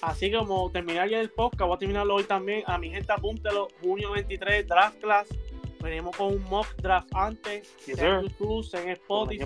así 0.00 0.30
como 0.30 0.70
terminar 0.70 1.08
ya 1.08 1.20
el 1.20 1.30
podcast, 1.30 1.62
voy 1.66 1.74
a 1.74 1.78
terminarlo 1.78 2.14
hoy 2.14 2.24
también. 2.24 2.62
A 2.66 2.78
mi 2.78 2.90
gente, 2.90 3.12
apúntelo, 3.12 3.68
junio 3.82 4.12
23, 4.12 4.66
Draft 4.66 5.00
Class. 5.00 5.28
Venimos 5.82 6.16
con 6.16 6.34
un 6.34 6.42
mock 6.44 6.68
draft 6.76 7.08
antes, 7.12 7.68
Yes, 7.86 7.98
en. 7.98 8.22
YouTube, 8.22 8.64
en 8.74 8.90
Spotify. 8.90 9.44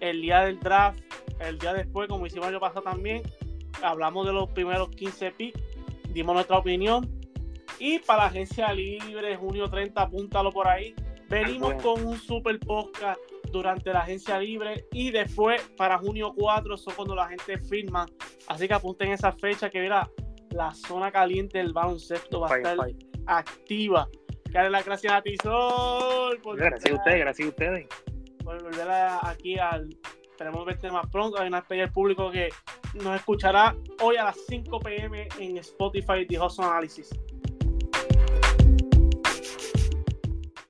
el 0.00 0.20
día 0.20 0.40
del 0.40 0.58
draft, 0.58 0.98
el 1.38 1.58
día 1.60 1.72
después, 1.74 2.08
como 2.08 2.26
hicimos 2.26 2.48
el 2.48 2.54
año 2.54 2.60
pasado 2.60 2.82
también, 2.82 3.22
hablamos 3.80 4.26
de 4.26 4.32
los 4.32 4.48
primeros 4.50 4.88
15 4.90 5.30
picks, 5.30 5.60
dimos 6.14 6.34
nuestra 6.34 6.56
opinión. 6.58 7.10
Y 7.78 7.98
para 7.98 8.22
la 8.22 8.28
agencia 8.28 8.72
libre, 8.72 9.36
junio 9.36 9.68
30, 9.68 10.00
apúntalo 10.00 10.50
por 10.52 10.68
ahí. 10.68 10.94
Venimos 11.28 11.74
con 11.82 12.06
un 12.06 12.16
super 12.18 12.58
podcast 12.60 13.18
durante 13.50 13.92
la 13.92 14.00
agencia 14.00 14.38
libre 14.38 14.84
y 14.92 15.10
después 15.10 15.60
para 15.76 15.98
junio 15.98 16.32
4 16.36 16.76
son 16.76 16.94
cuando 16.94 17.14
la 17.14 17.28
gente 17.28 17.58
firma. 17.58 18.06
Así 18.48 18.68
que 18.68 18.74
apunten 18.74 19.10
esa 19.12 19.32
fecha 19.32 19.68
que 19.70 19.80
mira, 19.80 20.08
la 20.50 20.72
zona 20.74 21.10
caliente 21.10 21.58
del 21.58 21.72
baloncesto 21.72 22.40
va 22.40 22.52
a 22.52 22.56
estar 22.58 22.76
activa. 23.26 24.08
Que 24.44 24.52
darle 24.52 24.70
las 24.70 24.84
gracias 24.84 25.12
a 25.12 25.22
ti, 25.22 25.34
Sol. 25.42 26.38
por 26.42 26.56
Gracias 26.56 26.92
a 26.92 26.94
ustedes, 26.94 27.18
gracias 27.20 27.46
a 27.46 27.50
ustedes. 27.50 27.86
por 28.44 28.62
volver 28.62 28.88
a- 28.88 29.28
aquí 29.28 29.58
al. 29.58 29.88
Esperemos 30.30 30.64
verte 30.66 30.90
más 30.90 31.06
pronto. 31.10 31.40
Hay 31.40 31.48
una 31.48 31.58
despedida 31.60 31.84
del 31.84 31.92
público 31.92 32.30
que 32.30 32.50
nos 32.94 33.16
escuchará 33.16 33.76
hoy 34.00 34.16
a 34.16 34.24
las 34.24 34.36
5 34.46 34.80
pm 34.80 35.28
en 35.38 35.58
Spotify 35.58 36.26
The 36.26 36.40
Hustle 36.40 36.64
Analysis. 36.64 37.10